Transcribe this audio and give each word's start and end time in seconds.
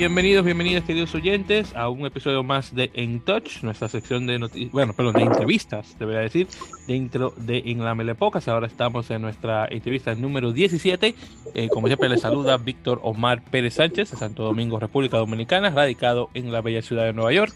Bienvenidos, 0.00 0.46
bienvenidos 0.46 0.84
queridos 0.84 1.14
oyentes 1.14 1.76
a 1.76 1.90
un 1.90 2.06
episodio 2.06 2.42
más 2.42 2.74
de 2.74 2.90
En 2.94 3.20
Touch, 3.20 3.62
nuestra 3.62 3.86
sección 3.86 4.26
de 4.26 4.38
noticias, 4.38 4.72
bueno, 4.72 4.94
perdón, 4.94 5.12
de 5.12 5.22
entrevistas, 5.24 5.94
debería 5.98 6.22
decir, 6.22 6.48
dentro 6.86 7.34
de 7.36 7.58
En 7.66 7.84
la 7.84 7.94
Melepocas. 7.94 8.48
Ahora 8.48 8.66
estamos 8.66 9.10
en 9.10 9.20
nuestra 9.20 9.68
entrevista 9.70 10.14
número 10.14 10.52
17. 10.52 11.14
Eh, 11.52 11.68
como 11.68 11.86
siempre 11.86 12.08
les 12.08 12.22
saluda 12.22 12.56
Víctor 12.56 13.00
Omar 13.02 13.44
Pérez 13.44 13.74
Sánchez 13.74 14.12
de 14.12 14.16
Santo 14.16 14.42
Domingo, 14.42 14.80
República 14.80 15.18
Dominicana, 15.18 15.68
radicado 15.68 16.30
en 16.32 16.50
la 16.50 16.62
bella 16.62 16.80
ciudad 16.80 17.04
de 17.04 17.12
Nueva 17.12 17.34
York. 17.34 17.54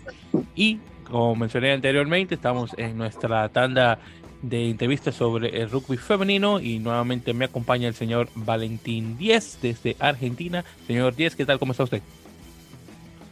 Y 0.55 0.81
como 1.11 1.37
mencioné 1.37 1.73
anteriormente, 1.73 2.35
estamos 2.35 2.73
en 2.77 2.99
nuestra 2.99 3.49
tanda 3.49 3.99
de 4.43 4.69
entrevistas 4.69 5.15
sobre 5.15 5.63
el 5.63 5.71
rugby 5.71 5.97
femenino 5.97 6.61
y 6.61 6.79
nuevamente 6.79 7.33
me 7.33 7.47
acompaña 7.47 7.89
el 7.89 7.95
señor 7.95 8.29
Valentín 8.35 9.17
Díez 9.17 9.61
desde 9.63 9.97
Argentina. 9.99 10.63
Señor 10.87 11.17
Díez, 11.17 11.35
¿qué 11.35 11.47
tal? 11.47 11.59
¿Cómo 11.59 11.73
está 11.73 11.85
usted? 11.85 12.03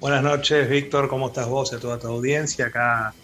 Buenas 0.02 0.24
noches, 0.24 0.68
Víctor. 0.68 1.06
¿Cómo 1.06 1.28
estás 1.28 1.46
vos 1.46 1.72
y 1.72 1.80
toda 1.80 1.96
tu 1.96 2.08
audiencia? 2.08 2.66
Acá 2.66 3.14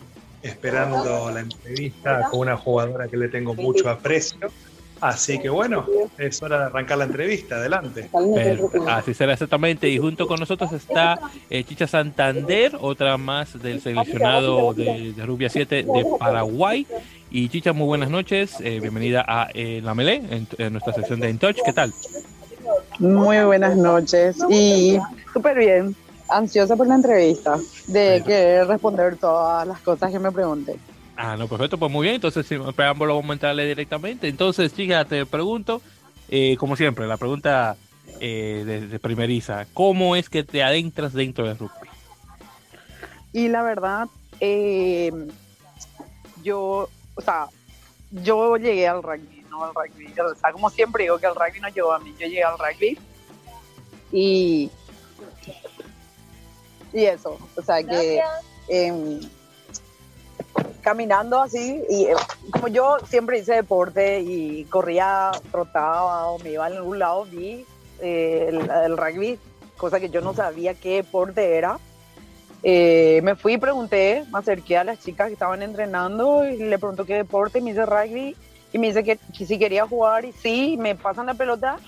esperando 0.45 1.29
la 1.29 1.41
entrevista 1.41 2.29
con 2.31 2.39
una 2.39 2.57
jugadora 2.57 3.09
que 3.09 3.17
le 3.17 3.27
tengo 3.27 3.53
mucho 3.53 3.91
aprecio. 3.91 4.49
Así 5.01 5.41
que 5.41 5.49
bueno, 5.49 5.85
es 6.19 6.41
hora 6.41 6.61
de 6.61 6.65
arrancar 6.67 6.99
la 6.99 7.07
entrevista. 7.07 7.57
Adelante. 7.57 8.09
así 8.87 9.13
será 9.13 9.33
exactamente. 9.33 9.89
Y 9.89 9.99
junto 9.99 10.29
con 10.29 10.39
nosotros 10.39 10.71
está 10.73 11.19
eh, 11.51 11.65
Chicha 11.65 11.89
Santander, 11.89 12.79
otra 12.81 13.17
más 13.17 13.61
del 13.61 13.81
seleccionado 13.81 14.73
de, 14.73 15.15
Rubia 15.27 15.49
7 15.49 15.83
de 15.83 16.07
Paraguay. 16.17 16.87
Y 17.29 17.49
Chicha, 17.49 17.73
muy 17.73 17.89
buenas 17.89 18.09
noches. 18.09 18.55
Eh, 18.61 18.79
bienvenida 18.81 19.25
a 19.27 19.49
eh, 19.53 19.81
La 19.83 19.97
Melé, 19.97 20.23
en, 20.31 20.73
nuestra 20.73 20.93
sección 20.93 21.19
de 21.19 21.29
In 21.29 21.39
Touch. 21.39 21.57
¿Qué 21.65 21.73
tal? 21.73 21.93
Muy 23.01 23.41
buenas 23.41 23.77
noches. 23.77 24.37
Y 24.49 24.97
súper 25.33 25.59
bien 25.59 25.97
ansiosa 26.29 26.77
por 26.77 26.87
la 26.87 26.97
entrevista, 26.97 27.59
de 27.87 28.23
querer 28.25 28.67
responder 28.67 29.17
todas 29.17 29.67
las 29.67 29.81
cosas 29.81 30.11
que 30.11 30.19
me 30.19 30.33
pregunté. 30.33 30.77
Ah, 31.17 31.37
no, 31.37 31.49
perfecto, 31.49 31.79
pues 31.79 31.91
muy 31.91 32.05
bien. 32.05 32.15
Entonces, 32.15 32.47
si 32.47 32.57
me 32.57 32.73
preámbulo, 32.73 33.17
vamos 33.17 33.31
a 33.31 33.33
entrarle 33.33 33.67
directamente. 33.67 34.29
Entonces, 34.29 34.73
chica, 34.73 35.05
te 35.05 35.27
pregunto, 35.27 35.83
eh, 36.29 36.57
como 36.59 36.77
siempre, 36.77 37.09
la 37.09 37.17
pregunta 37.17 37.77
eh, 38.21 38.87
de, 38.89 38.99
primeriza: 39.01 39.67
¿cómo 39.75 40.15
es 40.15 40.29
que 40.29 40.45
te 40.45 40.63
adentras 40.63 41.13
dentro 41.13 41.47
del 41.47 41.59
rugby? 41.59 41.89
Y 43.33 43.49
la 43.49 43.63
verdad, 43.63 44.07
eh, 44.39 45.11
yo, 46.45 46.89
o 47.15 47.21
sea, 47.21 47.47
yo 48.13 48.57
llegué 48.57 48.87
al 48.87 49.03
rugby, 49.03 49.45
no 49.51 49.65
al 49.65 49.75
rugby. 49.75 50.13
O 50.21 50.35
sea, 50.37 50.53
como 50.53 50.71
siempre 50.71 51.03
digo 51.03 51.19
que 51.19 51.27
el 51.27 51.35
rugby 51.35 51.61
no 51.61 51.69
llegó 51.69 51.93
a 51.93 51.99
mí, 51.99 52.15
yo 52.19 52.29
llegué 52.29 52.45
al 52.45 52.59
rugby. 52.59 52.97
Y 54.13 54.71
y 56.93 57.05
eso, 57.05 57.39
o 57.57 57.63
sea 57.63 57.83
que 57.83 58.21
em, 58.69 59.21
caminando 60.81 61.41
así, 61.41 61.83
y 61.89 62.05
eh, 62.05 62.15
como 62.51 62.69
yo 62.69 62.97
siempre 63.09 63.39
hice 63.39 63.55
deporte 63.55 64.21
y 64.21 64.65
corría, 64.65 65.33
trotaba 65.51 66.29
o 66.29 66.39
me 66.39 66.53
iba 66.53 66.65
a 66.65 66.69
algún 66.69 66.99
lado, 66.99 67.25
vi 67.25 67.67
eh, 68.01 68.49
el, 68.85 68.97
rugby, 68.97 69.39
cosa 69.77 70.01
que 70.01 70.09
yo 70.09 70.21
no 70.21 70.35
sabía 70.35 70.75
qué 70.75 70.97
deporte 70.97 71.57
era. 71.57 71.79
Eh, 72.63 73.21
me 73.23 73.37
fui 73.37 73.55
y 73.55 73.59
pregunté, 73.59 74.25
me 74.33 74.39
acerqué 74.39 74.79
a 74.79 74.85
las 74.85 74.99
chicas 74.99 75.29
que 75.29 75.35
estaban 75.35 75.63
entrenando 75.63 76.49
y 76.49 76.57
le 76.57 76.79
pregunto 76.79 77.05
qué 77.05 77.15
deporte, 77.15 77.61
me 77.61 77.71
dice 77.71 77.87
rugby 77.87 78.37
y 78.73 78.79
me 78.79 78.89
dice 78.89 79.05
que, 79.05 79.19
que 79.37 79.47
si 79.47 79.59
quería 79.59 79.87
jugar 79.87 80.25
y 80.25 80.33
sí, 80.33 80.77
me 80.79 80.95
pasan 80.95 81.27
la 81.27 81.35
pelota 81.35 81.79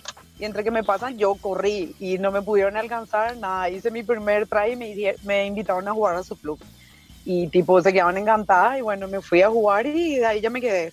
y 0.41 0.45
entre 0.47 0.65
que 0.65 0.71
me 0.71 0.83
pasan 0.83 1.19
yo 1.19 1.35
corrí 1.35 1.95
y 2.01 2.17
no 2.17 2.33
me 2.33 2.41
pudieron 2.41 2.77
alcanzar 2.79 3.37
nada. 3.37 3.69
Hice 3.69 3.91
mi 3.91 4.03
primer 4.03 4.47
try 4.47 4.73
y 4.73 4.77
me, 4.77 5.15
me 5.23 5.47
invitaron 5.47 5.87
a 5.87 5.93
jugar 5.93 6.17
a 6.17 6.23
su 6.23 6.35
club. 6.35 6.59
Y 7.27 7.49
tipo 7.49 7.81
se 7.83 7.93
quedaban 7.93 8.17
encantadas 8.17 8.79
y 8.79 8.81
bueno, 8.81 9.07
me 9.07 9.21
fui 9.21 9.43
a 9.43 9.51
jugar 9.51 9.85
y 9.85 10.17
de 10.17 10.25
ahí 10.25 10.41
ya 10.41 10.49
me 10.49 10.63
quedé. 10.63 10.93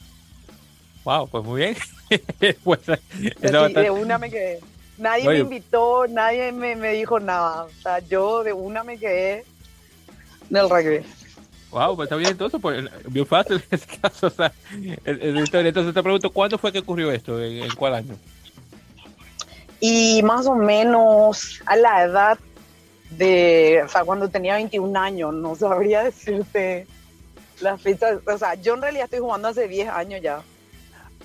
Wow, 1.06 1.30
pues 1.30 1.46
muy 1.46 1.62
bien. 1.62 1.78
pues, 2.64 2.82
de 2.86 3.90
una 3.90 4.18
me 4.18 4.30
quedé. 4.30 4.60
Nadie 4.98 5.30
me 5.30 5.40
invitó, 5.40 6.08
nadie 6.08 6.52
me, 6.52 6.76
me, 6.76 6.92
dijo 6.92 7.20
nada. 7.20 7.64
O 7.64 7.82
sea, 7.82 8.00
yo 8.00 8.44
de 8.44 8.52
una 8.52 8.84
me 8.84 8.98
quedé 8.98 9.46
en 10.50 10.58
el 10.58 10.70
rugby. 10.70 11.06
Wow, 11.72 11.96
pues 11.96 12.08
está 12.08 12.16
bien 12.18 12.32
entonces, 12.32 12.60
pues 12.62 12.84
bien 13.08 13.26
fácil 13.26 13.64
en 13.72 13.80
ese 13.80 13.98
caso. 14.00 14.28
O 14.28 14.30
sea, 14.30 14.52
entonces 15.06 15.94
te 15.94 16.04
pregunto, 16.04 16.30
¿cuándo 16.32 16.58
fue 16.58 16.74
que 16.74 16.80
ocurrió 16.80 17.12
esto? 17.12 17.42
en 17.42 17.74
cuál 17.76 17.96
año? 17.96 18.18
Y 19.80 20.22
más 20.24 20.48
o 20.48 20.56
menos 20.56 21.62
a 21.66 21.76
la 21.76 22.04
edad 22.04 22.40
de, 23.12 23.82
o 23.86 23.88
sea, 23.88 24.04
cuando 24.04 24.28
tenía 24.30 24.56
21 24.56 25.00
años, 25.00 25.34
no 25.34 25.56
sabría 25.56 26.04
decirte 26.04 26.88
la 27.62 27.78
fecha. 27.78 28.20
O 28.26 28.38
sea, 28.38 28.56
yo 28.56 28.76
en 28.76 28.82
realidad 28.82 29.06
estoy 29.06 29.20
jugando 29.20 29.48
hace 29.50 29.68
10 29.68 29.90
años 29.90 30.22
ya. 30.22 30.42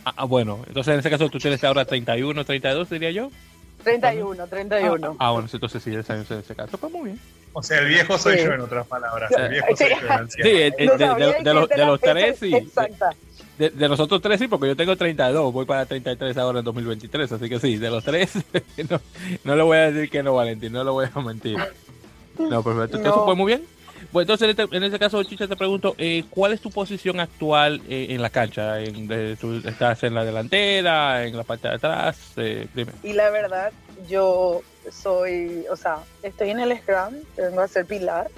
Ah, 0.04 0.12
ah, 0.16 0.24
bueno, 0.24 0.60
entonces 0.66 0.94
en 0.94 1.00
ese 1.00 1.10
caso 1.10 1.28
tú 1.28 1.38
tienes 1.38 1.62
ahora 1.64 1.84
31, 1.84 2.44
32, 2.44 2.90
diría 2.90 3.10
yo. 3.10 3.30
31, 3.84 4.46
31. 4.46 5.16
Ah, 5.18 5.30
bueno, 5.30 5.48
entonces 5.52 5.82
sí, 5.82 5.94
ese 5.94 6.12
año 6.12 6.24
en 6.28 6.38
ese 6.38 6.54
caso, 6.54 6.78
pues 6.78 6.92
muy 6.92 7.04
bien. 7.06 7.20
O 7.54 7.62
sea, 7.62 7.80
el 7.80 7.86
viejo 7.86 8.16
soy 8.16 8.38
yo, 8.38 8.52
en 8.52 8.60
otras 8.60 8.86
palabras. 8.86 9.30
El 9.32 9.48
viejo 9.50 9.76
soy 9.76 9.88
yo, 9.90 10.14
el 10.14 10.30
Sí, 10.30 10.40
de, 10.40 10.70
de, 11.42 11.54
los, 11.54 11.68
de 11.68 11.84
los 11.84 12.00
tres, 12.00 12.38
sí. 12.38 12.54
Exacta. 12.54 13.14
De, 13.58 13.70
de, 13.70 13.88
los 13.88 14.00
otros 14.00 14.22
tres 14.22 14.40
sí, 14.40 14.48
porque 14.48 14.68
yo 14.68 14.76
tengo 14.76 14.96
32, 14.96 15.52
voy 15.52 15.66
para 15.66 15.84
33 15.84 16.36
ahora 16.38 16.60
en 16.60 16.64
2023, 16.64 17.32
así 17.32 17.48
que 17.48 17.60
sí, 17.60 17.76
de 17.76 17.90
los 17.90 18.02
tres, 18.02 18.32
no, 18.90 19.00
no 19.44 19.56
le 19.56 19.62
voy 19.62 19.76
a 19.76 19.90
decir 19.90 20.10
que 20.10 20.22
no, 20.22 20.34
Valentín, 20.34 20.72
no 20.72 20.82
lo 20.82 20.94
voy 20.94 21.06
a 21.12 21.20
mentir. 21.20 21.58
No, 22.38 22.62
perfecto. 22.62 22.96
Entonces, 22.96 23.22
fue 23.24 23.36
muy 23.36 23.46
bien. 23.46 23.62
Bueno, 24.10 24.24
entonces 24.24 24.56
en 24.56 24.60
este, 24.60 24.86
este 24.86 24.98
caso, 24.98 25.22
Chicha, 25.22 25.46
te 25.46 25.56
pregunto, 25.56 25.94
eh, 25.96 26.24
¿cuál 26.28 26.52
es 26.52 26.60
tu 26.60 26.70
posición 26.70 27.20
actual 27.20 27.80
eh, 27.88 28.08
en 28.10 28.20
la 28.20 28.30
cancha? 28.30 28.80
En, 28.80 29.10
¿Estás 29.64 30.02
en 30.02 30.14
la 30.14 30.24
delantera, 30.24 31.24
en 31.24 31.36
la 31.36 31.44
parte 31.44 31.68
de 31.68 31.74
atrás? 31.74 32.18
Eh, 32.36 32.66
y 33.02 33.12
la 33.12 33.30
verdad, 33.30 33.72
yo 34.08 34.60
soy, 34.90 35.64
o 35.70 35.76
sea, 35.76 35.98
estoy 36.22 36.50
en 36.50 36.60
el 36.60 36.76
scrum, 36.78 37.14
vengo 37.36 37.60
a 37.60 37.68
ser 37.68 37.86
pilar 37.86 38.28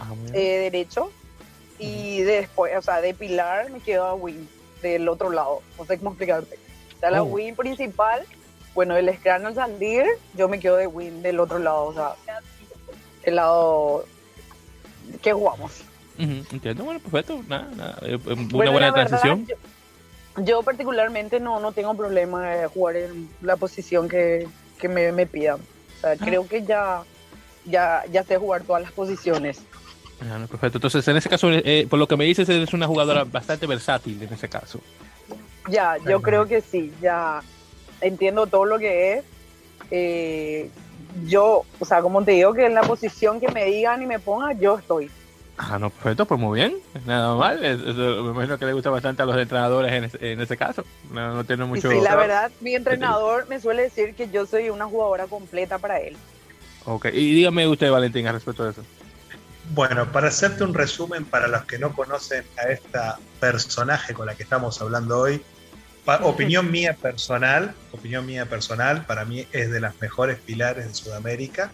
ah, 0.00 0.12
derecho, 0.32 1.10
y 1.78 2.22
después, 2.22 2.76
o 2.76 2.82
sea, 2.82 3.00
de 3.00 3.14
pilar 3.14 3.70
me 3.70 3.80
quedo 3.80 4.04
a 4.04 4.14
wing 4.14 4.46
del 4.82 5.08
otro 5.08 5.30
lado. 5.30 5.62
No 5.78 5.84
sé 5.84 5.98
cómo 5.98 6.10
explicarte. 6.10 6.58
O 6.96 6.98
sea, 7.00 7.10
la 7.10 7.22
oh. 7.22 7.26
win 7.26 7.56
principal, 7.56 8.22
bueno, 8.74 8.96
el 8.96 9.12
scrum 9.16 9.46
al 9.46 9.54
salir, 9.54 10.04
yo 10.34 10.48
me 10.48 10.60
quedo 10.60 10.76
de 10.76 10.86
win 10.86 11.22
del 11.22 11.40
otro 11.40 11.58
lado. 11.58 11.86
O 11.86 11.94
sea, 11.94 12.14
el 13.24 13.36
lado 13.36 14.04
que 15.22 15.32
jugamos. 15.32 15.82
entiendo, 16.18 16.84
bueno, 16.84 17.00
perfecto. 17.00 17.42
Nada, 17.48 17.68
nada. 17.74 17.98
Eh, 18.02 18.18
eh, 18.24 18.48
una 18.52 18.70
buena 18.70 18.92
transición. 18.92 19.46
yo, 20.36 20.62
particularmente 20.62 21.40
no, 21.40 21.60
no 21.60 21.72
tengo 21.72 21.94
problema 21.94 22.50
de 22.50 22.66
jugar 22.68 22.96
en 22.96 23.28
la 23.42 23.56
posición 23.56 24.08
que, 24.08 24.46
que 24.78 24.88
me, 24.88 25.12
me, 25.12 25.26
pidan. 25.26 25.60
O 25.96 26.00
sea, 26.00 26.12
ah. 26.12 26.16
creo 26.18 26.46
que 26.46 26.64
ya, 26.64 27.02
ya, 27.64 28.04
ya 28.12 28.22
sé 28.22 28.36
jugar 28.36 28.62
todas 28.62 28.82
las 28.82 28.92
posiciones. 28.92 29.62
Ah, 30.30 30.46
perfecto. 30.48 30.78
Entonces, 30.78 31.06
en 31.08 31.16
ese 31.16 31.28
caso, 31.28 31.50
eh, 31.50 31.86
por 31.88 31.98
lo 31.98 32.08
que 32.08 32.16
me 32.16 32.24
dices, 32.24 32.48
eres 32.48 32.72
una 32.72 32.86
jugadora 32.86 33.24
bastante 33.24 33.66
versátil 33.66 34.22
en 34.22 34.32
ese 34.32 34.48
caso. 34.48 34.80
Ya, 35.68 35.96
yo 35.98 36.22
creo 36.22 36.46
que 36.46 36.60
sí. 36.60 36.92
Ya 37.00 37.42
entiendo 38.00 38.46
todo 38.46 38.64
lo 38.64 38.78
que 38.78 39.14
es. 39.14 39.24
Eh, 39.90 40.70
yo, 41.26 41.64
o 41.78 41.84
sea, 41.84 42.00
como 42.00 42.24
te 42.24 42.32
digo, 42.32 42.54
que 42.54 42.66
en 42.66 42.74
la 42.74 42.82
posición 42.82 43.40
que 43.40 43.48
me 43.48 43.66
digan 43.66 44.02
y 44.02 44.06
me 44.06 44.18
pongan, 44.18 44.58
yo 44.58 44.78
estoy. 44.78 45.10
Ah, 45.56 45.78
no, 45.78 45.90
perfecto, 45.90 46.26
pues 46.26 46.40
muy 46.40 46.58
bien, 46.58 46.74
nada 47.06 47.36
mal. 47.36 47.60
me 47.60 48.30
imagino 48.30 48.58
que 48.58 48.66
le 48.66 48.72
gusta 48.72 48.90
bastante 48.90 49.22
a 49.22 49.26
los 49.26 49.36
entrenadores 49.36 49.92
en, 49.92 50.04
ese, 50.04 50.32
en 50.32 50.40
ese 50.40 50.56
caso. 50.56 50.84
No, 51.12 51.32
no 51.32 51.44
tiene 51.44 51.64
mucho. 51.64 51.88
Sí, 51.88 52.00
la 52.00 52.16
verdad, 52.16 52.50
mi 52.60 52.74
entrenador 52.74 53.46
me 53.48 53.60
suele 53.60 53.82
decir 53.82 54.16
que 54.16 54.28
yo 54.30 54.46
soy 54.46 54.70
una 54.70 54.86
jugadora 54.86 55.26
completa 55.26 55.78
para 55.78 56.00
él. 56.00 56.16
Ok, 56.86 57.06
y 57.12 57.34
dígame 57.34 57.68
usted, 57.68 57.88
Valentín, 57.90 58.26
al 58.26 58.34
respecto 58.34 58.64
de 58.64 58.72
eso. 58.72 58.82
Bueno, 59.70 60.10
para 60.12 60.28
hacerte 60.28 60.62
un 60.62 60.74
resumen 60.74 61.24
para 61.24 61.48
los 61.48 61.64
que 61.64 61.78
no 61.78 61.92
conocen 61.92 62.44
a 62.58 62.70
esta 62.70 63.18
personaje 63.40 64.14
con 64.14 64.26
la 64.26 64.34
que 64.34 64.42
estamos 64.42 64.80
hablando 64.80 65.18
hoy, 65.18 65.42
opinión 66.22 66.70
mía 66.70 66.96
personal, 67.00 67.74
opinión 67.92 68.26
mía 68.26 68.46
personal, 68.46 69.06
para 69.06 69.24
mí 69.24 69.46
es 69.52 69.70
de 69.70 69.80
las 69.80 70.00
mejores 70.00 70.38
pilares 70.40 70.86
de 70.86 70.94
Sudamérica. 70.94 71.72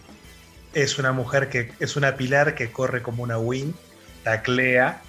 Es 0.73 0.97
una 0.99 1.11
mujer 1.11 1.49
que 1.49 1.73
es 1.79 1.95
una 1.95 2.15
pilar 2.15 2.55
que 2.55 2.71
corre 2.71 3.01
como 3.01 3.23
una 3.23 3.37
win, 3.37 3.75
taclea, 4.23 5.01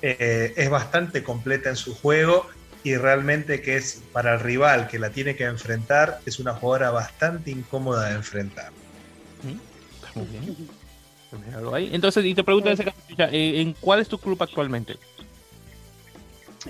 eh, 0.00 0.52
es 0.56 0.70
bastante 0.70 1.22
completa 1.22 1.70
en 1.70 1.76
su 1.76 1.94
juego 1.94 2.46
y 2.84 2.96
realmente 2.96 3.62
que 3.62 3.76
es 3.76 4.02
para 4.12 4.34
el 4.34 4.40
rival 4.40 4.88
que 4.88 4.98
la 4.98 5.10
tiene 5.10 5.36
que 5.36 5.44
enfrentar, 5.44 6.18
es 6.26 6.38
una 6.38 6.54
jugadora 6.54 6.90
bastante 6.90 7.50
incómoda 7.50 8.08
de 8.08 8.16
enfrentar. 8.16 8.72
Mm, 9.42 9.58
muy 10.14 10.26
bien. 10.26 10.68
Entonces, 11.92 12.24
y 12.24 12.34
te 12.34 12.44
pregunto 12.44 12.70
en 12.70 12.80
eh, 12.80 13.60
¿en 13.60 13.72
cuál 13.74 14.00
es 14.00 14.08
tu 14.08 14.18
club 14.18 14.42
actualmente? 14.42 14.96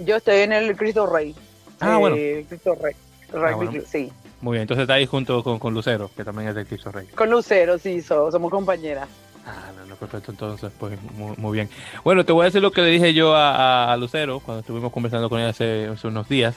Yo 0.05 0.17
estoy 0.17 0.41
en 0.41 0.53
el 0.53 0.77
Cristo 0.77 1.07
Rey. 1.07 1.35
Ah, 1.81 1.99
bueno. 1.99 2.17
Eh, 2.17 2.47
Cristo 2.49 2.77
Rey. 2.81 2.95
Ah, 3.35 3.57
sí. 3.87 4.13
Muy 4.41 4.55
bien, 4.55 4.63
entonces 4.63 4.83
está 4.83 4.95
ahí 4.95 5.07
junto 5.07 5.43
con, 5.43 5.73
Lucero, 5.73 6.11
que 6.17 6.25
también 6.25 6.49
es 6.49 6.55
de 6.55 6.67
Cristo 6.67 6.91
Rey. 6.91 7.07
Con 7.09 7.31
Lucero, 7.31 7.79
sí, 7.79 8.03
somos 8.03 8.51
compañeras. 8.51 9.09
Ah, 9.47 9.71
no, 9.77 9.87
no, 9.87 9.97
perfecto, 9.97 10.33
entonces, 10.33 10.73
pues 10.79 10.99
muy, 11.17 11.53
bien. 11.53 11.69
Bueno, 12.05 12.25
te 12.25 12.33
voy 12.33 12.43
a 12.43 12.45
decir 12.47 12.61
lo 12.61 12.73
que 12.73 12.83
le 12.83 12.89
dije 12.89 13.15
yo 13.15 13.35
a, 13.35 13.97
Lucero 13.99 14.41
cuando 14.41 14.61
estuvimos 14.61 14.93
conversando 14.93 15.29
con 15.29 15.41
ella 15.41 15.51
hace, 15.51 15.91
unos 16.05 16.29
días. 16.29 16.57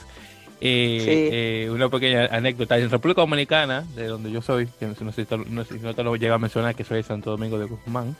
Eh, 0.60 1.64
eh, 1.66 1.70
una 1.70 1.88
pequeña 1.88 2.26
anécdota. 2.26 2.78
En 2.78 2.90
República 2.90 3.20
Dominicana, 3.20 3.84
de 3.94 4.06
donde 4.06 4.30
yo 4.30 4.40
soy, 4.40 4.66
que 4.66 4.86
no, 4.86 5.12
sé, 5.12 5.26
si 5.26 5.78
no, 5.80 5.94
te 5.94 6.02
lo 6.02 6.16
llega 6.16 6.36
a 6.36 6.38
mencionar, 6.38 6.74
que 6.74 6.84
soy 6.84 6.98
de 6.98 7.02
Santo 7.02 7.30
Domingo 7.30 7.58
de 7.58 7.66
Guzmán, 7.66 8.16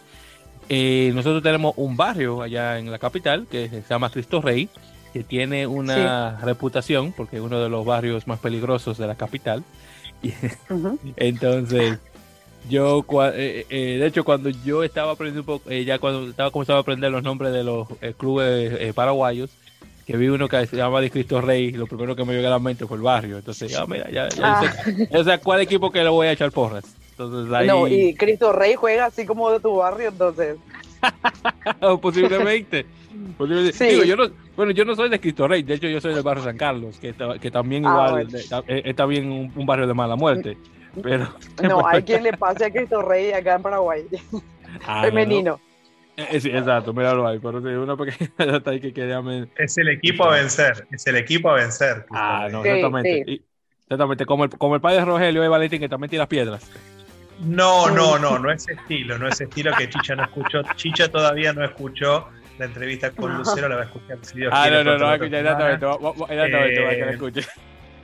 eh, 0.69 1.13
nosotros 1.15 1.43
tenemos 1.43 1.75
un 1.77 1.97
barrio 1.97 2.43
allá 2.43 2.79
en 2.79 2.91
la 2.91 2.99
capital 2.99 3.47
que 3.51 3.69
se 3.69 3.83
llama 3.89 4.11
Cristo 4.11 4.43
Rey, 4.43 4.69
que 5.13 5.23
tiene 5.23 5.67
una 5.67 6.39
reputación, 6.41 7.13
porque 7.13 7.37
es 7.37 7.43
uno 7.43 7.61
de 7.61 7.71
los 7.71 7.87
barrios 7.87 8.27
más 8.27 8.39
peligrosos 8.39 8.99
de 8.99 9.07
la 9.07 9.15
capital. 9.15 9.65
Entonces, 11.17 11.99
yo, 12.69 13.05
eh, 13.33 13.65
eh, 13.71 13.99
de 13.99 14.07
hecho, 14.07 14.25
cuando 14.25 14.51
yo 14.51 14.83
estaba 14.83 15.13
aprendiendo 15.13 15.41
un 15.41 15.59
poco, 15.59 15.73
ya 15.73 15.99
cuando 15.99 16.29
estaba 16.29 16.51
comenzando 16.51 16.79
a 16.79 16.81
aprender 16.83 17.11
los 17.11 17.23
nombres 17.23 17.53
de 17.53 17.65
los 17.65 17.89
clubes 18.19 18.93
paraguayos, 18.93 19.51
que 20.07 20.17
vi 20.17 20.29
uno 20.29 20.49
que 20.49 20.67
se 20.67 20.77
llama 20.77 21.01
de 21.01 21.11
Cristo 21.11 21.41
Rey, 21.41 21.73
lo 21.73 21.87
primero 21.87 22.15
que 22.15 22.25
me 22.25 22.33
llegó 22.33 22.47
a 22.47 22.51
la 22.51 22.59
mente 22.61 22.87
fue 22.87 22.97
el 22.97 23.03
barrio. 23.03 23.39
Entonces, 23.39 23.73
ya, 23.73 23.85
mira, 23.87 24.09
ya, 24.09 24.29
ya, 24.29 25.25
sé, 25.25 25.33
ah. 25.33 25.39
cuál 25.43 25.61
equipo 25.61 25.91
que 25.91 26.03
le 26.05 26.09
voy 26.09 26.29
a 26.29 26.33
echar 26.33 26.53
porras. 26.53 26.85
Entonces, 27.11 27.53
ahí... 27.53 27.67
No, 27.67 27.89
y 27.89 28.15
Cristo 28.15 28.53
Rey 28.53 28.77
juega 28.77 29.07
así 29.07 29.27
como 29.27 29.51
de 29.51 29.59
tu 29.59 29.75
barrio, 29.77 30.11
entonces. 30.11 30.59
Posiblemente. 32.01 32.87
Digo, 33.39 34.05
yo 34.05 34.17
no, 34.17 34.29
bueno, 34.55 34.73
yo 34.73 34.85
no 34.85 34.95
soy 34.95 35.09
de 35.09 35.19
Cristo 35.19 35.49
Rey, 35.49 35.63
de 35.63 35.75
hecho 35.75 35.89
yo 35.89 36.01
soy 36.01 36.15
del 36.15 36.23
barrio 36.23 36.45
San 36.45 36.57
Carlos, 36.57 36.99
que, 36.99 37.15
que 37.41 37.51
también 37.51 37.85
ah, 37.87 38.09
igual 38.09 38.29
es, 38.69 38.97
también 38.97 39.53
un, 39.55 39.67
barrio 39.67 39.87
de 39.87 39.95
mala 39.95 40.15
muerte. 40.15 40.57
Pero, 41.03 41.29
no, 41.63 41.87
hay 41.87 42.03
quien 42.05 42.23
le 42.23 42.33
pase 42.35 42.67
a 42.67 42.71
Cristo 42.71 43.03
Rey 43.03 43.33
acá 43.33 43.57
en 43.57 43.63
Paraguay. 43.63 44.05
Ah, 44.87 45.03
Femenino. 45.03 45.59
Eh, 46.17 46.27
eh, 46.33 46.41
sí, 46.41 46.51
exacto, 46.51 46.95
míralo 46.95 47.27
ahí, 47.27 47.39
pero 47.39 47.59
una 47.59 47.97
pequeña 47.97 48.31
ahí 48.65 48.81
que 48.81 48.93
quería 48.93 49.23
Es 49.57 49.77
el 49.77 49.89
equipo 49.89 50.25
a 50.25 50.37
vencer, 50.37 50.87
es 50.91 51.07
el 51.07 51.17
equipo 51.17 51.51
a 51.51 51.55
vencer. 51.55 52.07
Ah, 52.11 52.49
no, 52.51 52.65
exactamente. 52.65 53.43
exactamente, 53.83 54.25
como 54.25 54.45
el, 54.45 54.51
como 54.51 54.75
el 54.77 54.81
padre 54.81 54.97
de 54.97 55.05
Rogelio 55.05 55.45
y 55.45 55.49
Valentín 55.49 55.81
que 55.81 55.89
también 55.89 56.11
tira 56.11 56.27
piedras. 56.27 56.71
No, 57.41 57.91
no, 57.91 58.19
no, 58.19 58.39
no 58.39 58.51
es 58.51 58.67
estilo, 58.67 59.19
no 59.19 59.29
es 59.29 59.39
estilo 59.43 59.73
que 59.77 59.91
Chicha 59.91 60.17
no 60.17 60.25
escuchó. 60.25 60.63
Chicha 60.75 61.09
todavía 61.11 61.53
no 61.53 61.63
escuchó 61.63 62.29
la 62.59 62.65
entrevista 62.65 63.11
con 63.11 63.37
Lucero, 63.37 63.69
la 63.69 63.77
va 63.77 63.83
a 63.83 63.85
escuchar 63.85 64.19
si 64.23 64.39
Dios 64.39 64.53
Ah, 64.57 64.71
no, 64.71 64.83
no, 64.83 64.97
no, 64.97 65.05
va 65.05 65.13
a 65.13 65.15
escuchar 65.17 65.41
exactamente, 65.41 65.85
exactamente, 65.85 66.83
va 66.83 66.89
a 66.89 66.95
que 66.95 67.05
la 67.05 67.11
escuche. 67.13 67.43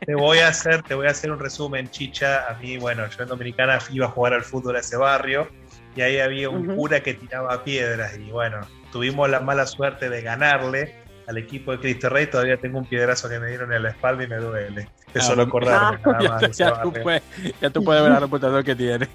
Te 0.04 0.14
voy 0.14 0.38
a 0.38 0.48
hacer, 0.48 0.82
te 0.82 0.94
voy 0.94 1.06
a 1.06 1.10
hacer 1.10 1.30
un 1.30 1.38
resumen, 1.38 1.88
Chicha. 1.88 2.44
A 2.50 2.58
mí, 2.58 2.76
bueno, 2.76 3.08
yo 3.08 3.22
en 3.22 3.28
Dominicana 3.28 3.78
iba 3.90 4.06
a 4.06 4.10
jugar 4.10 4.34
al 4.34 4.42
fútbol 4.42 4.76
a 4.76 4.80
ese 4.80 4.96
barrio 4.96 5.48
y 5.94 6.00
ahí 6.00 6.18
había 6.18 6.48
un 6.48 6.74
cura 6.74 7.00
que 7.00 7.14
tiraba 7.14 7.64
piedras 7.64 8.16
y 8.18 8.30
bueno, 8.30 8.60
tuvimos 8.90 9.28
la 9.28 9.40
mala 9.40 9.66
suerte 9.66 10.08
de 10.08 10.22
ganarle 10.22 10.94
al 11.26 11.38
equipo 11.38 11.72
de 11.72 11.78
Cristo 11.78 12.08
Rey. 12.08 12.26
Todavía 12.26 12.56
tengo 12.56 12.78
un 12.78 12.86
piedrazo 12.86 13.28
que 13.28 13.38
me 13.38 13.48
dieron 13.48 13.72
en 13.72 13.82
la 13.82 13.90
espalda 13.90 14.24
y 14.24 14.26
me 14.26 14.36
duele. 14.36 14.88
De 15.12 15.20
ah, 15.20 15.22
solo 15.22 15.42
acordarme. 15.42 16.00
Ah, 16.04 16.40
ya, 16.52 16.82
tú 16.82 16.92
puedes, 16.92 17.22
ya, 17.60 17.70
tú 17.70 17.84
puedes, 17.84 18.02
ver 18.02 18.12
la 18.12 18.20
reputación 18.20 18.64
que 18.64 18.74
tiene. 18.74 19.08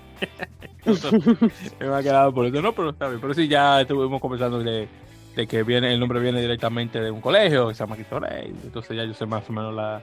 me 1.79 1.95
ha 1.95 2.03
quedado 2.03 2.33
por 2.33 2.45
eso. 2.45 2.62
No, 2.62 2.74
pero 2.74 2.91
está 2.91 3.07
bien. 3.07 3.19
Pero 3.21 3.33
sí, 3.33 3.47
ya 3.47 3.81
estuvimos 3.81 4.21
conversando 4.21 4.59
de, 4.59 4.88
de, 5.35 5.47
que 5.47 5.63
viene 5.63 5.94
el 5.94 6.00
nombre 6.00 6.19
viene 6.19 6.41
directamente 6.41 7.00
de 7.00 7.12
un 7.12 7.21
colegio 7.21 7.68
que 7.68 7.74
se 7.74 7.79
llama 7.83 7.95
Cristo 7.95 8.19
Rey. 8.19 8.53
Entonces 8.63 8.95
ya 8.95 9.03
yo 9.03 9.13
sé 9.13 9.25
más 9.25 9.50
o 9.50 9.53
menos 9.53 9.74
la, 9.74 10.01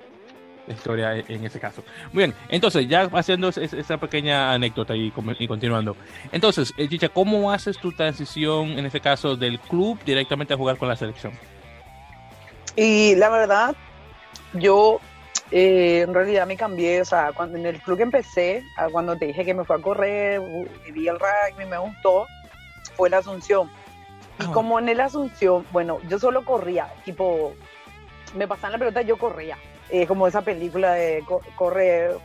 historia 0.73 1.17
en 1.17 1.45
ese 1.45 1.61
caso. 1.61 1.83
Muy 2.13 2.25
bien, 2.25 2.35
entonces 2.49 2.89
ya 2.89 3.03
haciendo 3.13 3.49
esa 3.49 3.99
pequeña 3.99 4.53
anécdota 4.53 4.95
y, 4.97 5.13
y 5.39 5.49
continuando. 5.49 5.97
Entonces, 6.33 6.73
eh, 6.77 6.89
Chicha, 6.89 7.09
¿cómo 7.09 7.53
haces 7.53 7.79
tu 7.79 7.93
transición 7.93 8.79
en 8.79 8.87
este 8.87 9.01
caso 9.01 9.37
del 9.37 9.61
club 9.61 9.99
directamente 10.05 10.55
a 10.55 10.57
jugar 10.57 10.77
con 10.79 10.89
la 10.89 10.97
selección? 10.97 11.33
Y 12.77 13.15
la 13.17 13.29
verdad, 13.29 13.77
yo 14.55 15.01
eh, 15.51 16.01
en 16.01 16.15
realidad 16.15 16.47
me 16.47 16.57
cambié, 16.57 17.01
o 17.01 17.05
sea, 17.05 17.33
cuando 17.33 17.59
en 17.59 17.67
el 17.67 17.81
club 17.81 17.99
que 17.99 18.03
empecé, 18.03 18.65
cuando 18.91 19.17
te 19.17 19.27
dije 19.27 19.45
que 19.45 19.55
me 19.55 19.65
fue 19.65 19.77
a 19.77 19.79
correr, 19.81 20.41
vi 20.93 21.07
el 21.07 21.19
rugby, 21.19 21.67
me 21.67 21.79
gustó, 21.79 22.27
fue 22.97 23.11
la 23.11 23.19
Asunción. 23.19 23.71
Y 24.41 24.45
ah, 24.47 24.51
como 24.53 24.79
en 24.79 24.89
el 24.89 25.01
Asunción, 25.01 25.65
bueno, 25.71 26.01
yo 26.09 26.19
solo 26.19 26.45
corría, 26.45 26.93
tipo, 27.05 27.55
me 28.37 28.49
pasaban 28.49 28.73
la 28.73 28.79
pelota, 28.79 29.03
yo 29.03 29.17
corría. 29.17 29.57
Eh, 29.91 30.07
como 30.07 30.27
esa 30.27 30.43
película 30.43 30.95
de 30.95 31.25
correr, 31.55 32.17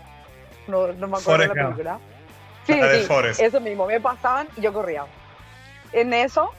no, 0.67 0.87
no 0.93 1.07
me 1.07 1.17
acuerdo 1.17 1.41
de 1.41 1.47
la 1.47 1.53
película. 1.53 1.99
Sí, 2.65 2.73
sí, 2.73 3.07
eso 3.39 3.59
mismo, 3.61 3.87
me 3.87 3.99
pasaban 3.99 4.47
y 4.55 4.61
yo 4.61 4.71
corría. 4.71 5.05
En 5.91 6.13
eso, 6.13 6.51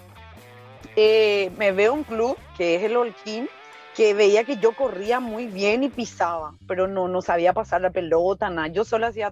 eh, 0.97 1.51
me 1.57 1.73
veo 1.73 1.95
un 1.95 2.05
club 2.05 2.37
que 2.57 2.77
es 2.77 2.83
el 2.83 2.97
Olquín, 2.97 3.49
que 3.95 4.15
veía 4.15 4.45
que 4.45 4.57
yo 4.57 4.73
corría 4.73 5.21
muy 5.21 5.47
bien 5.47 5.85
y 5.85 5.89
pisaba, 5.89 6.55
pero 6.67 6.89
no, 6.89 7.09
no 7.09 7.23
sabía 7.23 7.53
pasar 7.53 7.81
la 7.81 7.91
pelota, 7.91 8.51
nada, 8.51 8.69
yo 8.69 8.85
solo 8.85 9.07
hacía 9.07 9.31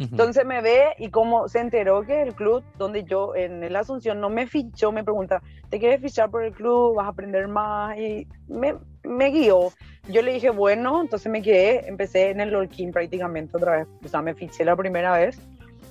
Entonces 0.00 0.46
me 0.46 0.62
ve 0.62 0.94
y 0.98 1.10
como 1.10 1.46
se 1.46 1.60
enteró 1.60 2.02
que 2.06 2.22
el 2.22 2.34
club 2.34 2.64
donde 2.78 3.04
yo 3.04 3.34
en 3.34 3.62
el 3.62 3.76
Asunción 3.76 4.18
no 4.18 4.30
me 4.30 4.46
fichó, 4.46 4.92
me 4.92 5.04
pregunta, 5.04 5.42
¿te 5.68 5.78
quieres 5.78 6.00
fichar 6.00 6.30
por 6.30 6.42
el 6.42 6.52
club? 6.52 6.94
¿Vas 6.96 7.04
a 7.04 7.10
aprender 7.10 7.48
más? 7.48 7.98
Y 7.98 8.26
me, 8.48 8.76
me 9.04 9.28
guió. 9.28 9.72
Yo 10.08 10.22
le 10.22 10.32
dije, 10.32 10.48
bueno, 10.48 11.02
entonces 11.02 11.30
me 11.30 11.42
quedé, 11.42 11.86
empecé 11.86 12.30
en 12.30 12.40
el 12.40 12.54
Olquín 12.54 12.92
prácticamente 12.92 13.54
otra 13.54 13.76
vez, 13.76 13.88
o 14.02 14.08
sea, 14.08 14.22
me 14.22 14.34
fiché 14.34 14.64
la 14.64 14.74
primera 14.74 15.12
vez 15.12 15.38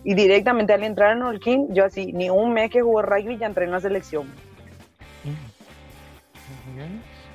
y 0.03 0.15
directamente 0.15 0.73
al 0.73 0.83
entrar 0.83 1.15
en 1.15 1.23
Olquín, 1.23 1.67
yo 1.73 1.85
así, 1.85 2.11
ni 2.11 2.29
un 2.29 2.53
mes 2.53 2.71
que 2.71 2.81
jugué 2.81 3.03
rugby 3.03 3.37
ya 3.37 3.45
entré 3.45 3.65
en 3.65 3.71
la 3.71 3.79
selección. 3.79 4.27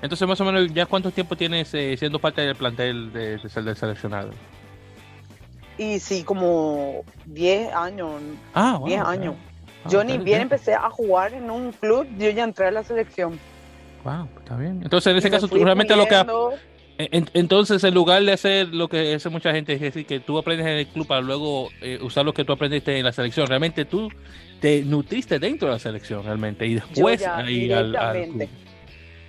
Entonces, 0.02 0.26
más 0.26 0.40
o 0.40 0.44
menos, 0.44 0.72
¿ya 0.74 0.86
cuánto 0.86 1.10
tiempo 1.10 1.36
tienes 1.36 1.72
eh, 1.74 1.96
siendo 1.96 2.18
parte 2.18 2.42
del 2.42 2.56
plantel 2.56 3.12
de, 3.12 3.38
de, 3.38 3.62
del 3.62 3.76
seleccionado? 3.76 4.30
Y 5.78 5.98
sí, 5.98 6.22
como 6.22 7.02
10 7.26 7.72
años. 7.74 8.10
Ah, 8.54 8.80
10 8.84 9.00
años. 9.00 9.34
Ah, 9.84 9.88
yo 9.90 10.04
ni 10.04 10.18
bien 10.18 10.42
empecé 10.42 10.74
a 10.74 10.88
jugar 10.88 11.34
en 11.34 11.50
un 11.50 11.72
club, 11.72 12.06
yo 12.18 12.30
ya 12.30 12.44
entré 12.44 12.68
a 12.68 12.70
la 12.70 12.84
selección. 12.84 13.38
Wow, 14.04 14.28
pues 14.28 14.44
está 14.44 14.56
bien. 14.56 14.80
Entonces, 14.82 15.10
en 15.10 15.16
ese 15.16 15.30
caso, 15.30 15.48
realmente 15.48 15.96
lo 15.96 16.06
que. 16.06 16.22
entonces, 17.34 17.82
en 17.84 17.94
lugar 17.94 18.22
de 18.22 18.32
hacer 18.32 18.68
lo 18.68 18.88
que 18.88 19.14
hace 19.14 19.28
mucha 19.30 19.52
gente, 19.52 19.72
es 19.72 19.80
decir, 19.80 20.06
que 20.06 20.20
tú 20.20 20.38
aprendes 20.38 20.66
en 20.66 20.74
el 20.74 20.86
club 20.86 21.06
para 21.06 21.20
luego 21.20 21.68
eh, 21.80 21.98
usar 22.02 22.24
lo 22.24 22.32
que 22.32 22.44
tú 22.44 22.52
aprendiste 22.52 22.96
en 22.98 23.04
la 23.04 23.12
selección, 23.12 23.46
realmente 23.46 23.84
tú 23.84 24.10
te 24.60 24.82
nutriste 24.84 25.38
dentro 25.38 25.68
de 25.68 25.74
la 25.74 25.78
selección, 25.78 26.22
realmente, 26.24 26.66
y 26.66 26.74
después 26.74 27.26
ahí 27.26 27.72
al, 27.72 27.96
al 27.96 28.48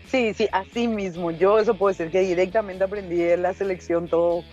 Sí, 0.08 0.34
sí, 0.34 0.48
así 0.52 0.88
mismo. 0.88 1.32
Yo 1.32 1.60
eso 1.60 1.76
puedo 1.76 1.92
decir 1.92 2.12
que 2.12 2.22
directamente 2.22 2.84
aprendí 2.84 3.22
en 3.22 3.42
la 3.42 3.54
selección 3.54 4.08
todo. 4.08 4.44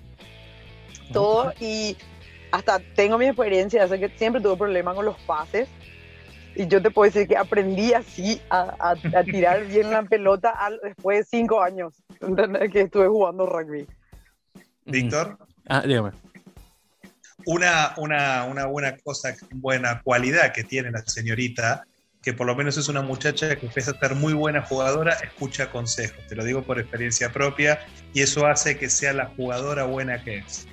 Todo 1.13 1.53
y 1.61 1.97
hasta 2.51 2.81
tengo 2.95 3.19
mi 3.19 3.27
experiencia, 3.27 3.89
sé 3.89 3.99
que 3.99 4.09
siempre 4.11 4.41
tuve 4.41 4.57
problemas 4.57 4.95
con 4.95 5.05
los 5.05 5.19
pases. 5.21 5.69
Y 6.55 6.67
yo 6.67 6.83
te 6.83 6.91
puedo 6.91 7.11
decir 7.11 7.27
que 7.27 7.37
aprendí 7.37 7.95
así 7.95 8.41
a, 8.51 8.95
tirar 9.25 9.67
bien 9.67 9.91
la 9.91 10.03
pelota 10.03 10.55
después 10.83 11.19
de 11.19 11.25
cinco 11.25 11.63
años 11.63 11.95
que 12.73 12.83
estuve 12.83 13.09
jugando 13.09 13.47
rugby. 13.47 13.87
Víctor. 14.85 15.39
Ah, 15.69 15.83
dígame. 15.87 16.11
Una, 17.47 17.95
una, 17.97 18.45
una 18.45 18.67
buena 18.67 18.97
cosa, 18.99 19.35
buena 19.51 20.01
cualidad 20.03 20.53
que 20.53 20.63
tiene 20.63 20.91
la 20.91 21.03
señorita 21.07 21.85
que 22.23 22.33
por 22.33 22.47
lo 22.47 22.55
menos 22.55 22.77
es 22.77 22.89
una 22.89 23.03
muchacha 23.03 23.57
que 23.57 23.67
empieza 23.67 23.91
a 23.91 23.99
ser 23.99 24.15
muy 24.15 24.33
buena 24.33 24.63
jugadora, 24.63 25.15
escucha 25.15 25.71
consejos. 25.71 26.25
Te 26.29 26.37
lo 26.37 26.45
digo 26.45 26.63
por 26.63 26.79
experiencia 26.79 27.33
propia 27.33 27.81
y 28.15 28.23
eso 28.23 28.47
hace 28.47 28.79
que 28.79 28.89
sea 28.89 29.13
la 29.13 29.27
jugadora 29.27 29.85
buena 29.85 30.23
que 30.23 30.39
es. 30.39 30.69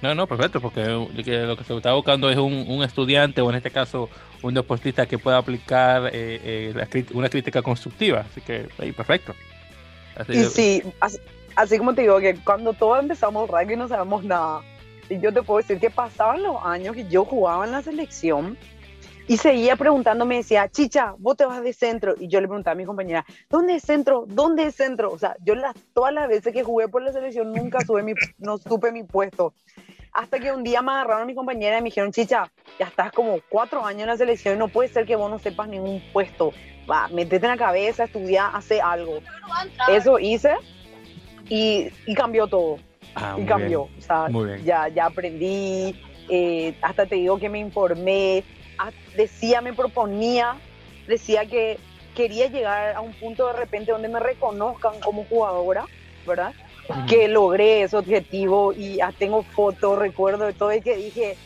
No, 0.00 0.14
no, 0.14 0.26
perfecto, 0.26 0.60
porque 0.60 0.84
lo 0.84 1.56
que 1.56 1.64
se 1.64 1.76
está 1.76 1.92
buscando 1.92 2.30
es 2.30 2.36
un, 2.36 2.82
estudiante 2.82 3.40
o 3.40 3.50
en 3.50 3.56
este 3.56 3.70
caso 3.70 4.08
un 4.42 4.54
deportista 4.54 5.06
que 5.06 5.18
pueda 5.18 5.38
aplicar 5.38 6.10
eh, 6.12 6.72
eh, 6.74 7.06
una 7.14 7.28
crítica 7.28 7.62
constructiva. 7.62 8.20
Así 8.20 8.40
que, 8.40 8.68
ahí, 8.78 8.92
perfecto. 8.92 9.34
y 10.28 10.44
sí, 10.44 10.82
así, 11.56 11.78
como 11.78 11.94
te 11.94 12.02
digo, 12.02 12.18
que 12.18 12.34
cuando 12.36 12.72
todos 12.72 13.00
empezamos 13.00 13.48
rugby 13.48 13.76
no 13.76 13.88
sabemos 13.88 14.24
nada. 14.24 14.60
Y 15.08 15.20
yo 15.20 15.32
te 15.32 15.42
puedo 15.42 15.58
decir 15.58 15.78
que 15.78 15.90
pasaban 15.90 16.42
los 16.42 16.56
años 16.64 16.94
que 16.94 17.06
yo 17.08 17.24
jugaba 17.24 17.64
en 17.64 17.72
la 17.72 17.82
selección 17.82 18.56
y 19.28 19.36
seguía 19.36 19.76
preguntándome, 19.76 20.36
decía, 20.36 20.68
Chicha, 20.68 21.14
vos 21.18 21.36
te 21.36 21.44
vas 21.44 21.62
de 21.62 21.72
centro. 21.72 22.14
Y 22.18 22.28
yo 22.28 22.40
le 22.40 22.48
preguntaba 22.48 22.72
a 22.72 22.76
mi 22.76 22.84
compañera, 22.84 23.24
¿dónde 23.48 23.76
es 23.76 23.82
centro? 23.82 24.24
¿Dónde 24.26 24.66
es 24.66 24.74
centro? 24.74 25.10
O 25.10 25.18
sea, 25.18 25.36
yo 25.44 25.54
las, 25.54 25.74
todas 25.94 26.12
las 26.12 26.28
veces 26.28 26.52
que 26.52 26.62
jugué 26.62 26.88
por 26.88 27.02
la 27.02 27.12
selección 27.12 27.52
nunca 27.52 27.80
sube 27.84 28.02
mi, 28.02 28.14
no 28.38 28.58
supe 28.58 28.92
mi 28.92 29.04
puesto. 29.04 29.54
Hasta 30.12 30.38
que 30.38 30.52
un 30.52 30.62
día 30.62 30.82
me 30.82 30.92
agarraron 30.92 31.22
a 31.22 31.26
mi 31.26 31.34
compañera 31.34 31.78
y 31.78 31.80
me 31.80 31.86
dijeron, 31.86 32.12
Chicha, 32.12 32.50
ya 32.78 32.86
estás 32.86 33.12
como 33.12 33.38
cuatro 33.48 33.84
años 33.84 34.02
en 34.02 34.08
la 34.08 34.16
selección 34.16 34.56
y 34.56 34.58
no 34.58 34.68
puede 34.68 34.88
ser 34.88 35.06
que 35.06 35.16
vos 35.16 35.30
no 35.30 35.38
sepas 35.38 35.68
ningún 35.68 36.02
puesto. 36.12 36.52
Va, 36.90 37.08
metete 37.08 37.46
en 37.46 37.52
la 37.52 37.56
cabeza, 37.56 38.04
estudia, 38.04 38.48
hace 38.48 38.80
algo. 38.80 39.20
Eso 39.88 40.18
hice 40.18 40.56
y, 41.48 41.88
y 42.06 42.14
cambió 42.14 42.46
todo. 42.46 42.76
Ah, 43.14 43.36
y 43.38 43.44
cambió. 43.46 43.82
O 43.82 44.00
sea, 44.00 44.28
Ya, 44.64 44.88
ya 44.88 45.06
aprendí, 45.06 45.94
eh, 46.28 46.74
hasta 46.82 47.06
te 47.06 47.16
digo 47.16 47.38
que 47.38 47.48
me 47.48 47.58
informé, 47.58 48.44
decía, 49.16 49.60
me 49.60 49.72
proponía, 49.72 50.56
decía 51.06 51.46
que 51.46 51.78
quería 52.14 52.48
llegar 52.48 52.94
a 52.94 53.00
un 53.00 53.12
punto 53.14 53.46
de 53.46 53.54
repente 53.54 53.92
donde 53.92 54.08
me 54.08 54.20
reconozcan 54.20 55.00
como 55.00 55.24
jugadora, 55.24 55.86
¿verdad? 56.26 56.52
Que 57.08 57.28
logré 57.28 57.82
ese 57.82 57.96
objetivo 57.96 58.72
y 58.72 58.98
tengo 59.18 59.42
fotos, 59.42 59.98
recuerdo 59.98 60.46
de 60.46 60.52
todo 60.52 60.72
y 60.72 60.80
que 60.80 60.96
dije, 60.96 61.36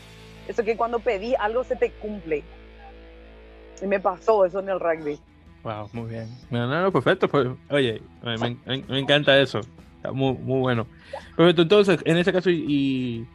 eso 0.47 0.63
que 0.63 0.75
cuando 0.75 0.99
pedí 0.99 1.35
algo 1.35 1.63
se 1.63 1.75
te 1.75 1.91
cumple. 1.91 2.43
Y 3.81 3.85
me 3.85 3.99
pasó 3.99 4.45
eso 4.45 4.59
en 4.59 4.69
el 4.69 4.79
rugby. 4.79 5.19
Wow, 5.63 5.89
muy 5.93 6.09
bien. 6.09 6.29
No, 6.49 6.67
no, 6.67 6.91
perfecto. 6.91 7.27
Pues, 7.27 7.47
oye, 7.69 8.01
me, 8.23 8.99
encanta 8.99 9.39
eso. 9.39 9.59
Está 9.97 10.11
muy, 10.11 10.33
muy 10.33 10.59
bueno. 10.59 10.87
Perfecto, 11.35 11.63
entonces, 11.63 11.99
en 12.05 12.17
ese 12.17 12.31
caso, 12.31 12.49
y, 12.49 13.27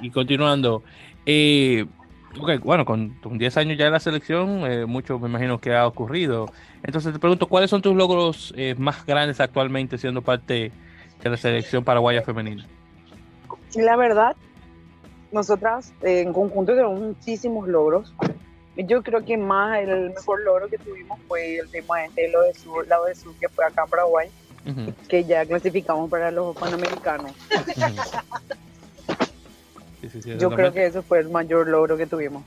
y, 0.00 0.10
continuando, 0.10 0.82
eh, 1.26 1.84
bueno, 2.62 2.84
con, 2.84 3.16
10 3.22 3.56
años 3.56 3.78
ya 3.78 3.86
en 3.86 3.92
la 3.92 4.00
selección, 4.00 4.70
eh, 4.70 4.86
mucho 4.86 5.18
me 5.18 5.28
imagino 5.28 5.58
que 5.58 5.74
ha 5.74 5.86
ocurrido. 5.86 6.46
Entonces 6.82 7.12
te 7.12 7.18
pregunto, 7.18 7.46
¿cuáles 7.46 7.70
son 7.70 7.82
tus 7.82 7.94
logros 7.94 8.52
eh, 8.56 8.74
más 8.76 9.04
grandes 9.06 9.40
actualmente 9.40 9.98
siendo 9.98 10.22
parte 10.22 10.72
de 11.22 11.30
la 11.30 11.36
selección 11.36 11.84
paraguaya 11.84 12.22
femenina? 12.22 12.66
La 13.74 13.96
verdad, 13.96 14.36
nosotras 15.32 15.92
en 16.02 16.32
conjunto 16.32 16.74
tenemos 16.74 17.00
muchísimos 17.00 17.68
logros. 17.68 18.14
Yo 18.76 19.02
creo 19.02 19.24
que 19.24 19.36
más 19.36 19.78
el 19.78 20.10
mejor 20.10 20.42
logro 20.42 20.68
que 20.68 20.78
tuvimos 20.78 21.18
fue 21.28 21.58
el 21.58 21.70
tema 21.70 22.04
este, 22.04 22.28
lo 22.28 22.42
de 22.42 22.54
sur, 22.54 22.86
lado 22.88 23.04
de 23.04 23.14
sur, 23.14 23.32
que 23.40 23.48
fue 23.48 23.64
acá 23.64 23.84
en 23.84 23.90
Paraguay, 23.90 24.28
que 25.08 25.24
ya 25.24 25.46
clasificamos 25.46 26.10
para 26.10 26.30
los 26.30 26.56
panamericanos. 26.56 27.32
Yo 30.38 30.50
creo 30.50 30.72
que 30.72 30.86
eso 30.86 31.02
fue 31.02 31.20
el 31.20 31.28
mayor 31.28 31.68
logro 31.68 31.96
que 31.96 32.06
tuvimos. 32.06 32.42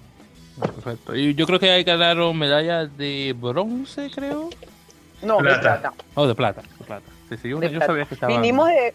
Perfecto. 0.59 1.15
Y 1.15 1.35
yo 1.35 1.45
creo 1.45 1.59
que 1.59 1.69
hay 1.69 1.83
ganaron 1.83 2.37
medallas 2.37 2.95
de 2.97 3.35
bronce, 3.39 4.09
creo. 4.13 4.49
No, 5.21 5.37
de 5.37 5.55
plata. 5.55 5.93
Oh, 6.15 6.27
de 6.27 6.35
plata, 6.35 6.61
de 6.61 6.85
plata. 6.85 7.05
Sí, 7.29 7.37
sí, 7.37 7.49
yo, 7.49 7.59
sabía 7.59 8.05
que 8.05 8.13
estaba... 8.13 8.33
Vinimos 8.33 8.69
de, 8.69 8.93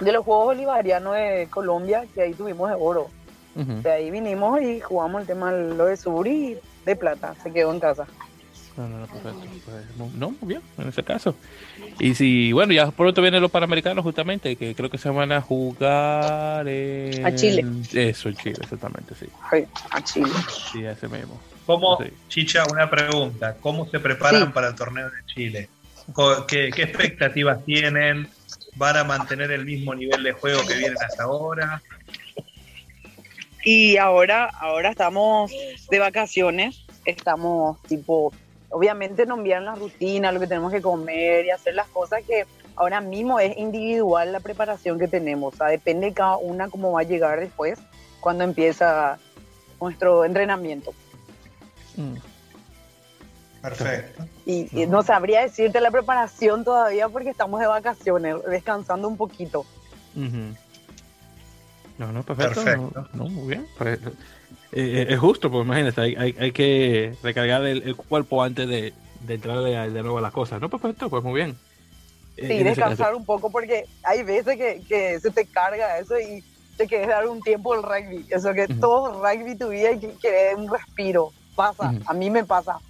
de 0.00 0.12
los 0.12 0.24
Juegos 0.24 0.46
Bolivarianos 0.46 1.14
de 1.14 1.48
Colombia, 1.50 2.04
que 2.14 2.22
ahí 2.22 2.34
tuvimos 2.34 2.68
de 2.68 2.76
oro. 2.78 3.08
De 3.54 3.90
ahí 3.90 4.10
vinimos 4.10 4.60
y 4.62 4.80
jugamos 4.80 5.20
el 5.20 5.28
tema 5.28 5.52
de 5.52 5.74
lo 5.74 5.86
de 5.86 5.96
sur 5.96 6.26
y 6.26 6.58
de 6.84 6.96
plata. 6.96 7.36
Se 7.40 7.52
quedó 7.52 7.72
en 7.72 7.78
casa. 7.78 8.04
No, 8.76 8.88
no, 8.88 8.98
no, 8.98 9.06
perfecto. 9.06 9.46
Pues, 9.64 10.14
no, 10.16 10.30
muy 10.40 10.48
bien, 10.48 10.62
en 10.78 10.88
ese 10.88 11.02
caso. 11.04 11.36
Y 12.00 12.14
si, 12.14 12.52
bueno, 12.52 12.72
ya 12.72 12.90
pronto 12.90 13.22
vienen 13.22 13.40
los 13.40 13.50
Panamericanos 13.50 14.02
justamente, 14.02 14.56
que 14.56 14.74
creo 14.74 14.90
que 14.90 14.98
se 14.98 15.08
van 15.10 15.30
a 15.30 15.40
jugar 15.40 16.66
en... 16.66 17.24
A 17.24 17.34
Chile. 17.34 17.64
Eso, 17.92 18.28
en 18.28 18.36
Chile, 18.36 18.56
exactamente, 18.60 19.14
sí. 19.14 19.26
a 19.90 20.02
Chile. 20.02 20.30
Sí, 20.72 20.84
ese 20.84 21.08
mismo. 21.08 21.40
¿Cómo, 21.66 21.98
Chicha, 22.28 22.64
una 22.70 22.90
pregunta, 22.90 23.56
¿cómo 23.60 23.88
se 23.88 24.00
preparan 24.00 24.52
para 24.52 24.68
el 24.68 24.74
torneo 24.74 25.08
de 25.08 25.24
Chile? 25.26 25.68
¿Qué, 26.48 26.70
¿Qué 26.74 26.82
expectativas 26.82 27.64
tienen? 27.64 28.28
¿Van 28.74 28.96
a 28.96 29.04
mantener 29.04 29.52
el 29.52 29.64
mismo 29.64 29.94
nivel 29.94 30.22
de 30.24 30.32
juego 30.32 30.66
que 30.66 30.74
vienen 30.74 30.98
hasta 31.00 31.22
ahora? 31.22 31.80
Y 33.64 33.96
ahora, 33.96 34.50
ahora 34.60 34.90
estamos 34.90 35.50
de 35.90 35.98
vacaciones, 35.98 36.84
estamos 37.06 37.80
tipo 37.84 38.32
obviamente 38.74 39.24
nos 39.24 39.38
envían 39.38 39.64
la 39.64 39.76
rutina, 39.76 40.32
lo 40.32 40.40
que 40.40 40.48
tenemos 40.48 40.72
que 40.72 40.82
comer 40.82 41.46
y 41.46 41.50
hacer 41.50 41.74
las 41.74 41.86
cosas 41.88 42.24
que 42.26 42.44
ahora 42.74 43.00
mismo 43.00 43.38
es 43.38 43.56
individual 43.56 44.32
la 44.32 44.40
preparación 44.40 44.98
que 44.98 45.06
tenemos. 45.06 45.54
O 45.54 45.56
sea, 45.56 45.68
depende 45.68 46.06
de 46.06 46.12
cada 46.12 46.36
una 46.38 46.68
cómo 46.68 46.92
va 46.92 47.00
a 47.00 47.04
llegar 47.04 47.38
después 47.38 47.78
cuando 48.20 48.42
empieza 48.42 49.18
nuestro 49.80 50.24
entrenamiento. 50.24 50.92
Mm. 51.96 52.16
Perfecto. 53.62 54.26
Y, 54.44 54.86
no 54.88 55.02
sabría 55.02 55.42
decirte 55.42 55.80
la 55.80 55.90
preparación 55.90 56.64
todavía 56.64 57.08
porque 57.08 57.30
estamos 57.30 57.60
de 57.60 57.66
vacaciones, 57.66 58.36
descansando 58.50 59.08
un 59.08 59.16
poquito. 59.16 59.64
No, 61.98 62.12
no, 62.12 62.22
perfecto. 62.22 63.06
No, 63.12 63.28
muy 63.28 63.48
bien. 63.48 63.66
Pues, 63.78 63.98
eh, 63.98 64.10
eh, 64.72 65.06
es 65.08 65.18
justo, 65.18 65.50
porque 65.50 65.66
imagínate, 65.66 66.00
hay, 66.00 66.34
hay, 66.38 66.52
que 66.52 67.14
recargar 67.22 67.64
el, 67.64 67.94
cuerpo 67.94 68.42
antes 68.42 68.68
de, 68.68 68.92
de 69.20 69.34
entrar 69.34 69.60
de, 69.60 70.02
nuevo 70.02 70.18
a 70.18 70.20
las 70.20 70.32
cosas. 70.32 70.60
No, 70.60 70.68
perfecto, 70.68 71.08
pues 71.08 71.22
muy 71.22 71.34
bien. 71.34 71.56
Sí, 72.36 72.64
descansar 72.64 73.14
un 73.14 73.24
poco 73.24 73.50
porque 73.50 73.84
hay 74.02 74.24
veces 74.24 74.56
que, 74.56 74.82
que, 74.88 75.20
se 75.20 75.30
te 75.30 75.46
carga 75.46 75.98
eso 75.98 76.18
y 76.18 76.42
te 76.76 76.88
quieres 76.88 77.06
dar 77.06 77.28
un 77.28 77.40
tiempo 77.40 77.74
al 77.74 77.84
rugby. 77.84 78.26
Eso 78.28 78.52
que 78.52 78.66
todo 78.66 79.22
rugby 79.22 79.56
tu 79.56 79.68
vida 79.68 79.92
y 79.92 80.00
que 80.00 80.08
quieres 80.14 80.56
un 80.56 80.68
respiro. 80.68 81.30
Pasa, 81.54 81.94
a 82.06 82.12
mí 82.12 82.30
me 82.30 82.42
pasa. 82.42 82.80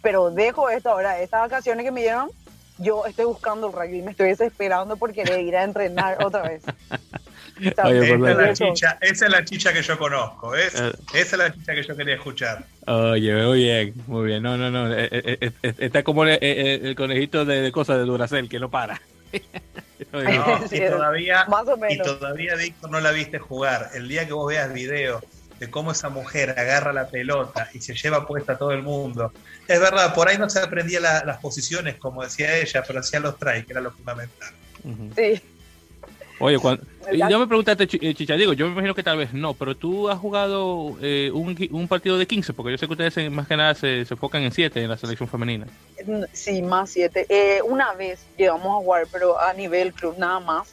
Pero 0.00 0.30
dejo 0.30 0.70
esto 0.70 0.90
ahora, 0.90 1.20
estas 1.20 1.42
vacaciones 1.42 1.84
que 1.84 1.90
me 1.90 2.00
dieron, 2.00 2.30
yo 2.78 3.04
estoy 3.04 3.26
buscando 3.26 3.66
el 3.66 3.74
rugby, 3.74 4.00
me 4.00 4.12
estoy 4.12 4.28
desesperando 4.28 4.96
por 4.96 5.12
querer 5.12 5.40
ir 5.40 5.56
a 5.56 5.64
entrenar 5.64 6.24
otra 6.24 6.42
vez. 6.42 6.62
esa, 7.60 7.90
es 7.90 8.20
la 8.20 8.52
chicha, 8.52 8.98
esa 9.00 9.26
es 9.26 9.32
la 9.32 9.44
chicha 9.44 9.72
que 9.72 9.82
yo 9.82 9.98
conozco, 9.98 10.54
eh. 10.54 10.66
esa 10.66 10.96
es 11.14 11.32
la 11.32 11.52
chicha 11.52 11.74
que 11.74 11.82
yo 11.82 11.96
quería 11.96 12.14
escuchar. 12.14 12.64
Oye, 12.86 13.34
muy 13.34 13.58
bien, 13.58 13.94
muy 14.06 14.26
bien. 14.26 14.42
No, 14.42 14.56
no, 14.56 14.70
no. 14.70 14.92
Eh, 14.92 15.08
eh, 15.12 15.52
está 15.78 16.02
como 16.02 16.24
el, 16.24 16.94
conejito 16.94 17.44
de, 17.44 17.72
cosas 17.72 17.98
de 17.98 18.04
Duracell 18.04 18.48
que 18.48 18.60
no 18.60 18.70
para. 18.70 19.00
y 19.32 20.80
todavía, 20.80 21.46
y 21.90 21.98
todavía, 21.98 22.54
Víctor, 22.54 22.90
no 22.90 23.00
la 23.00 23.10
viste 23.10 23.38
jugar. 23.38 23.90
El 23.94 24.08
día 24.08 24.26
que 24.26 24.32
vos 24.32 24.48
veas 24.48 24.72
video 24.72 25.22
de 25.58 25.70
cómo 25.70 25.92
esa 25.92 26.10
mujer 26.10 26.50
agarra 26.50 26.92
la 26.92 27.08
pelota 27.08 27.70
y 27.72 27.80
se 27.80 27.94
lleva 27.94 28.26
puesta 28.26 28.52
a 28.52 28.58
todo 28.58 28.72
el 28.72 28.82
mundo. 28.82 29.32
Es 29.66 29.80
verdad, 29.80 30.14
por 30.14 30.28
ahí 30.28 30.38
no 30.38 30.50
se 30.50 30.60
aprendía 30.60 31.00
las 31.00 31.38
posiciones, 31.38 31.96
como 31.96 32.22
decía 32.22 32.56
ella, 32.56 32.84
pero 32.86 33.00
hacía 33.00 33.20
los 33.20 33.38
tries, 33.38 33.64
que 33.64 33.72
era 33.72 33.80
lo 33.80 33.90
fundamental. 33.90 34.52
Sí. 35.16 35.42
Oye, 36.38 36.58
cuando, 36.58 36.82
yo 37.30 37.38
me 37.38 37.46
preguntaste, 37.46 37.88
eh, 38.00 38.14
Chicha, 38.14 38.34
digo, 38.34 38.52
yo 38.52 38.66
me 38.66 38.72
imagino 38.72 38.94
que 38.94 39.02
tal 39.02 39.18
vez 39.18 39.32
no, 39.32 39.54
pero 39.54 39.76
tú 39.76 40.08
has 40.08 40.18
jugado 40.18 40.96
eh, 41.00 41.30
un, 41.32 41.88
partido 41.88 42.18
de 42.18 42.26
15, 42.26 42.52
porque 42.52 42.72
yo 42.72 42.78
sé 42.78 42.86
que 42.86 42.92
ustedes 42.92 43.30
más 43.30 43.46
que 43.46 43.56
nada 43.56 43.74
se, 43.74 44.04
se 44.04 44.14
enfocan 44.14 44.42
en 44.42 44.52
7 44.52 44.82
en 44.82 44.90
la 44.90 44.96
selección 44.96 45.28
femenina. 45.28 45.66
Sí, 46.32 46.62
más 46.62 46.90
7. 46.90 47.26
Eh, 47.28 47.62
una 47.62 47.92
vez 47.94 48.26
llegamos 48.36 48.66
a 48.66 48.84
jugar, 48.84 49.06
pero 49.10 49.40
a 49.40 49.52
nivel 49.54 49.92
club 49.92 50.16
nada 50.18 50.40
más. 50.40 50.72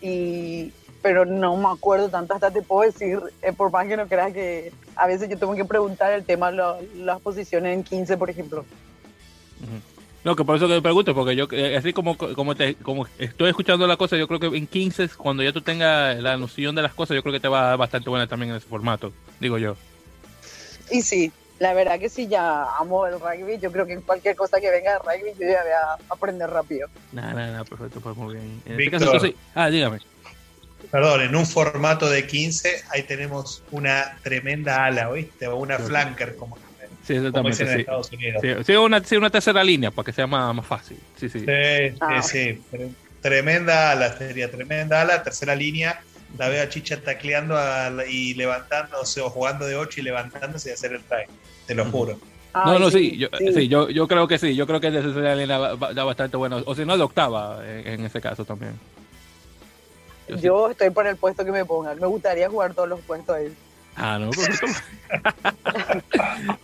Y 0.00 0.72
pero 1.02 1.24
no 1.24 1.56
me 1.56 1.68
acuerdo 1.68 2.08
tanto, 2.08 2.34
hasta 2.34 2.50
te 2.50 2.62
puedo 2.62 2.90
decir, 2.90 3.20
por 3.56 3.70
más 3.70 3.86
que 3.86 3.96
no 3.96 4.06
creas 4.06 4.32
que 4.32 4.72
a 4.96 5.06
veces 5.06 5.28
yo 5.28 5.38
tengo 5.38 5.54
que 5.54 5.64
preguntar 5.64 6.12
el 6.12 6.24
tema, 6.24 6.50
las 6.50 7.20
posiciones 7.20 7.74
en 7.74 7.82
15, 7.82 8.16
por 8.16 8.28
ejemplo. 8.30 8.64
No, 10.22 10.36
que 10.36 10.44
por 10.44 10.56
eso 10.56 10.68
que 10.68 10.74
te 10.74 10.82
pregunto, 10.82 11.14
porque 11.14 11.34
yo, 11.34 11.48
eh, 11.52 11.76
así 11.76 11.92
como, 11.92 12.16
como, 12.16 12.54
te, 12.54 12.74
como 12.74 13.06
estoy 13.18 13.48
escuchando 13.48 13.86
la 13.86 13.96
cosa, 13.96 14.16
yo 14.18 14.28
creo 14.28 14.38
que 14.38 14.46
en 14.46 14.66
15, 14.66 15.08
cuando 15.16 15.42
ya 15.42 15.52
tú 15.52 15.62
tengas 15.62 16.18
la 16.18 16.36
noción 16.36 16.74
de 16.74 16.82
las 16.82 16.92
cosas, 16.92 17.14
yo 17.14 17.22
creo 17.22 17.32
que 17.32 17.40
te 17.40 17.48
va 17.48 17.62
a 17.62 17.68
dar 17.70 17.78
bastante 17.78 18.10
buena 18.10 18.26
también 18.26 18.50
en 18.50 18.56
ese 18.58 18.66
formato, 18.66 19.12
digo 19.40 19.56
yo. 19.56 19.76
Y 20.90 21.00
sí, 21.00 21.32
la 21.58 21.72
verdad 21.72 21.98
que 21.98 22.10
sí, 22.10 22.28
ya 22.28 22.64
amo 22.76 23.06
el 23.06 23.18
rugby, 23.18 23.58
yo 23.58 23.72
creo 23.72 23.86
que 23.86 23.94
en 23.94 24.02
cualquier 24.02 24.36
cosa 24.36 24.60
que 24.60 24.70
venga 24.70 24.92
de 24.92 24.98
rugby, 24.98 25.30
yo 25.38 25.46
ya 25.46 25.62
voy 25.62 25.72
a 25.72 26.12
aprender 26.12 26.50
rápido. 26.50 26.88
Nada, 27.12 27.32
nada, 27.32 27.50
nada, 27.52 27.64
perfecto, 27.64 28.00
pues 28.00 28.16
muy 28.16 28.34
bien. 28.34 28.62
En 28.66 28.78
este 28.78 28.90
caso, 28.90 29.34
ah, 29.54 29.70
dígame. 29.70 30.00
Perdón, 30.90 31.22
en 31.22 31.36
un 31.36 31.46
formato 31.46 32.10
de 32.10 32.26
15, 32.26 32.84
ahí 32.90 33.04
tenemos 33.04 33.62
una 33.70 34.18
tremenda 34.22 34.84
ala, 34.84 35.08
¿oíste? 35.08 35.46
O 35.46 35.56
una 35.56 35.78
flanker, 35.78 36.36
como 36.36 36.58
Sí, 37.10 37.16
exactamente. 37.16 37.66
sí. 37.66 37.80
Estados 37.80 38.12
Unidos. 38.12 38.42
Sí, 38.64 38.72
una, 38.76 39.02
una, 39.18 39.30
tercera 39.30 39.64
línea 39.64 39.90
para 39.90 40.06
que 40.06 40.12
sea 40.12 40.28
más, 40.28 40.54
más 40.54 40.64
fácil. 40.64 40.96
Sí, 41.16 41.28
sí. 41.28 41.40
Sí, 41.40 41.96
ah. 42.00 42.22
sí, 42.22 42.62
Tremenda 43.20 43.90
ala, 43.90 44.16
sería 44.16 44.48
tremenda 44.48 45.00
ala, 45.00 45.20
tercera 45.24 45.56
línea. 45.56 46.02
La 46.38 46.48
veo 46.48 46.62
a 46.62 46.68
Chicha 46.68 47.00
tacleando 47.02 47.58
y 48.08 48.34
levantándose 48.34 49.20
o 49.20 49.28
jugando 49.28 49.66
de 49.66 49.74
8 49.74 50.00
y 50.00 50.02
levantándose 50.04 50.70
y 50.70 50.72
hacer 50.72 50.92
el 50.92 51.02
try. 51.02 51.24
Te 51.66 51.74
lo 51.74 51.84
juro. 51.86 52.16
no, 52.54 52.78
no, 52.78 52.90
sí, 52.92 53.18
yo, 53.18 53.28
sí. 53.52 53.66
yo, 53.66 53.90
yo, 53.90 54.06
creo 54.06 54.28
que 54.28 54.38
sí, 54.38 54.54
yo 54.54 54.68
creo 54.68 54.80
que 54.80 54.92
de 54.92 55.02
tercera 55.02 55.34
línea 55.34 55.58
da 55.58 56.04
bastante 56.04 56.36
bueno, 56.36 56.62
o 56.64 56.74
si 56.76 56.84
no 56.84 56.96
de 56.96 57.02
octava 57.02 57.60
en, 57.68 57.88
en 57.88 58.04
ese 58.06 58.20
caso 58.20 58.44
también. 58.44 58.74
Yo, 60.40 60.70
estoy 60.70 60.90
por 60.90 61.08
el 61.08 61.16
puesto 61.16 61.44
que 61.44 61.50
me 61.50 61.64
pongan, 61.64 61.98
me 61.98 62.06
gustaría 62.06 62.48
jugar 62.48 62.72
todos 62.72 62.88
los 62.88 63.00
puestos 63.00 63.34
ahí. 63.34 63.52
Ah, 63.96 64.18
no, 64.18 64.30
pues 64.30 64.48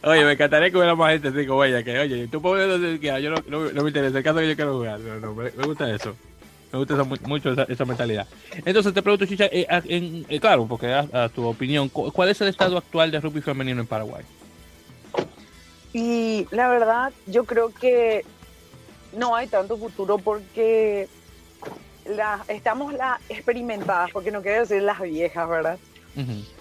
Oye, 0.03 0.25
me 0.25 0.33
encantaría 0.33 0.71
que 0.71 0.77
hubiera 0.77 0.95
más 0.95 1.13
gente 1.13 1.29
así 1.29 1.47
como 1.47 1.65
ella, 1.65 1.83
que 1.83 1.99
oye, 1.99 2.29
tú 2.29 2.41
puedes 2.41 3.01
que 3.01 3.23
yo 3.23 3.31
no, 3.31 3.73
no, 3.73 3.83
me 3.83 3.89
interesa 3.89 4.19
el 4.19 4.25
caso 4.25 4.39
que 4.39 4.49
yo 4.49 4.57
quiero 4.57 4.75
jugar. 4.75 5.01
No, 5.01 5.21
no, 5.21 5.35
me, 5.35 5.51
gusta 5.51 5.91
eso. 5.91 6.15
Me 6.73 6.79
gusta 6.79 7.05
mucho 7.27 7.53
esa, 7.53 7.65
esa, 7.65 7.85
mentalidad. 7.85 8.27
Entonces 8.65 8.95
te 8.95 9.03
pregunto, 9.03 9.27
Chicha, 9.27 9.47
eh, 9.47 9.67
en, 9.69 10.27
eh, 10.29 10.41
claro, 10.41 10.67
porque 10.67 10.93
a, 10.93 11.29
tu 11.29 11.47
opinión, 11.47 11.89
¿cuál 11.89 12.29
es 12.29 12.41
el 12.41 12.49
estado 12.49 12.79
actual 12.79 13.11
de 13.11 13.21
rugby 13.21 13.41
femenino 13.41 13.81
en 13.81 13.87
Paraguay? 13.87 14.25
Y 15.93 16.47
la 16.51 16.69
verdad, 16.69 17.13
yo 17.27 17.45
creo 17.45 17.73
que 17.73 18.25
no 19.17 19.35
hay 19.35 19.47
tanto 19.47 19.79
futuro 19.79 20.19
porque 20.19 21.09
la, 22.05 22.45
estamos 22.49 22.93
las 22.93 23.21
experimentadas, 23.29 24.11
porque 24.13 24.31
no 24.31 24.43
quiero 24.43 24.61
decir 24.61 24.83
las 24.83 25.01
viejas, 25.01 25.49
¿verdad? 25.49 25.79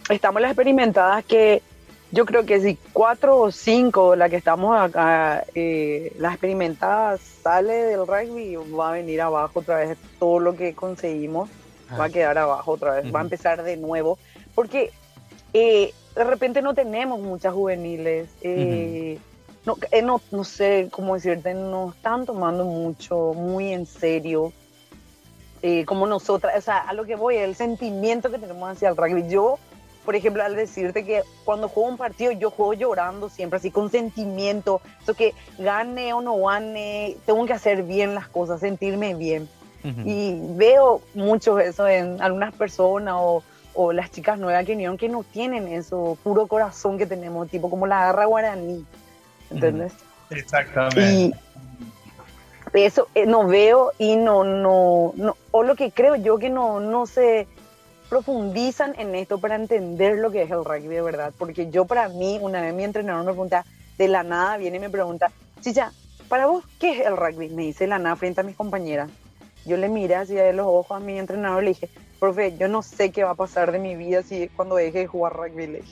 Estamos 0.10 0.42
las 0.42 0.52
experimentadas 0.52 1.26
que 1.26 1.64
yo 2.12 2.26
creo 2.26 2.46
que 2.46 2.62
si 2.62 2.78
cuatro 2.94 3.40
o 3.40 3.52
cinco, 3.52 4.16
la 4.16 4.30
que 4.30 4.36
estamos 4.38 4.80
acá, 4.80 5.44
eh, 5.56 6.14
las 6.18 6.34
experimentadas, 6.34 7.20
sale 7.20 7.74
del 7.74 8.08
rugby, 8.08 8.56
va 8.56 8.90
a 8.90 8.94
venir 8.94 9.22
abajo 9.22 9.60
otra 9.60 9.80
vez 9.80 9.98
todo 10.20 10.40
lo 10.40 10.56
que 10.56 10.74
conseguimos, 10.74 11.50
va 12.00 12.06
a 12.06 12.10
quedar 12.10 12.38
abajo 12.38 12.72
otra 12.72 12.94
vez, 12.96 13.14
va 13.14 13.20
a 13.20 13.24
empezar 13.24 13.64
de 13.64 13.78
nuevo, 13.78 14.18
porque 14.54 14.92
eh, 15.54 15.94
de 16.16 16.24
repente 16.24 16.62
no 16.62 16.74
tenemos 16.74 17.20
muchas 17.20 17.54
juveniles. 17.54 18.30
Eh, 18.42 19.20
no, 19.66 19.76
no, 20.04 20.22
no, 20.32 20.44
sé 20.44 20.88
cómo 20.92 21.16
decirte, 21.16 21.54
nos 21.56 21.96
están 21.96 22.26
tomando 22.26 22.64
mucho, 22.64 23.34
muy 23.34 23.74
en 23.74 23.88
serio. 23.88 24.54
como 25.86 26.06
nosotras, 26.06 26.56
o 26.56 26.62
sea, 26.62 26.78
a 26.78 26.94
lo 26.94 27.04
que 27.06 27.16
voy, 27.16 27.38
el 27.38 27.56
sentimiento 27.56 28.30
que 28.30 28.38
tenemos 28.38 28.70
hacia 28.70 28.90
el 28.90 28.96
rugby. 28.96 29.28
Yo 29.28 29.58
por 30.06 30.16
ejemplo, 30.16 30.44
al 30.44 30.56
decirte 30.56 31.04
que 31.04 31.24
cuando 31.44 31.68
juego 31.68 31.90
un 31.90 31.98
partido 31.98 32.32
yo 32.32 32.52
juego 32.52 32.74
llorando 32.74 33.30
siempre, 33.30 33.58
así 33.58 33.72
con 33.72 33.90
sentimiento, 33.90 34.82
eso 35.02 35.16
que 35.16 35.34
gane 35.58 36.14
o 36.14 36.22
no 36.22 36.38
gane, 36.44 37.18
tengo 37.26 37.46
que 37.46 37.54
hacer 37.54 37.84
bien 37.84 38.16
las 38.16 38.28
cosas, 38.28 38.60
sentirme 38.60 39.16
bien. 39.16 39.50
Y 40.04 40.40
veo 40.56 41.04
mucho 41.14 41.60
eso 41.60 41.88
en 41.88 42.20
algunas 42.20 42.56
personas 42.56 43.14
o, 43.20 43.44
o, 43.76 43.94
las 43.94 44.10
chicas 44.10 44.40
nuevas 44.40 44.66
que 44.66 44.72
vinieron 44.72 44.98
que 44.98 45.08
no 45.08 45.24
tienen 45.24 45.68
eso 45.68 46.18
puro 46.24 46.48
corazón 46.48 46.98
que 46.98 47.06
tenemos, 47.06 47.48
tipo 47.50 47.70
como 47.70 47.86
la 47.86 48.08
garra 48.08 48.26
guaraní, 48.26 48.84
¿entendés? 49.52 49.94
Exactamente. 50.32 51.38
Y 52.74 52.82
eso 52.82 53.08
eh, 53.14 53.28
no 53.28 53.48
veo 53.48 53.92
y 54.00 54.16
no, 54.16 54.44
no, 54.44 55.14
no, 55.16 55.38
o 55.52 55.62
lo 55.64 55.76
que 55.76 55.92
creo 55.92 56.16
yo 56.16 56.40
que 56.40 56.50
no, 56.50 56.80
no 56.80 57.06
se 57.06 57.48
profundizan 58.10 58.94
en 58.98 59.16
esto 59.16 59.40
para 59.40 59.56
entender 59.56 60.18
lo 60.18 60.32
que 60.32 60.44
es 60.44 60.52
el 60.52 60.64
rugby 60.64 60.88
de 60.88 61.02
verdad. 61.02 61.34
Porque 61.38 61.70
yo 61.70 61.86
para 61.86 62.10
mí, 62.10 62.40
una 62.42 62.62
vez 62.62 62.74
mi 62.74 62.84
entrenador 62.84 63.26
me 63.26 63.32
pregunta, 63.32 63.66
de 63.98 64.08
la 64.08 64.24
nada 64.24 64.58
viene 64.58 64.78
y 64.78 64.80
me 64.80 64.90
pregunta, 64.90 65.32
Chicha, 65.62 65.92
para 66.30 66.48
vos, 66.48 66.64
¿qué 66.80 67.00
es 67.00 67.08
el 67.08 67.18
rugby? 67.18 67.50
Me 67.50 67.64
dice 67.64 67.88
la 67.88 68.00
nada 68.00 68.16
frente 68.16 68.42
a 68.42 68.44
mis 68.44 68.56
compañeras. 68.56 69.10
Yo 69.66 69.78
le 69.78 69.90
miré 69.90 70.16
así 70.16 70.36
de 70.36 70.54
los 70.54 70.68
ojos 70.68 70.98
a 70.98 71.00
mi 71.00 71.18
entrenador 71.18 71.64
y 71.64 71.66
le 71.66 71.74
dije, 71.74 71.90
profe, 72.20 72.56
yo 72.58 72.68
no 72.68 72.82
sé 72.82 73.12
qué 73.12 73.24
va 73.24 73.32
a 73.32 73.36
pasar 73.36 73.72
de 73.72 73.80
mi 73.80 73.96
vida 73.96 74.22
si 74.22 74.48
cuando 74.50 74.76
deje 74.76 75.00
de 75.00 75.08
jugar 75.08 75.34
rugby. 75.34 75.68
Le. 75.68 75.84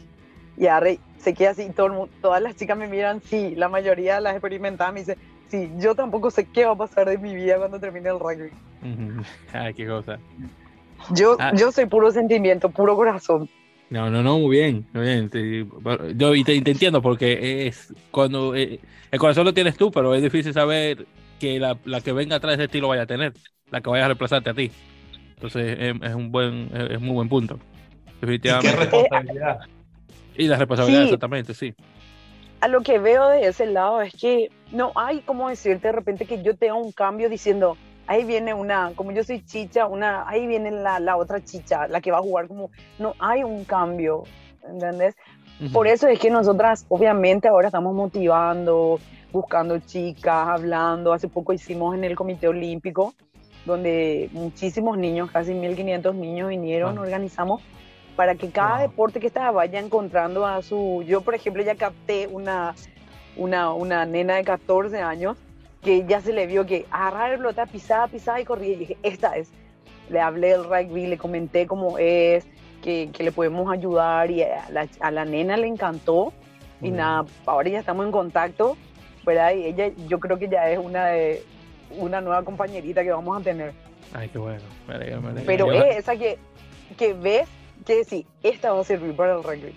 Y 0.57 0.67
ahora 0.67 0.91
se 1.17 1.33
queda 1.33 1.51
así, 1.51 1.71
todas 1.71 2.41
las 2.41 2.55
chicas 2.55 2.77
me 2.77 2.87
miran, 2.87 3.21
sí, 3.21 3.55
la 3.55 3.69
mayoría 3.69 4.15
de 4.15 4.21
las 4.21 4.33
experimentadas 4.33 4.93
me 4.93 4.99
dice, 4.99 5.17
sí, 5.47 5.71
yo 5.79 5.95
tampoco 5.95 6.29
sé 6.29 6.45
qué 6.45 6.65
va 6.65 6.73
a 6.73 6.75
pasar 6.75 7.09
de 7.09 7.17
mi 7.17 7.33
vida 7.33 7.57
cuando 7.57 7.79
termine 7.79 8.09
el 8.09 8.19
rugby. 8.19 8.51
Ay, 9.53 9.73
qué 9.73 9.87
cosa. 9.87 10.19
Yo, 11.11 11.37
ah. 11.39 11.51
yo 11.55 11.71
soy 11.71 11.85
puro 11.85 12.11
sentimiento, 12.11 12.69
puro 12.69 12.95
corazón. 12.95 13.49
No, 13.89 14.09
no, 14.09 14.23
no, 14.23 14.39
muy 14.39 14.57
bien, 14.57 14.87
muy 14.93 15.03
bien. 15.03 15.29
yo 16.15 16.33
y 16.33 16.43
te, 16.43 16.55
entiendo 16.55 17.01
porque 17.01 17.67
es 17.67 17.93
cuando 18.09 18.55
eh, 18.55 18.79
el 19.11 19.19
corazón 19.19 19.45
lo 19.45 19.53
tienes 19.53 19.77
tú, 19.77 19.91
pero 19.91 20.15
es 20.15 20.23
difícil 20.23 20.53
saber 20.53 21.05
que 21.39 21.59
la, 21.59 21.77
la, 21.85 22.01
que 22.01 22.11
venga 22.11 22.37
atrás 22.37 22.57
de 22.57 22.67
ti 22.67 22.79
lo 22.79 22.87
vaya 22.87 23.03
a 23.03 23.05
tener, 23.05 23.33
la 23.69 23.81
que 23.81 23.89
vaya 23.89 24.05
a 24.05 24.07
reemplazarte 24.07 24.49
a 24.49 24.53
ti. 24.53 24.71
Entonces 25.35 25.77
es, 25.79 26.15
un 26.15 26.31
buen, 26.31 26.69
es 26.73 27.01
muy 27.01 27.13
buen 27.13 27.29
punto. 27.29 27.59
Definitivamente. 28.21 28.69
¿Y 28.69 28.71
qué 28.71 28.79
responsabilidad. 28.79 29.59
Y 30.37 30.47
la 30.47 30.57
responsabilidad, 30.57 31.03
exactamente, 31.03 31.53
sí. 31.53 31.75
A 32.61 32.69
lo 32.69 32.81
que 32.81 32.97
veo 32.97 33.27
de 33.27 33.47
ese 33.47 33.65
lado 33.65 34.01
es 34.01 34.13
que 34.13 34.49
no 34.71 34.93
hay 34.95 35.19
como 35.19 35.49
decirte 35.49 35.89
de 35.89 35.91
repente 35.91 36.25
que 36.25 36.41
yo 36.41 36.55
tenga 36.55 36.75
un 36.75 36.93
cambio 36.93 37.29
diciendo, 37.29 37.77
ahí 38.07 38.23
viene 38.23 38.53
una, 38.53 38.91
como 38.95 39.11
yo 39.11 39.23
soy 39.23 39.43
chicha, 39.45 39.87
una, 39.87 40.27
ahí 40.27 40.47
viene 40.47 40.71
la, 40.71 40.99
la 40.99 41.17
otra 41.17 41.43
chicha, 41.43 41.87
la 41.87 42.01
que 42.01 42.11
va 42.11 42.17
a 42.19 42.21
jugar 42.21 42.47
como, 42.47 42.69
no 42.99 43.13
hay 43.19 43.43
un 43.43 43.63
cambio, 43.65 44.23
¿entendés? 44.67 45.15
Por 45.71 45.87
eso 45.87 46.07
es 46.07 46.19
que 46.19 46.29
nosotras, 46.29 46.85
obviamente, 46.89 47.47
ahora 47.47 47.67
estamos 47.67 47.93
motivando, 47.93 48.99
buscando 49.31 49.79
chicas, 49.79 50.47
hablando. 50.47 51.13
Hace 51.13 51.29
poco 51.29 51.53
hicimos 51.53 51.95
en 51.95 52.03
el 52.03 52.15
Comité 52.15 52.47
Olímpico, 52.47 53.13
donde 53.65 54.29
muchísimos 54.33 54.97
niños, 54.97 55.31
casi 55.31 55.53
1.500 55.53 56.15
niños 56.15 56.49
vinieron, 56.49 56.97
organizamos 56.97 57.61
para 58.17 58.35
que 58.35 58.49
cada 58.49 58.79
deporte 58.79 59.19
que 59.19 59.27
estaba 59.27 59.51
vaya 59.51 59.79
encontrando 59.79 60.45
a 60.45 60.61
su... 60.61 61.03
Yo, 61.07 61.21
por 61.21 61.33
ejemplo, 61.33 61.63
ya 61.63 61.75
capté 61.75 62.27
una, 62.27 62.75
una, 63.37 63.73
una 63.73 64.05
nena 64.05 64.35
de 64.35 64.43
14 64.43 64.99
años 65.01 65.37
que 65.83 66.05
ya 66.05 66.21
se 66.21 66.33
le 66.33 66.47
vio 66.47 66.65
que 66.65 66.85
agarrar 66.91 67.31
el 67.31 67.37
pelota, 67.37 67.65
pisaba, 67.65 68.07
pisaba 68.07 68.39
y 68.39 68.45
corría. 68.45 68.73
Y 68.73 68.75
dije, 68.77 68.97
esta 69.03 69.35
es. 69.35 69.51
Le 70.09 70.19
hablé 70.19 70.49
del 70.49 70.63
rugby, 70.65 71.07
le 71.07 71.17
comenté 71.17 71.65
cómo 71.67 71.97
es, 71.97 72.45
que, 72.81 73.09
que 73.13 73.23
le 73.23 73.31
podemos 73.31 73.71
ayudar 73.71 74.29
y 74.31 74.43
a 74.43 74.69
la, 74.69 74.87
a 74.99 75.11
la 75.11 75.25
nena 75.25 75.57
le 75.57 75.67
encantó. 75.67 76.33
y 76.81 76.91
nada, 76.91 77.25
ahora 77.45 77.69
ya 77.69 77.79
estamos 77.79 78.05
en 78.05 78.11
contacto, 78.11 78.75
¿verdad? 79.25 79.53
Y 79.53 79.65
ella, 79.65 79.91
yo 80.07 80.19
creo 80.19 80.37
que 80.37 80.49
ya 80.49 80.69
es 80.69 80.77
una 80.79 81.05
de 81.07 81.43
una 81.97 82.19
nueva 82.21 82.43
compañerita 82.43 83.03
que 83.03 83.11
vamos 83.11 83.39
a 83.39 83.43
tener. 83.43 83.73
Ay, 84.13 84.27
qué 84.29 84.37
bueno. 84.37 84.61
Pero 85.45 85.71
es 85.71 85.97
esa 85.97 86.15
que, 86.17 86.37
que 86.97 87.13
ves 87.13 87.47
que 87.85 88.03
sí, 88.03 88.25
esta 88.41 88.73
va 88.73 88.81
a 88.81 88.83
servir 88.83 89.15
para 89.15 89.33
el 89.35 89.43
rugby. 89.43 89.73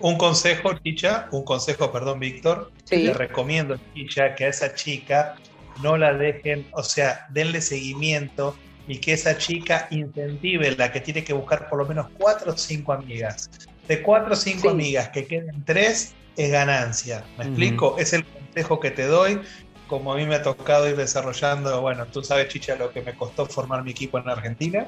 Un 0.00 0.16
consejo, 0.16 0.72
Chicha, 0.84 1.28
un 1.32 1.44
consejo, 1.44 1.92
perdón, 1.92 2.20
Víctor. 2.20 2.70
Le 2.90 3.12
recomiendo, 3.12 3.78
Chicha, 3.94 4.34
que 4.34 4.44
a 4.44 4.48
esa 4.48 4.74
chica 4.74 5.36
no 5.82 5.96
la 5.96 6.12
dejen, 6.14 6.66
o 6.72 6.82
sea, 6.82 7.26
denle 7.30 7.60
seguimiento 7.60 8.56
y 8.86 8.98
que 8.98 9.12
esa 9.12 9.36
chica 9.36 9.86
incentive 9.90 10.74
la 10.76 10.90
que 10.90 11.00
tiene 11.00 11.22
que 11.22 11.32
buscar 11.32 11.68
por 11.68 11.78
lo 11.78 11.86
menos 11.86 12.06
cuatro 12.18 12.52
o 12.52 12.56
cinco 12.56 12.92
amigas. 12.92 13.50
De 13.86 14.02
cuatro 14.02 14.32
o 14.32 14.36
cinco 14.36 14.70
amigas 14.70 15.10
que 15.10 15.26
queden 15.26 15.62
tres 15.64 16.14
es 16.36 16.50
ganancia. 16.50 17.22
¿Me 17.36 17.44
explico? 17.44 17.96
Es 17.98 18.12
el 18.12 18.24
consejo 18.24 18.80
que 18.80 18.90
te 18.90 19.06
doy 19.06 19.40
como 19.88 20.12
a 20.12 20.16
mí 20.16 20.26
me 20.26 20.36
ha 20.36 20.42
tocado 20.42 20.88
ir 20.88 20.94
desarrollando, 20.94 21.80
bueno, 21.80 22.06
tú 22.06 22.22
sabes, 22.22 22.48
Chicha, 22.48 22.76
lo 22.76 22.92
que 22.92 23.02
me 23.02 23.14
costó 23.16 23.46
formar 23.46 23.82
mi 23.82 23.90
equipo 23.90 24.18
en 24.18 24.28
Argentina. 24.28 24.86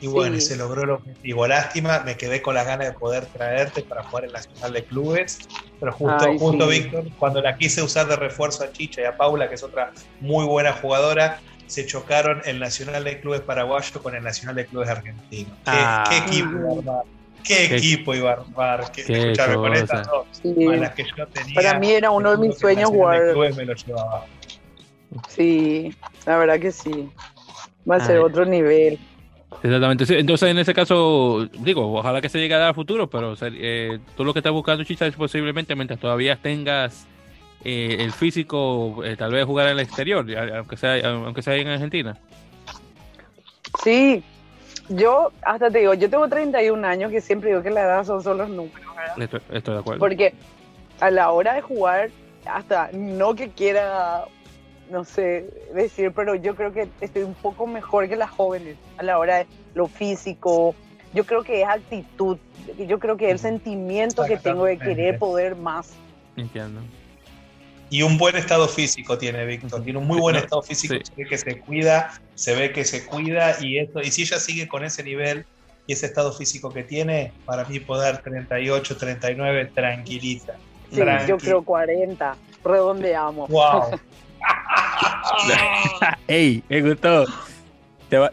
Y 0.00 0.08
bueno, 0.08 0.38
se 0.40 0.56
logró 0.56 0.82
el 0.82 0.90
objetivo. 0.90 1.46
Lástima, 1.46 2.00
me 2.00 2.16
quedé 2.16 2.42
con 2.42 2.54
las 2.54 2.66
ganas 2.66 2.88
de 2.88 2.92
poder 2.92 3.24
traerte 3.26 3.82
para 3.82 4.02
jugar 4.02 4.24
en 4.24 4.32
la 4.32 4.40
Nacional 4.40 4.72
de 4.72 4.84
Clubes. 4.84 5.38
Pero 5.80 5.92
justo, 5.92 6.38
justo 6.38 6.66
Víctor, 6.66 7.04
cuando 7.18 7.40
la 7.40 7.56
quise 7.56 7.82
usar 7.82 8.08
de 8.08 8.16
refuerzo 8.16 8.64
a 8.64 8.72
Chicha 8.72 9.00
y 9.00 9.04
a 9.04 9.16
Paula, 9.16 9.48
que 9.48 9.54
es 9.54 9.62
otra 9.62 9.92
muy 10.20 10.44
buena 10.44 10.72
jugadora, 10.72 11.40
se 11.68 11.86
chocaron 11.86 12.42
el 12.44 12.58
Nacional 12.58 13.04
de 13.04 13.20
Clubes 13.20 13.40
paraguayo 13.40 14.02
con 14.02 14.14
el 14.14 14.22
Nacional 14.22 14.56
de 14.56 14.66
Clubes 14.66 14.88
argentino. 14.88 15.50
¿Qué, 15.64 15.70
ah. 15.70 16.24
equipo, 16.26 17.04
¿Qué, 17.44 17.76
equipo 17.76 18.14
iba 18.14 18.30
a 18.30 18.32
armar? 18.34 18.92
Que, 18.92 19.02
escuchame, 19.02 19.54
con 19.56 19.74
estas 19.74 20.06
dos, 20.06 20.26
las 20.44 20.94
que 20.94 21.04
yo 21.16 21.26
tenía. 21.26 21.54
Para 21.54 21.78
mí 21.78 21.90
era 21.90 22.10
uno 22.10 22.30
de 22.32 22.48
mis 22.48 22.58
sueños 22.58 22.90
jugar. 22.90 23.34
Me 23.56 23.64
lo 23.64 23.74
llevaba. 23.74 24.26
Sí, 25.28 25.94
la 26.26 26.38
verdad 26.38 26.58
que 26.58 26.72
sí. 26.72 27.10
Va 27.88 27.96
a 27.96 28.00
ser 28.00 28.18
otro 28.18 28.44
nivel. 28.44 28.98
Exactamente. 29.62 30.18
Entonces, 30.18 30.50
en 30.50 30.58
ese 30.58 30.74
caso, 30.74 31.46
digo, 31.58 31.92
ojalá 31.92 32.20
que 32.20 32.28
se 32.28 32.38
llegue 32.38 32.54
a 32.54 32.58
dar 32.58 32.70
a 32.70 32.74
futuro, 32.74 33.08
pero 33.08 33.34
eh, 33.40 33.98
tú 34.16 34.24
lo 34.24 34.32
que 34.32 34.38
estás 34.38 34.52
buscando, 34.52 34.84
Chicha, 34.84 35.06
es 35.06 35.14
posiblemente 35.14 35.74
mientras 35.76 36.00
todavía 36.00 36.36
tengas 36.36 37.06
eh, 37.64 37.96
el 38.00 38.12
físico, 38.12 39.04
eh, 39.04 39.16
tal 39.16 39.32
vez 39.32 39.44
jugar 39.44 39.66
en 39.66 39.72
el 39.72 39.80
exterior, 39.80 40.26
aunque 40.56 40.76
sea, 40.76 41.08
aunque 41.08 41.42
sea 41.42 41.56
en 41.56 41.68
Argentina. 41.68 42.16
Sí, 43.82 44.22
yo 44.88 45.32
hasta 45.42 45.70
te 45.70 45.78
digo, 45.80 45.94
yo 45.94 46.10
tengo 46.10 46.28
31 46.28 46.86
años, 46.86 47.10
que 47.10 47.20
siempre 47.20 47.50
digo 47.50 47.62
que 47.62 47.70
la 47.70 47.82
edad 47.82 48.04
son 48.04 48.22
solo 48.22 48.44
los 48.44 48.50
números, 48.50 48.96
¿verdad? 48.96 49.40
Estoy, 49.50 49.74
de 49.74 49.80
acuerdo. 49.80 50.00
Porque 50.00 50.34
a 51.00 51.10
la 51.10 51.30
hora 51.30 51.54
de 51.54 51.62
jugar, 51.62 52.10
hasta 52.44 52.90
no 52.92 53.34
que 53.34 53.50
quiera, 53.50 54.24
no 54.90 55.04
sé 55.04 55.48
decir, 55.74 56.12
pero 56.12 56.34
yo 56.34 56.54
creo 56.54 56.72
que 56.72 56.88
estoy 57.00 57.22
un 57.22 57.34
poco 57.34 57.66
mejor 57.66 58.08
que 58.08 58.16
las 58.16 58.30
jóvenes 58.30 58.76
a 58.98 59.02
la 59.02 59.18
hora 59.18 59.38
de 59.38 59.46
lo 59.74 59.86
físico. 59.86 60.74
Yo 61.14 61.24
creo 61.24 61.42
que 61.42 61.62
es 61.62 61.68
actitud, 61.68 62.38
yo 62.78 62.98
creo 62.98 63.16
que 63.16 63.26
es 63.26 63.32
el 63.32 63.38
sentimiento 63.38 64.24
que 64.24 64.36
tengo 64.36 64.64
de 64.64 64.78
querer 64.78 65.18
poder 65.18 65.56
más. 65.56 65.92
Entiendo. 66.36 66.80
Y 67.92 68.00
un 68.00 68.16
buen 68.16 68.34
estado 68.36 68.68
físico 68.68 69.18
tiene 69.18 69.44
Víctor, 69.44 69.84
tiene 69.84 69.98
un 69.98 70.06
muy 70.06 70.18
buen 70.18 70.34
estado 70.36 70.62
físico, 70.62 70.94
se 71.04 71.14
ve 71.14 71.28
que 71.28 71.36
se 71.36 71.58
cuida, 71.60 72.18
se 72.34 72.54
ve 72.54 72.72
que 72.72 72.86
se 72.86 73.04
cuida 73.04 73.58
y 73.60 73.80
esto, 73.80 74.00
y 74.00 74.10
si 74.10 74.22
ella 74.22 74.40
sigue 74.40 74.66
con 74.66 74.82
ese 74.82 75.02
nivel 75.02 75.44
y 75.86 75.92
ese 75.92 76.06
estado 76.06 76.32
físico 76.32 76.72
que 76.72 76.84
tiene, 76.84 77.34
para 77.44 77.66
mí 77.66 77.80
poder 77.80 78.22
38, 78.22 78.96
39, 78.96 79.72
tranquilita. 79.74 80.54
Sí, 80.90 81.02
yo 81.28 81.36
creo 81.36 81.62
40, 81.62 82.34
redondeamos. 82.64 83.50
Wow. 83.50 84.00
¡Ey! 86.28 86.64
Me 86.70 86.80
gustó 86.80 87.26
se, 88.12 88.18
va, 88.18 88.30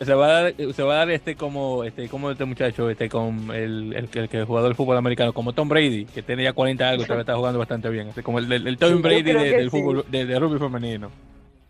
se, 0.00 0.14
va, 0.14 0.26
a 0.26 0.42
dar, 0.42 0.54
se 0.74 0.82
va 0.82 0.94
a 0.94 0.96
dar 0.96 1.10
este 1.10 1.36
como 1.36 1.84
este 1.84 2.08
como 2.08 2.32
este 2.32 2.44
muchacho 2.44 2.90
este 2.90 3.08
con 3.08 3.50
el, 3.54 3.94
el, 3.94 4.08
el, 4.12 4.28
que 4.28 4.42
jugador 4.42 4.70
del 4.70 4.74
fútbol 4.74 4.96
americano 4.96 5.32
como 5.32 5.52
Tom 5.52 5.68
Brady 5.68 6.06
que 6.06 6.20
tiene 6.22 6.42
ya 6.42 6.52
40 6.52 6.88
algo 6.88 7.04
todavía 7.04 7.20
está 7.20 7.36
jugando 7.36 7.60
bastante 7.60 7.88
bien. 7.90 8.08
Este, 8.08 8.24
como 8.24 8.40
el, 8.40 8.50
el, 8.50 8.76
Tom 8.76 9.00
Brady 9.00 9.22
del 9.22 9.70
fútbol 9.70 10.04
de, 10.08 10.36
rugby 10.36 10.58
femenino. 10.58 11.12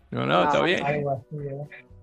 No 0.09 0.25
no 0.25 0.43
está 0.43 0.63
bien. 0.63 0.81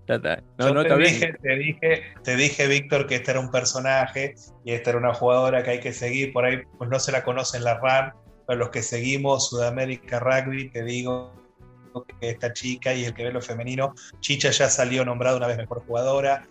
No, 0.07 0.83
te, 0.83 0.97
dije, 0.97 1.33
te, 1.41 1.55
dije, 1.57 2.03
te 2.23 2.35
dije, 2.35 2.67
Víctor, 2.67 3.05
que 3.05 3.15
este 3.15 3.31
era 3.31 3.41
un 3.41 3.51
personaje 3.51 4.35
y 4.63 4.71
esta 4.71 4.91
era 4.91 4.99
una 4.99 5.13
jugadora 5.13 5.61
que 5.61 5.71
hay 5.71 5.79
que 5.81 5.91
seguir. 5.91 6.31
Por 6.31 6.45
ahí 6.45 6.61
pues 6.77 6.89
no 6.89 6.99
se 6.99 7.11
la 7.11 7.23
conocen 7.23 7.65
la 7.65 7.79
RAM, 7.79 8.13
pero 8.47 8.59
los 8.59 8.69
que 8.69 8.81
seguimos 8.81 9.49
Sudamérica 9.49 10.19
Rugby, 10.19 10.69
te 10.69 10.83
digo 10.83 11.33
que 12.19 12.29
esta 12.29 12.53
chica 12.53 12.93
y 12.93 13.05
el 13.05 13.13
que 13.13 13.23
ve 13.23 13.31
lo 13.31 13.41
femenino, 13.41 13.93
Chicha 14.19 14.51
ya 14.51 14.69
salió 14.69 15.05
nombrada 15.05 15.37
una 15.37 15.47
vez 15.47 15.57
mejor 15.57 15.83
jugadora. 15.85 16.47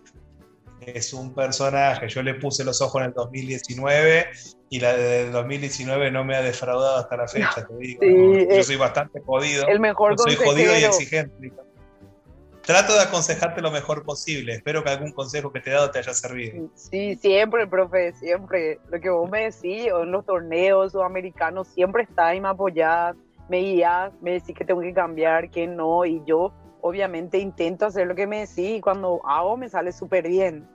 Es 0.81 1.13
un 1.13 1.33
personaje, 1.33 2.07
yo 2.07 2.23
le 2.23 2.35
puse 2.35 2.63
los 2.63 2.81
ojos 2.81 3.01
en 3.01 3.07
el 3.07 3.13
2019 3.13 4.29
y 4.69 4.79
la 4.79 4.95
de 4.95 5.29
2019 5.29 6.11
no 6.11 6.23
me 6.23 6.35
ha 6.35 6.41
defraudado 6.41 6.97
hasta 6.97 7.17
la 7.17 7.27
fecha, 7.27 7.67
te 7.67 7.75
digo. 7.75 8.01
Yo 8.49 8.63
soy 8.63 8.77
bastante 8.77 9.19
jodido. 9.21 9.67
El 9.67 9.79
mejor 9.79 10.17
Soy 10.17 10.35
jodido 10.35 10.77
y 10.77 10.83
exigente. 10.83 11.51
Trato 12.69 12.93
de 12.93 13.01
aconsejarte 13.01 13.61
lo 13.61 13.71
mejor 13.71 14.03
posible. 14.03 14.53
Espero 14.53 14.83
que 14.83 14.91
algún 14.91 15.11
consejo 15.11 15.51
que 15.51 15.59
te 15.59 15.71
he 15.71 15.73
dado 15.73 15.89
te 15.89 15.97
haya 15.97 16.13
servido. 16.13 16.69
Sí, 16.75 17.15
siempre, 17.15 17.65
profe, 17.65 18.13
siempre. 18.13 18.79
Lo 18.89 18.99
que 18.99 19.09
vos 19.09 19.27
me 19.27 19.45
decís 19.45 19.87
en 19.87 20.11
los 20.11 20.23
torneos 20.23 20.91
sudamericanos, 20.91 21.67
siempre 21.69 22.03
está 22.03 22.35
y 22.35 22.41
me 22.41 22.49
apoyás, 22.49 23.15
me 23.49 23.57
guías, 23.57 24.13
me 24.21 24.33
decís 24.33 24.55
que 24.55 24.63
tengo 24.63 24.81
que 24.81 24.93
cambiar, 24.93 25.49
que 25.49 25.67
no, 25.67 26.05
y 26.05 26.21
yo 26.25 26.53
obviamente 26.81 27.39
intento 27.39 27.85
hacer 27.85 28.07
lo 28.07 28.15
que 28.15 28.27
me 28.27 28.39
decís 28.39 28.77
y 28.77 28.81
cuando 28.81 29.21
hago 29.25 29.57
me 29.57 29.67
sale 29.67 29.91
súper 29.91 30.27
bien. 30.27 30.67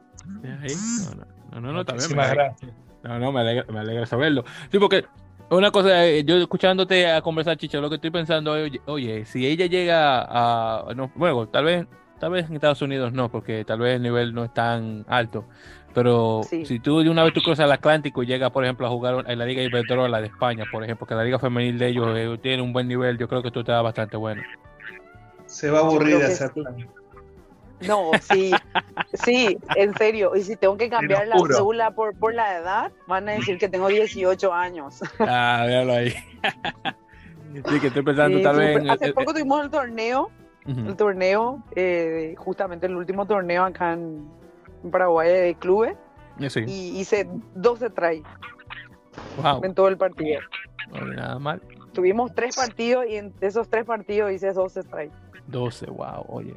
No, 1.53 1.61
no, 1.61 1.73
no, 1.73 1.85
también. 1.85 2.17
Me 2.17 2.29
gracias. 2.29 2.73
No, 3.03 3.19
no, 3.19 3.33
me 3.33 3.41
alegra, 3.41 3.73
me 3.73 3.81
alegra 3.81 4.07
saberlo. 4.07 4.45
Sí, 4.71 4.79
porque 4.79 5.05
una 5.51 5.71
cosa, 5.71 6.07
eh, 6.07 6.25
yo 6.25 6.37
escuchándote 6.37 7.11
a 7.11 7.21
conversar, 7.21 7.57
Chicha, 7.57 7.79
lo 7.79 7.89
que 7.89 7.97
estoy 7.97 8.11
pensando 8.11 8.57
es, 8.57 8.73
oye, 8.87 9.25
si 9.27 9.47
ella 9.47 9.67
llega 9.67 10.25
a, 10.27 10.95
bueno, 11.15 11.49
tal 11.49 11.65
vez, 11.65 11.87
tal 12.25 12.33
vez 12.33 12.49
en 12.49 12.55
Estados 12.55 12.81
Unidos 12.81 13.13
no, 13.13 13.31
porque 13.31 13.67
tal 13.67 13.81
vez 13.81 13.97
el 13.97 14.03
nivel 14.03 14.33
no 14.33 14.45
es 14.45 14.55
tan 14.55 15.05
alto, 15.09 15.45
pero 15.93 16.41
si 16.43 16.81
tú 16.81 17.01
de 17.01 17.11
una 17.11 17.23
vez 17.23 17.35
tú 17.35 17.43
cruzas 17.43 17.67
el 17.67 17.73
Atlántico 17.73 18.23
y 18.23 18.27
llegas, 18.27 18.51
por 18.51 18.65
ejemplo, 18.65 18.87
a 18.87 18.89
jugar 18.89 19.27
en 19.29 19.39
la 19.39 19.45
Liga 19.45 19.61
Iberdrola 19.61 20.23
de 20.23 20.29
España, 20.29 20.65
por 20.73 20.83
ejemplo, 20.83 21.07
que 21.07 21.15
la 21.15 21.23
Liga 21.23 21.39
Femenil 21.39 21.79
de 21.79 21.89
ellos 21.89 22.07
eh, 22.17 22.39
tiene 22.41 22.63
un 22.63 22.73
buen 22.73 22.89
nivel, 22.89 23.19
yo 23.19 23.29
creo 23.29 23.43
que 23.43 23.51
tú 23.51 23.63
te 23.63 23.73
da 23.73 23.83
bastante 23.83 24.17
bueno. 24.17 24.43
Se 25.45 25.71
va 25.71 25.81
a 25.81 25.83
aburrir 25.83 26.17
de 26.17 26.25
hacer 26.25 26.51
no, 27.81 28.13
sí, 28.23 28.53
sí, 29.13 29.59
en 29.77 29.95
serio. 29.99 30.35
Y 30.35 30.43
si 30.45 30.57
tengo 30.57 30.79
que 30.79 30.89
cambiar 30.89 31.27
la 31.27 31.37
cédula 31.37 31.91
por, 31.91 32.17
por 32.17 32.33
la 32.33 32.57
edad, 32.57 32.93
van 33.07 33.29
a 33.29 33.33
decir 33.33 33.59
que 33.59 33.69
tengo 33.69 33.89
18 33.89 34.51
años. 34.51 35.01
Ah, 35.19 35.65
véalo 35.67 35.93
ahí. 35.93 36.15
Sí, 37.69 37.79
que 37.79 37.87
estoy 37.87 38.03
pensando 38.03 38.41
tal 38.41 38.57
vez. 38.57 38.83
Hace 38.91 39.13
poco 39.13 39.33
tuvimos 39.33 39.63
el 39.63 39.71
torneo, 39.71 40.29
el 40.67 40.97
torneo, 40.97 41.63
eh, 41.77 42.35
justamente 42.39 42.87
el 42.87 42.97
último 42.97 43.27
torneo 43.27 43.65
acá 43.65 43.93
en, 43.93 44.29
Paraguay 44.91 45.29
de 45.29 45.55
clubes. 45.55 45.97
Sí. 46.49 46.65
Y 46.67 47.01
hice 47.01 47.27
12 47.55 47.91
tries. 47.91 48.23
Wow. 49.43 49.65
En 49.65 49.75
todo 49.75 49.89
el 49.89 49.97
partido. 49.97 50.41
No, 50.93 51.07
nada 51.07 51.39
mal. 51.39 51.63
Tuvimos 51.95 52.35
tres 52.35 52.57
partidos 52.57 53.07
y 53.09 53.17
en 53.17 53.33
esos 53.41 53.69
tres 53.69 53.85
partidos 53.85 54.33
hice 54.33 54.53
12 54.53 54.83
tries. 54.83 55.13
12, 55.47 55.87
wow, 55.87 56.25
oye. 56.29 56.55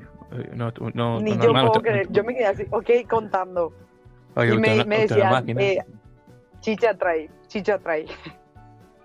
No, 0.54 0.74
no, 0.94 1.22
Ni 1.22 1.38
yo 1.38 1.52
puedo 1.52 1.72
creer. 1.82 2.08
Yo 2.12 2.24
me 2.24 2.34
quedé 2.34 2.48
así, 2.48 2.66
ok, 2.70 2.90
contando. 3.10 3.72
y 4.36 4.58
me, 4.58 4.84
me 4.84 5.00
decían, 5.08 5.50
eh, 5.58 5.80
chicha 6.60 6.98
trae, 6.98 7.30
chicha 7.48 7.78
trae. 7.78 8.06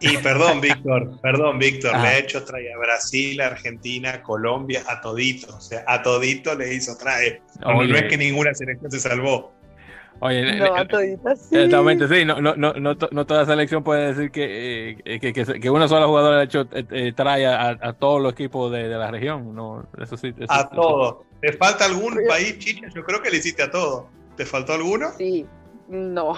Y 0.02 0.16
perdón, 0.18 0.60
Víctor, 0.60 1.20
perdón, 1.20 1.58
Víctor, 1.58 1.98
le 1.98 2.08
he 2.08 2.18
hecho 2.18 2.44
trae 2.44 2.72
a 2.72 2.78
Brasil, 2.78 3.40
Argentina, 3.40 4.22
Colombia, 4.22 4.82
a 4.88 5.00
todito. 5.00 5.54
O 5.56 5.60
sea, 5.60 5.84
a 5.86 6.02
todito 6.02 6.54
le 6.54 6.74
hizo 6.74 6.96
trae. 6.96 7.40
no 7.60 7.82
es 7.82 8.04
que 8.04 8.16
ninguna 8.16 8.52
selección 8.52 8.90
se 8.90 9.00
salvó. 9.00 9.52
Oye, 10.24 10.56
no, 10.56 10.76
a 10.76 10.86
toditas 10.86 11.48
sí. 11.48 11.56
Exactamente, 11.56 12.06
sí, 12.06 12.24
no, 12.24 12.40
no, 12.40 12.54
no, 12.54 12.74
no, 12.74 12.96
no 13.10 13.26
toda 13.26 13.44
selección 13.44 13.82
puede 13.82 14.14
decir 14.14 14.30
que, 14.30 14.90
eh, 15.04 15.18
que, 15.20 15.32
que, 15.32 15.60
que, 15.60 15.70
una 15.70 15.88
sola 15.88 16.06
jugadora 16.06 16.38
ha 16.38 16.44
hecho, 16.44 16.68
eh, 16.70 16.84
eh, 16.92 17.12
trae 17.12 17.44
a, 17.44 17.70
a, 17.70 17.92
todos 17.94 18.22
los 18.22 18.32
equipos 18.34 18.70
de, 18.70 18.88
de, 18.88 18.96
la 18.96 19.10
región. 19.10 19.52
No, 19.52 19.84
eso 20.00 20.16
sí, 20.16 20.32
a 20.48 20.68
todos. 20.68 21.26
¿Te 21.40 21.52
falta 21.54 21.86
algún 21.86 22.20
país, 22.28 22.56
Chicha? 22.58 22.86
Yo 22.94 23.02
creo 23.02 23.20
que 23.20 23.30
le 23.30 23.38
hiciste 23.38 23.64
a 23.64 23.70
todos. 23.72 24.04
¿Te 24.36 24.46
faltó 24.46 24.74
alguno? 24.74 25.10
Sí, 25.18 25.44
no. 25.88 26.34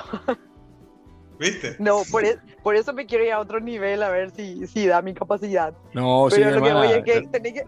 ¿Viste? 1.38 1.76
No, 1.78 2.02
por, 2.10 2.24
e, 2.24 2.38
por, 2.62 2.76
eso 2.76 2.92
me 2.92 3.06
quiero 3.06 3.24
ir 3.24 3.32
a 3.32 3.40
otro 3.40 3.60
nivel 3.60 4.02
a 4.02 4.08
ver 4.08 4.30
si, 4.30 4.66
si 4.66 4.86
da 4.86 5.02
mi 5.02 5.14
capacidad. 5.14 5.74
No, 5.92 6.28
Pero 6.30 6.50
lo 6.50 6.62
que 6.62 6.72
voy 6.72 6.88
es 6.88 7.04
que 7.04 7.22
tenés 7.28 7.52
que 7.54 7.66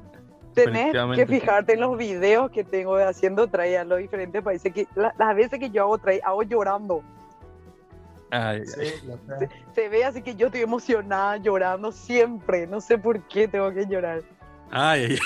Tenés 0.56 0.94
que 1.14 1.26
fijarte 1.26 1.74
en 1.74 1.80
los 1.80 1.98
videos 1.98 2.50
que 2.50 2.64
tengo 2.64 2.96
haciendo 2.96 3.46
trae 3.46 3.76
a 3.76 3.84
los 3.84 3.98
diferentes 3.98 4.42
países. 4.42 4.72
Que 4.72 4.86
las 4.94 5.36
veces 5.36 5.60
que 5.60 5.68
yo 5.68 5.82
hago 5.82 5.98
trae, 5.98 6.18
hago 6.24 6.42
llorando. 6.44 7.02
se, 9.74 9.88
ve 9.88 10.04
así 10.04 10.22
que 10.22 10.34
yo 10.34 10.46
estoy 10.46 10.62
emocionada, 10.62 11.36
llorando 11.36 11.92
siempre. 11.92 12.66
No 12.66 12.80
sé 12.80 12.96
por 12.96 13.20
qué 13.28 13.46
tengo 13.46 13.70
que 13.70 13.86
llorar. 13.86 14.22
Ay, 14.70 15.18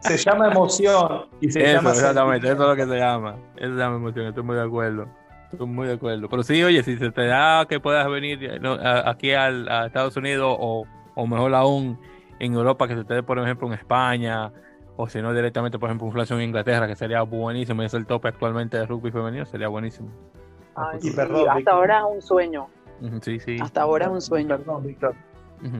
se 0.00 0.16
llama 0.16 0.52
emoción. 0.52 1.26
Y 1.40 1.50
se 1.50 1.74
eso, 1.74 1.90
exactamente, 1.90 2.46
eso 2.46 2.62
es 2.62 2.68
lo 2.68 2.76
que 2.76 2.86
se 2.86 2.98
llama. 2.98 3.36
Eso 3.56 3.72
se 3.72 3.78
llama 3.78 3.96
emoción, 3.96 4.26
estoy 4.26 4.44
muy 4.44 4.54
de 4.54 4.62
acuerdo. 4.62 5.08
Estoy 5.52 5.66
muy 5.66 5.86
de 5.86 5.94
acuerdo. 5.94 6.28
Pero 6.28 6.42
sí, 6.42 6.62
oye, 6.62 6.82
si 6.82 6.96
se 6.96 7.10
te 7.10 7.26
da 7.26 7.66
que 7.68 7.80
puedas 7.80 8.08
venir 8.08 8.60
aquí 9.04 9.32
al, 9.32 9.68
a 9.68 9.86
Estados 9.86 10.16
Unidos 10.16 10.56
o, 10.58 10.84
o 11.14 11.26
mejor 11.26 11.54
aún 11.54 11.98
en 12.38 12.54
Europa 12.54 12.86
que 12.88 12.96
se 12.96 13.04
te 13.04 13.22
por 13.22 13.38
ejemplo, 13.38 13.66
en 13.68 13.74
España, 13.74 14.52
o 14.96 15.08
si 15.08 15.20
no, 15.20 15.32
directamente, 15.32 15.78
por 15.78 15.88
ejemplo, 15.88 16.06
un 16.06 16.12
flash 16.12 16.32
en 16.32 16.42
Inglaterra, 16.42 16.86
que 16.86 16.96
sería 16.96 17.22
buenísimo, 17.22 17.82
y 17.82 17.86
es 17.86 17.94
el 17.94 18.06
tope 18.06 18.28
actualmente 18.28 18.76
de 18.76 18.86
rugby 18.86 19.10
femenino, 19.10 19.44
sería 19.44 19.68
buenísimo. 19.68 20.10
hasta 20.74 21.70
ahora 21.72 21.98
es 22.00 22.04
un 22.14 22.22
sueño. 22.22 22.68
Sí, 23.22 23.38
sí. 23.40 23.56
Hasta 23.60 23.82
ahora 23.82 24.06
es 24.06 24.12
un 24.12 24.22
sueño. 24.22 24.56
Perdón, 24.56 24.86
Víctor. 24.86 25.14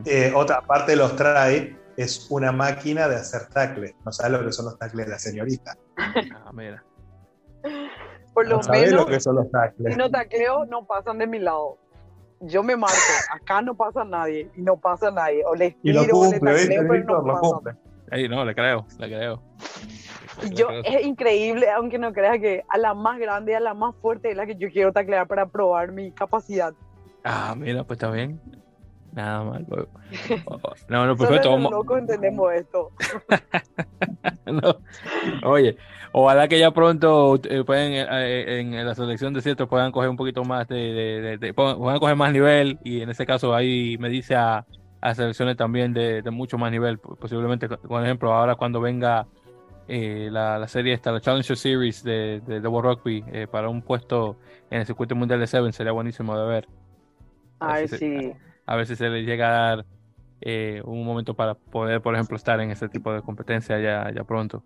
Eh, 0.05 0.33
otra 0.35 0.63
parte 0.63 0.93
de 0.93 0.97
los 0.97 1.17
trae 1.17 1.77
es 1.97 2.27
una 2.31 2.53
máquina 2.53 3.09
de 3.09 3.17
hacer 3.17 3.47
tacles. 3.49 3.95
No 4.05 4.13
sabes 4.13 4.33
lo 4.33 4.45
que 4.45 4.53
son 4.53 4.67
los 4.67 4.79
tacles 4.79 5.07
de 5.07 5.13
la 5.13 5.19
señorita. 5.19 5.77
Ah, 5.97 6.51
mira. 6.53 6.83
Por 8.37 8.47
lo 8.47 8.61
menos, 8.61 8.93
lo 8.93 9.07
que 9.07 9.19
son 9.19 9.37
los 9.37 9.51
tacles. 9.51 9.95
Si 9.95 9.99
no 9.99 10.11
tacleo, 10.11 10.67
no 10.67 10.87
pasan 10.87 11.17
de 11.17 11.27
mi 11.27 11.39
lado 11.39 11.79
yo 12.41 12.63
me 12.63 12.77
marco, 12.77 12.97
acá 13.31 13.63
no 13.63 13.75
pasa 13.75 14.05
nadie, 14.05 14.51
y 14.55 14.61
no 14.61 14.77
pasa 14.77 15.11
nadie. 15.11 15.43
O 15.47 15.55
les 15.55 15.75
tiro, 15.81 16.03
y 16.03 16.07
lo 16.07 16.13
cumple, 16.13 16.51
o 16.51 16.55
les 16.55 17.07
no 17.07 17.23
lo 17.23 17.41
cumple. 17.41 17.73
no, 18.29 18.45
le 18.45 18.55
creo, 18.55 18.87
le 18.99 19.09
creo. 19.09 19.43
Yo, 20.53 20.69
es 20.85 21.07
increíble, 21.07 21.71
aunque 21.71 21.99
no 21.99 22.13
creas 22.13 22.39
que 22.39 22.63
a 22.69 22.77
la 22.77 22.93
más 22.93 23.19
grande, 23.19 23.57
a 23.57 23.61
la 23.61 23.73
más 23.73 23.95
fuerte 23.97 24.31
es 24.31 24.37
la 24.37 24.45
que 24.45 24.57
yo 24.57 24.71
quiero 24.71 24.93
taclear 24.93 25.27
para 25.27 25.47
probar 25.47 25.93
mi 25.93 26.13
capacidad. 26.13 26.75
Ah, 27.25 27.55
mira, 27.57 27.85
pues 27.85 27.97
está 27.97 28.11
bien. 28.11 28.39
Nada 29.17 29.43
mal. 29.43 29.67
Pues. 29.67 29.87
No, 30.89 31.05
no, 31.05 31.17
perfecto. 31.17 31.51
Solo 31.51 31.63
los 31.63 31.73
locos 31.73 31.99
entendemos 31.99 32.53
esto. 32.53 32.93
no. 34.47 34.77
Oye, 35.43 35.77
Ojalá 36.19 36.49
que 36.49 36.59
ya 36.59 36.71
pronto 36.71 37.39
eh, 37.45 37.63
pueden 37.63 37.93
eh, 37.93 38.07
eh, 38.09 38.61
en, 38.61 38.87
la 38.87 38.95
selección 38.95 39.35
de 39.35 39.43
cierto 39.43 39.69
puedan 39.69 39.93
coger 39.93 40.09
un 40.09 40.17
poquito 40.17 40.45
más 40.45 40.67
de, 40.67 41.37
de, 41.39 41.53
puedan 41.53 41.99
coger 41.99 42.17
más 42.17 42.33
nivel 42.33 42.79
y 42.85 43.03
en 43.03 43.11
este 43.11 43.27
caso 43.27 43.55
ahí 43.55 43.99
me 43.99 44.09
dice 44.09 44.35
a, 44.35 44.65
a 45.03 45.15
selecciones 45.15 45.59
también 45.59 45.93
de, 45.93 46.23
mucho 46.31 46.57
más 46.57 46.73
nivel 46.73 46.99
posiblemente 46.99 47.69
por 47.69 48.03
ejemplo 48.03 48.33
ahora 48.33 48.55
cuando 48.55 48.81
venga 48.81 49.27
la, 49.89 50.59
la, 50.59 50.69
serie 50.69 50.95
esta 50.95 51.13
la 51.13 51.21
Challenger 51.21 51.59
Series 51.59 52.03
de, 52.03 52.41
de, 52.41 52.67
World 52.67 53.05
Rugby 53.05 53.47
para 53.51 53.69
un 53.69 53.83
puesto 53.83 54.39
en 54.71 54.81
el 54.81 54.87
circuito 54.87 55.15
mundial 55.15 55.39
de 55.39 55.47
Seven 55.47 55.75
sería 55.75 55.93
buenísimo 55.93 56.35
de 56.39 56.47
ver 56.47 56.69
a 57.61 57.75
ver 57.75 57.89
si, 57.91 57.99
sí. 57.99 58.33
A, 58.67 58.77
ver 58.77 58.87
si 58.87 58.97
se 58.97 59.09
les 59.09 59.27
llega 59.27 59.49
a 59.49 59.77
dar 59.77 59.87
un 60.85 61.05
momento 61.05 61.35
para 61.35 61.55
poder 61.55 62.03
por 62.03 62.15
ejemplo 62.15 62.37
estar 62.37 62.61
en 62.61 62.71
ese 62.71 62.89
tipo 62.89 63.13
de 63.13 63.23
competencia 63.23 63.81
ya, 63.81 64.13
ya 64.15 64.23
pronto 64.23 64.63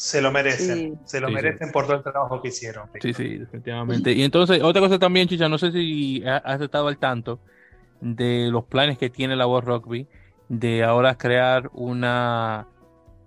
se 0.00 0.22
lo 0.22 0.32
merecen, 0.32 0.98
se 1.04 1.20
lo 1.20 1.28
merecen 1.28 1.72
por 1.72 1.84
todo 1.84 1.96
el 1.96 2.02
trabajo 2.02 2.40
que 2.40 2.48
hicieron. 2.48 2.88
Sí, 3.02 3.12
sí, 3.12 3.36
definitivamente. 3.36 4.12
Y 4.12 4.22
entonces, 4.22 4.62
otra 4.62 4.80
cosa 4.80 4.98
también, 4.98 5.28
Chicha, 5.28 5.46
no 5.46 5.58
sé 5.58 5.72
si 5.72 6.22
has 6.24 6.58
estado 6.58 6.88
al 6.88 6.96
tanto 6.96 7.38
de 8.00 8.48
los 8.50 8.64
planes 8.64 8.96
que 8.96 9.10
tiene 9.10 9.36
la 9.36 9.46
World 9.46 9.68
Rugby 9.68 10.08
de 10.48 10.84
ahora 10.84 11.18
crear 11.18 11.70
una 11.74 12.66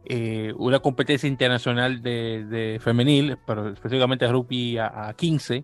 eh, 0.05 0.51
una 0.57 0.79
competencia 0.79 1.29
internacional 1.29 2.01
de, 2.01 2.79
femenil, 2.83 3.37
pero 3.45 3.69
específicamente 3.69 4.27
rugby 4.27 4.79
a, 4.79 5.13
15, 5.15 5.63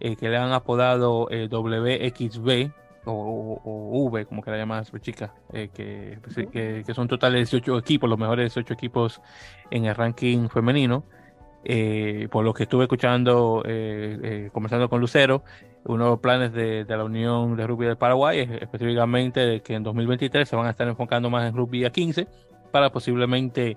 eh, 0.00 0.16
que 0.16 0.28
le 0.28 0.36
han 0.36 0.52
apodado 0.52 1.28
eh, 1.30 1.48
WXB, 1.48 2.72
o, 3.04 4.08
V, 4.10 4.26
como 4.26 4.42
que 4.42 4.50
la 4.50 4.58
llaman 4.58 4.78
las 4.78 5.02
chicas, 5.02 5.30
eh, 5.52 6.18
pues, 6.22 6.36
que, 6.50 6.82
que, 6.86 6.94
son 6.94 7.08
totales 7.08 7.50
18 7.50 7.78
equipos, 7.78 8.08
los 8.08 8.18
mejores 8.18 8.54
18 8.54 8.74
equipos 8.74 9.20
en 9.70 9.86
el 9.86 9.94
ranking 9.94 10.48
femenino. 10.48 11.04
Eh, 11.64 12.28
por 12.30 12.44
lo 12.44 12.54
que 12.54 12.62
estuve 12.62 12.84
escuchando, 12.84 13.62
eh, 13.66 14.48
conversando 14.52 14.88
con 14.88 15.00
Lucero, 15.00 15.42
uno 15.84 16.04
de 16.04 16.10
los 16.10 16.20
planes 16.20 16.52
de, 16.52 16.84
la 16.88 17.04
Unión 17.04 17.56
de 17.56 17.66
Rugby 17.66 17.86
del 17.86 17.96
Paraguay 17.96 18.40
es 18.40 18.62
específicamente 18.62 19.60
que 19.60 19.74
en 19.74 19.82
2023 19.82 20.48
se 20.48 20.56
van 20.56 20.66
a 20.66 20.70
estar 20.70 20.86
enfocando 20.86 21.30
más 21.30 21.48
en 21.48 21.56
rugby 21.56 21.84
a 21.84 21.90
15 21.90 22.26
para 22.70 22.90
posiblemente 22.90 23.76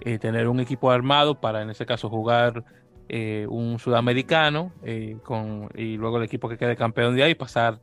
eh, 0.00 0.18
tener 0.18 0.48
un 0.48 0.60
equipo 0.60 0.90
armado 0.90 1.40
para 1.40 1.62
en 1.62 1.70
ese 1.70 1.86
caso 1.86 2.08
jugar 2.08 2.64
un 3.48 3.78
sudamericano 3.78 4.72
con, 5.22 5.68
y 5.74 5.98
luego 5.98 6.16
el 6.16 6.22
equipo 6.22 6.48
que 6.48 6.56
quede 6.56 6.76
campeón 6.76 7.14
de 7.14 7.24
ahí 7.24 7.34
pasar 7.34 7.78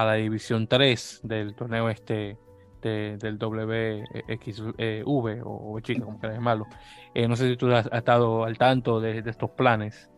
a 0.00 0.04
la 0.04 0.14
división 0.14 0.66
3 0.66 1.20
del 1.22 1.54
torneo 1.54 1.88
este 1.88 2.36
del 2.82 3.38
WXV 3.38 5.42
o, 5.46 5.80
chica, 5.80 6.04
como 6.04 6.18
quieras 6.18 6.36
llamarlo. 6.36 6.66
no 7.14 7.34
sé 7.34 7.48
si 7.48 7.56
tú 7.56 7.72
has, 7.72 7.86
estado 7.86 8.44
al 8.44 8.58
tanto 8.58 9.00
de, 9.00 9.22
de 9.22 9.30
estos 9.30 9.50
planes. 9.52 10.10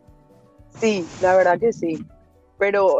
Sí, 0.69 1.07
la 1.21 1.37
verdad 1.37 1.57
que 1.57 1.71
sí. 1.71 2.05
Pero 2.59 2.99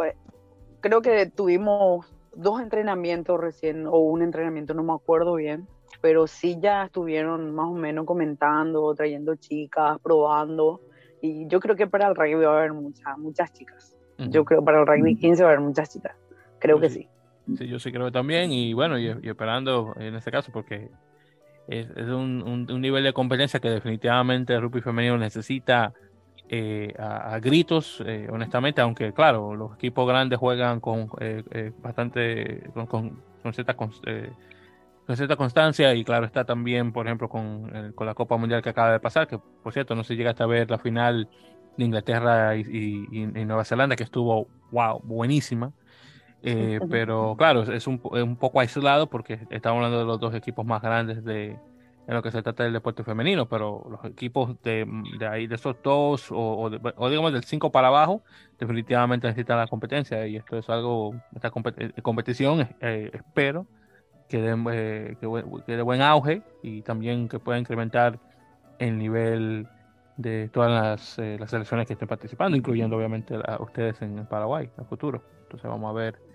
creo 0.80 1.02
que 1.02 1.26
tuvimos 1.26 2.06
dos 2.34 2.60
entrenamientos 2.60 3.38
recién, 3.38 3.86
o 3.86 3.98
un 3.98 4.22
entrenamiento, 4.22 4.72
no 4.72 4.84
me 4.84 4.94
acuerdo 4.94 5.34
bien, 5.34 5.68
pero 6.00 6.26
sí 6.26 6.58
ya 6.60 6.84
estuvieron 6.84 7.54
más 7.54 7.66
o 7.66 7.74
menos 7.74 8.06
comentando, 8.06 8.94
trayendo 8.94 9.34
chicas, 9.34 9.98
probando. 10.02 10.80
Y 11.20 11.46
yo 11.48 11.60
creo 11.60 11.74
que 11.74 11.86
para 11.86 12.08
el 12.08 12.14
rugby 12.14 12.44
va 12.44 12.54
a 12.54 12.58
haber 12.58 12.72
muchas, 12.72 13.18
muchas 13.18 13.52
chicas. 13.52 13.96
Yo 14.18 14.44
creo 14.44 14.60
que 14.60 14.64
para 14.64 14.80
el 14.80 14.86
rugby 14.86 15.16
15 15.16 15.42
va 15.42 15.50
a 15.50 15.52
haber 15.52 15.64
muchas 15.64 15.90
chicas. 15.90 16.16
Creo 16.58 16.80
que 16.80 16.90
sí. 16.90 17.08
Sí, 17.56 17.66
yo 17.66 17.78
sí 17.78 17.92
creo 17.92 18.06
que 18.06 18.12
también. 18.12 18.52
Y 18.52 18.72
bueno, 18.72 18.98
y, 18.98 19.08
esperando 19.22 19.94
en 19.98 20.14
este 20.14 20.30
caso, 20.30 20.52
porque 20.52 20.90
es, 21.68 21.88
un, 21.96 22.66
un, 22.70 22.80
nivel 22.80 23.04
de 23.04 23.12
competencia 23.12 23.60
que 23.60 23.70
definitivamente 23.70 24.54
el 24.54 24.62
rugby 24.62 24.80
femenino 24.80 25.18
necesita 25.18 25.92
eh, 26.50 26.94
a, 26.98 27.38
gritos, 27.40 28.02
eh, 28.06 28.26
honestamente, 28.30 28.80
aunque 28.80 29.12
claro, 29.12 29.54
los 29.54 29.74
equipos 29.74 30.08
grandes 30.08 30.38
juegan 30.38 30.80
con 30.80 31.10
eh, 31.20 31.72
bastante, 31.82 32.70
con, 32.72 32.86
con, 32.86 33.52
cierta, 33.52 33.74
con 33.74 33.92
cierta 33.92 35.36
constancia 35.36 35.94
y 35.94 36.04
claro 36.04 36.24
está 36.24 36.44
también, 36.46 36.92
por 36.92 37.06
ejemplo, 37.06 37.28
con, 37.28 37.92
con, 37.92 38.06
la 38.06 38.14
Copa 38.14 38.38
Mundial 38.38 38.62
que 38.62 38.70
acaba 38.70 38.92
de 38.92 39.00
pasar, 39.00 39.28
que 39.28 39.38
por 39.38 39.74
cierto 39.74 39.94
no 39.94 40.04
se 40.04 40.16
llega 40.16 40.30
hasta 40.30 40.46
ver 40.46 40.70
la 40.70 40.78
final 40.78 41.28
de 41.76 41.84
Inglaterra 41.84 42.56
y, 42.56 43.06
Nueva 43.44 43.64
Zelanda, 43.64 43.94
que 43.94 44.04
estuvo, 44.04 44.48
wow, 44.70 45.00
buenísima. 45.04 45.72
Pero 46.42 47.34
claro, 47.36 47.62
es 47.62 47.86
un, 47.86 48.00
un 48.02 48.36
poco 48.36 48.60
aislado 48.60 49.08
porque 49.08 49.40
estamos 49.50 49.78
hablando 49.78 49.98
de 49.98 50.04
los 50.04 50.20
dos 50.20 50.34
equipos 50.34 50.64
más 50.64 50.82
grandes 50.82 51.24
de, 51.24 51.58
en 52.08 52.14
lo 52.14 52.22
que 52.22 52.30
se 52.30 52.42
trata 52.42 52.64
del 52.64 52.72
deporte 52.72 53.04
femenino, 53.04 53.46
pero 53.46 53.86
los 53.90 54.02
equipos 54.06 54.60
de, 54.62 54.86
de 55.18 55.26
ahí, 55.26 55.46
de 55.46 55.56
esos 55.56 55.76
dos, 55.82 56.28
o, 56.30 56.70
digamos 56.70 57.34
del 57.34 57.44
5 57.44 57.70
para 57.70 57.88
abajo, 57.88 58.22
definitivamente 58.58 59.26
necesitan 59.26 59.58
la 59.58 59.66
competencia 59.66 60.26
y 60.26 60.36
esto 60.36 60.56
es 60.56 60.70
algo, 60.70 61.14
esta 61.34 61.52
eh, 61.76 61.92
competición, 62.00 62.66
eh, 62.80 63.10
espero 63.12 63.66
que 64.26 64.40
de, 64.40 64.56
eh, 64.72 65.16
que, 65.20 65.76
de 65.76 65.82
buen 65.82 66.00
auge 66.00 66.42
y 66.62 66.80
también 66.80 67.28
que 67.28 67.38
pueda 67.40 67.58
incrementar 67.58 68.18
el 68.78 68.96
nivel 68.96 69.68
de 70.16 70.48
todas 70.48 70.70
las, 70.70 71.18
las 71.38 71.50
selecciones 71.50 71.86
que 71.86 71.92
estén 71.92 72.08
participando, 72.08 72.56
incluyendo 72.56 72.96
obviamente 72.96 73.34
a 73.46 73.62
ustedes 73.62 74.00
en 74.00 74.24
Paraguay, 74.24 74.70
en 74.74 74.82
el 74.82 74.86
futuro. 74.86 75.22
Entonces 75.42 75.68
vamos 75.68 75.90
a 75.90 75.92
ver 75.92 76.27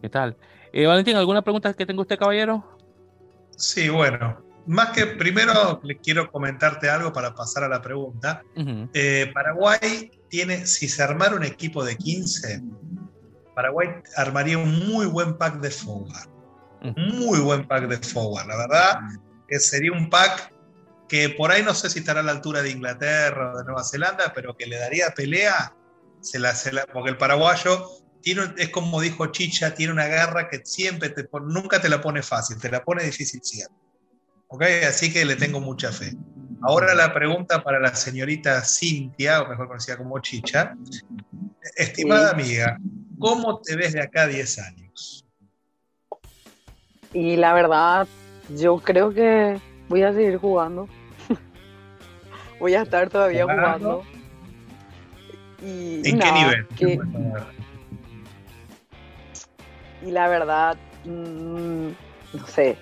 qué 0.00 0.08
tal. 0.08 0.36
Valentín, 0.72 1.16
¿alguna 1.16 1.42
pregunta 1.42 1.72
que 1.72 1.86
tenga 1.86 2.02
usted, 2.02 2.18
caballero? 2.18 2.62
Sí, 3.56 3.88
bueno, 3.88 4.44
más 4.66 4.90
que 4.90 5.06
primero 5.06 5.80
le 5.82 5.96
quiero 5.98 6.30
comentarte 6.30 6.90
algo 6.90 7.12
para 7.12 7.34
pasar 7.34 7.64
a 7.64 7.68
la 7.68 7.80
pregunta. 7.80 8.42
Eh, 8.92 9.30
Paraguay 9.32 10.10
tiene, 10.28 10.66
si 10.66 10.88
se 10.88 11.02
armara 11.02 11.36
un 11.36 11.44
equipo 11.44 11.84
de 11.84 11.96
15, 11.96 12.62
Paraguay 13.54 13.88
armaría 14.16 14.58
un 14.58 14.86
muy 14.88 15.06
buen 15.06 15.38
pack 15.38 15.60
de 15.60 15.70
forward. 15.70 16.28
Muy 16.96 17.40
buen 17.40 17.66
pack 17.66 17.88
de 17.88 17.96
forward. 17.96 18.46
La 18.46 18.56
verdad 18.56 19.00
que 19.48 19.58
sería 19.58 19.92
un 19.92 20.10
pack 20.10 20.52
que 21.08 21.30
por 21.30 21.52
ahí 21.52 21.62
no 21.62 21.72
sé 21.72 21.88
si 21.88 22.00
estará 22.00 22.20
a 22.20 22.22
la 22.22 22.32
altura 22.32 22.62
de 22.62 22.70
Inglaterra 22.70 23.52
o 23.52 23.58
de 23.58 23.64
Nueva 23.64 23.84
Zelanda, 23.84 24.32
pero 24.34 24.56
que 24.56 24.66
le 24.66 24.76
daría 24.76 25.10
pelea, 25.14 25.72
se 26.20 26.38
la, 26.38 26.54
porque 26.92 27.10
el 27.10 27.16
paraguayo 27.16 27.88
tiene, 28.26 28.42
es 28.58 28.70
como 28.70 29.00
dijo 29.00 29.26
Chicha, 29.26 29.72
tiene 29.72 29.92
una 29.92 30.08
garra 30.08 30.48
que 30.48 30.60
siempre 30.64 31.10
te 31.10 31.28
nunca 31.44 31.80
te 31.80 31.88
la 31.88 32.00
pone 32.00 32.24
fácil, 32.24 32.58
te 32.60 32.68
la 32.68 32.82
pone 32.82 33.04
difícil 33.04 33.40
siempre. 33.40 33.78
¿ok? 34.48 34.64
Así 34.88 35.12
que 35.12 35.24
le 35.24 35.36
tengo 35.36 35.60
mucha 35.60 35.92
fe. 35.92 36.12
Ahora 36.62 36.92
la 36.96 37.14
pregunta 37.14 37.62
para 37.62 37.78
la 37.78 37.94
señorita 37.94 38.62
Cintia, 38.62 39.42
o 39.42 39.48
mejor 39.48 39.68
conocida 39.68 39.96
como 39.96 40.18
Chicha. 40.18 40.74
Estimada 41.76 42.32
amiga, 42.32 42.76
¿cómo 43.20 43.60
te 43.60 43.76
ves 43.76 43.92
de 43.92 44.00
acá 44.00 44.22
a 44.22 44.26
10 44.26 44.58
años? 44.58 45.24
Y 47.12 47.36
la 47.36 47.54
verdad, 47.54 48.08
yo 48.56 48.78
creo 48.78 49.14
que 49.14 49.60
voy 49.88 50.02
a 50.02 50.12
seguir 50.12 50.38
jugando. 50.38 50.88
voy 52.58 52.74
a 52.74 52.82
estar 52.82 53.08
todavía 53.08 53.44
jugando. 53.44 54.02
¿En 55.62 56.18
qué 56.18 56.32
nivel? 56.32 56.66
Y 60.06 60.12
la 60.12 60.28
verdad, 60.28 60.76
mm, 61.04 61.88
no 62.32 62.46
sé, 62.46 62.76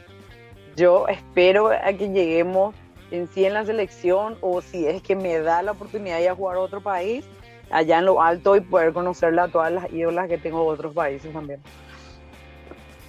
yo 0.76 1.08
espero 1.08 1.68
a 1.68 1.92
que 1.94 2.10
lleguemos 2.10 2.74
en 3.10 3.28
sí 3.28 3.46
en 3.46 3.54
la 3.54 3.64
selección 3.64 4.36
o 4.42 4.60
si 4.60 4.86
es 4.86 5.00
que 5.02 5.16
me 5.16 5.38
da 5.38 5.62
la 5.62 5.72
oportunidad 5.72 6.16
de 6.18 6.24
ir 6.24 6.28
a 6.28 6.34
jugar 6.34 6.56
a 6.56 6.60
otro 6.60 6.82
país, 6.82 7.24
allá 7.70 7.98
en 7.98 8.04
lo 8.04 8.20
alto 8.20 8.56
y 8.56 8.60
poder 8.60 8.92
conocerle 8.92 9.40
a 9.40 9.48
todas 9.48 9.72
las 9.72 9.90
ídolas 9.90 10.28
que 10.28 10.36
tengo 10.36 10.62
de 10.64 10.68
otros 10.68 10.92
países 10.92 11.32
también. 11.32 11.60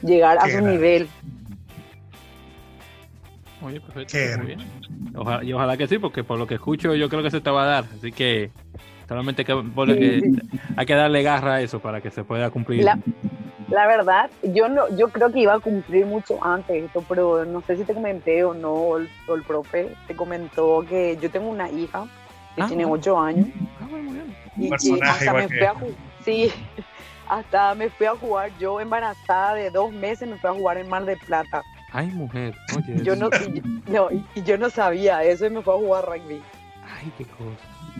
Llegar 0.01 0.38
a 0.38 0.47
su 0.47 0.62
nivel. 0.62 1.10
Oye, 3.62 3.82
perfecto. 3.82 4.17
Muy 4.38 4.47
bien. 4.47 4.60
y 5.43 5.54
ojalá 5.54 5.75
que 5.75 5.88
sí, 5.88 5.97
porque 5.97 6.23
por 6.23 6.38
lo 6.38 6.47
que 6.47 6.56
escucho 6.56 6.93
yo 6.95 7.10
creo 7.10 7.23
que 7.23 7.32
se 7.32 7.41
te 7.41 7.49
va 7.49 7.63
a 7.63 7.67
dar. 7.67 7.86
Así 7.97 8.12
que 8.12 8.51
solamente 9.07 9.45
que, 9.45 9.53
hay 10.75 10.85
que 10.85 10.95
darle 10.95 11.23
garra 11.23 11.55
a 11.55 11.61
eso 11.61 11.79
para 11.79 12.01
que 12.01 12.11
se 12.11 12.23
pueda 12.23 12.49
cumplir. 12.49 12.85
La 13.69 13.87
verdad, 13.87 14.29
yo 14.43 14.69
no, 14.69 14.95
yo 14.95 15.09
creo 15.09 15.31
que 15.31 15.39
iba 15.39 15.55
a 15.55 15.59
cumplir 15.59 16.05
mucho 16.05 16.43
antes 16.43 16.83
esto, 16.83 17.03
pero 17.07 17.45
no 17.45 17.61
sé 17.61 17.77
si 17.77 17.83
te 17.83 17.93
comenté 17.95 18.43
o 18.43 18.53
no, 18.53 18.71
o 18.71 18.97
el, 18.97 19.43
profe 19.47 19.89
te 20.07 20.15
comentó 20.15 20.85
que 20.87 21.17
yo 21.19 21.31
tengo 21.31 21.49
una 21.49 21.69
hija 21.69 22.05
que 22.55 22.61
ah, 22.61 22.67
tiene 22.67 22.85
ocho 22.85 23.19
años. 23.19 23.47
Ah, 23.81 23.87
y 24.55 24.71
hasta 25.01 25.33
me 25.33 25.47
fui 25.47 25.63
a 25.63 25.73
sí, 26.23 26.51
hasta 27.27 27.73
me 27.73 27.89
fui 27.89 28.05
a 28.05 28.15
jugar, 28.15 28.51
yo 28.59 28.79
embarazada 28.79 29.55
de 29.55 29.71
dos 29.71 29.91
meses 29.91 30.29
me 30.29 30.37
fui 30.37 30.49
a 30.49 30.53
jugar 30.53 30.77
en 30.77 30.87
Mar 30.87 31.05
de 31.05 31.17
Plata. 31.17 31.63
Ay, 31.91 32.07
mujer, 32.07 32.55
oye. 32.77 33.03
Yo 33.03 33.15
no, 33.15 33.29
y, 33.29 33.63
no, 33.89 34.09
y, 34.11 34.43
yo 34.43 34.57
no 34.57 34.69
sabía 34.69 35.23
eso 35.23 35.47
y 35.47 35.49
me 35.49 35.61
fui 35.61 35.73
a 35.73 35.77
jugar 35.77 36.05
rugby. 36.05 36.41
Ay, 36.83 37.11
qué 37.17 37.25
cosa. 37.25 37.94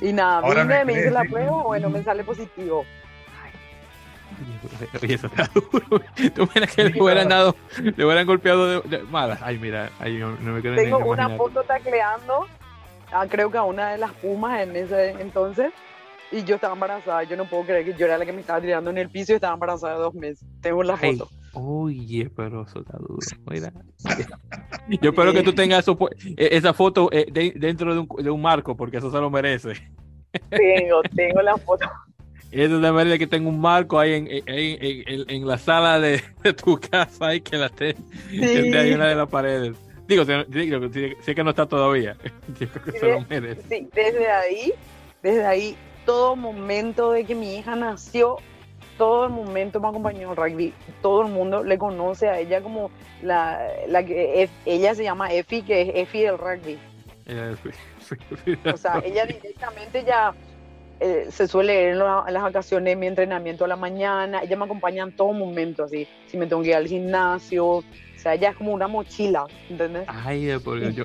Y 0.00 0.12
nada, 0.12 0.42
vine, 0.42 0.84
me 0.84 0.92
hice 0.92 1.10
la 1.10 1.24
prueba, 1.24 1.62
bueno, 1.62 1.88
me 1.90 2.02
sale 2.02 2.24
positivo. 2.24 2.84
Oye, 5.02 5.14
eso 5.14 5.26
está 5.28 5.48
duro. 5.54 6.02
Tú 6.34 6.48
miras 6.54 6.74
que 6.74 6.84
le 6.84 7.02
hubieran 7.02 7.28
dado, 7.28 7.56
le 7.78 8.04
hubieran 8.04 8.26
golpeado 8.26 8.80
de, 8.82 8.98
mala. 9.04 9.38
Ay, 9.40 9.58
mira, 9.58 9.90
ahí 9.98 10.18
no, 10.18 10.36
me 10.36 10.60
quedo 10.60 10.74
Tengo 10.74 10.98
una 10.98 11.30
foto 11.30 11.62
tacleando, 11.62 12.46
ah, 13.12 13.26
creo 13.28 13.50
que 13.50 13.58
a 13.58 13.62
una 13.62 13.92
de 13.92 13.98
las 13.98 14.12
pumas 14.12 14.60
en 14.60 14.76
ese 14.76 15.10
entonces, 15.20 15.72
y 16.30 16.44
yo 16.44 16.56
estaba 16.56 16.74
embarazada. 16.74 17.22
Yo 17.22 17.36
no 17.36 17.44
puedo 17.46 17.64
creer 17.64 17.84
que 17.84 17.94
yo 17.94 18.06
era 18.06 18.18
la 18.18 18.26
que 18.26 18.32
me 18.32 18.40
estaba 18.40 18.60
tirando 18.60 18.90
en 18.90 18.98
el 18.98 19.08
piso 19.08 19.32
y 19.32 19.36
estaba 19.36 19.54
embarazada 19.54 19.94
de 19.94 20.00
dos 20.00 20.14
meses. 20.14 20.46
Tengo 20.60 20.82
la 20.82 20.96
foto. 20.96 21.28
Oye, 21.56 22.30
pero 22.34 22.62
eso 22.62 22.80
está 22.80 22.98
duro. 22.98 23.18
Mira. 23.50 23.72
Yo 25.00 25.10
espero 25.10 25.32
que 25.32 25.42
tú 25.42 25.52
tengas 25.52 25.80
eso, 25.80 25.98
e, 26.36 26.48
esa 26.52 26.72
foto 26.72 27.08
eh, 27.12 27.26
dentro 27.56 27.94
de 27.94 28.00
un, 28.00 28.08
de 28.22 28.30
un 28.30 28.42
marco, 28.42 28.76
porque 28.76 28.98
eso 28.98 29.10
se 29.10 29.18
lo 29.18 29.30
merece. 29.30 29.74
Tengo, 30.50 31.02
tengo 31.16 31.42
la 31.42 31.56
foto. 31.56 31.86
Eso 32.52 32.78
de 32.78 32.92
manera 32.92 33.18
que 33.18 33.26
tengo 33.26 33.48
un 33.48 33.60
marco 33.60 33.98
ahí 33.98 34.14
en, 34.14 34.28
en, 34.30 34.44
en, 35.28 35.46
la 35.46 35.58
sala 35.58 35.98
de, 35.98 36.22
tu 36.64 36.78
casa 36.78 37.34
y 37.34 37.40
que 37.40 37.56
la 37.56 37.66
esté, 37.66 37.96
ahí 38.30 38.90
en 38.90 38.94
una 38.94 39.08
de 39.08 39.14
las 39.14 39.28
paredes. 39.28 39.76
Digo, 40.06 40.24
sé 40.24 41.34
que 41.34 41.42
no 41.42 41.50
está 41.50 41.66
todavía. 41.66 42.16
sí, 43.68 43.88
desde 43.92 44.30
ahí, 44.30 44.72
desde 45.22 45.44
ahí, 45.44 45.76
todo 46.04 46.36
momento 46.36 47.10
de 47.10 47.24
que 47.24 47.34
mi 47.34 47.56
hija 47.56 47.74
nació, 47.74 48.36
todo 48.98 49.26
el 49.26 49.32
momento 49.32 49.80
me 49.80 49.88
acompañó 49.88 50.30
al 50.30 50.36
rugby. 50.36 50.72
Todo 51.02 51.22
el 51.22 51.32
mundo 51.32 51.62
le 51.62 51.78
conoce 51.78 52.28
a 52.28 52.38
ella 52.38 52.60
como 52.60 52.90
la, 53.22 53.60
la 53.88 54.04
que 54.04 54.48
ella 54.64 54.94
se 54.94 55.04
llama 55.04 55.32
Efi, 55.32 55.62
que 55.62 55.82
es 55.82 55.90
Efi 55.94 56.22
del 56.22 56.38
rugby. 56.38 56.78
o 58.72 58.76
sea, 58.76 59.02
ella 59.04 59.26
directamente 59.26 60.04
ya 60.04 60.32
eh, 61.00 61.26
se 61.28 61.46
suele 61.46 61.82
ir 61.82 61.88
en, 61.90 61.98
las 61.98 62.42
vacaciones 62.42 62.92
de 62.92 62.96
mi 62.96 63.06
entrenamiento 63.06 63.64
a 63.64 63.68
la 63.68 63.76
mañana, 63.76 64.42
ella 64.42 64.56
me 64.56 64.64
acompaña 64.64 65.02
en 65.02 65.12
todo 65.12 65.32
momento, 65.32 65.84
así, 65.84 66.06
si 66.26 66.38
me 66.38 66.46
tengo 66.46 66.62
que 66.62 66.68
ir 66.68 66.76
al 66.76 66.86
gimnasio, 66.86 67.66
o 67.66 67.84
sea, 68.16 68.34
ella 68.34 68.50
es 68.50 68.56
como 68.56 68.72
una 68.72 68.88
mochila, 68.88 69.44
¿entendés? 69.68 70.04
Ay, 70.06 70.56
porque 70.64 70.94
yo... 70.94 71.04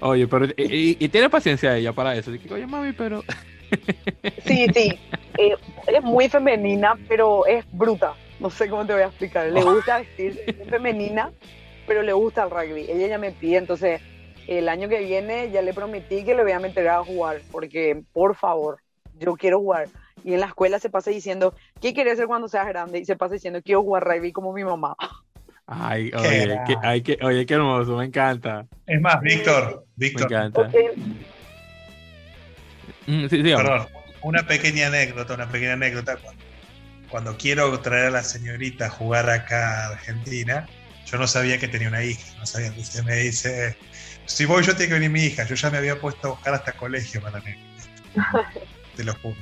Oye, 0.00 0.26
pero 0.26 0.46
y, 0.56 1.08
tiene 1.08 1.28
paciencia 1.28 1.76
ella 1.76 1.92
para 1.92 2.16
eso, 2.16 2.32
que, 2.32 2.52
oye, 2.52 2.66
mami, 2.66 2.92
pero... 2.92 3.22
sí, 4.44 4.66
sí, 4.74 4.98
eh, 5.40 5.56
es 5.86 6.02
muy 6.02 6.28
femenina, 6.28 6.98
pero 7.08 7.46
es 7.46 7.64
bruta, 7.72 8.14
no 8.38 8.50
sé 8.50 8.68
cómo 8.68 8.86
te 8.86 8.92
voy 8.92 9.02
a 9.02 9.06
explicar, 9.06 9.50
le 9.50 9.62
gusta 9.62 9.98
vestir, 9.98 10.40
es 10.46 10.68
femenina, 10.68 11.32
pero 11.86 12.02
le 12.02 12.12
gusta 12.12 12.44
el 12.44 12.50
rugby, 12.50 12.86
ella 12.88 13.06
ya 13.06 13.18
me 13.18 13.32
pide, 13.32 13.56
entonces 13.56 14.00
el 14.46 14.68
año 14.68 14.88
que 14.88 14.98
viene 14.98 15.50
ya 15.50 15.62
le 15.62 15.72
prometí 15.72 16.24
que 16.24 16.34
le 16.34 16.42
voy 16.42 16.52
a 16.52 16.60
meter 16.60 16.88
a 16.88 17.04
jugar, 17.04 17.40
porque 17.50 18.02
por 18.12 18.34
favor, 18.34 18.78
yo 19.18 19.34
quiero 19.34 19.58
jugar. 19.60 19.88
Y 20.22 20.34
en 20.34 20.40
la 20.40 20.46
escuela 20.46 20.78
se 20.78 20.90
pasa 20.90 21.10
diciendo, 21.10 21.54
¿qué 21.80 21.94
quieres 21.94 22.18
ser 22.18 22.26
cuando 22.26 22.46
seas 22.48 22.66
grande? 22.66 22.98
Y 22.98 23.04
se 23.06 23.16
pasa 23.16 23.34
diciendo, 23.34 23.62
quiero 23.62 23.82
jugar 23.82 24.04
rugby 24.04 24.32
como 24.32 24.52
mi 24.52 24.64
mamá. 24.64 24.96
Ay, 25.66 26.10
oye, 26.14 26.60
qué, 26.66 26.76
ay, 26.82 27.00
qué, 27.00 27.16
oye, 27.22 27.46
qué 27.46 27.54
hermoso, 27.54 27.96
me 27.96 28.04
encanta. 28.04 28.66
Es 28.86 29.00
más, 29.00 29.20
Víctor, 29.20 29.86
Víctor. 29.94 30.28
Me 30.28 30.36
encanta. 30.36 30.60
Okay. 30.62 30.88
Mm, 33.06 33.28
sí. 33.28 33.42
Perdón, 33.42 33.86
una 34.22 34.46
pequeña 34.46 34.86
anécdota, 34.88 35.34
una 35.34 35.48
pequeña 35.48 35.74
anécdota. 35.74 36.16
Cuando, 36.16 36.42
cuando 37.08 37.36
quiero 37.36 37.78
traer 37.80 38.06
a 38.06 38.10
la 38.10 38.22
señorita 38.22 38.86
a 38.86 38.90
jugar 38.90 39.28
acá 39.30 39.86
a 39.86 39.88
Argentina, 39.92 40.66
yo 41.06 41.18
no 41.18 41.26
sabía 41.26 41.58
que 41.58 41.68
tenía 41.68 41.88
una 41.88 42.02
hija, 42.04 42.22
no 42.38 42.46
sabía. 42.46 42.72
Usted 42.76 43.02
me 43.04 43.16
dice, 43.16 43.76
si 44.26 44.44
voy 44.44 44.62
yo 44.62 44.72
tiene 44.76 44.88
que 44.88 44.94
venir 44.94 45.10
mi 45.10 45.24
hija, 45.24 45.44
yo 45.44 45.54
ya 45.56 45.70
me 45.70 45.78
había 45.78 45.98
puesto 46.00 46.28
a 46.28 46.30
buscar 46.32 46.54
hasta 46.54 46.72
colegio 46.72 47.20
para 47.20 47.40
mí. 47.40 47.52
Te 48.96 49.04
lo 49.04 49.14
juro, 49.14 49.36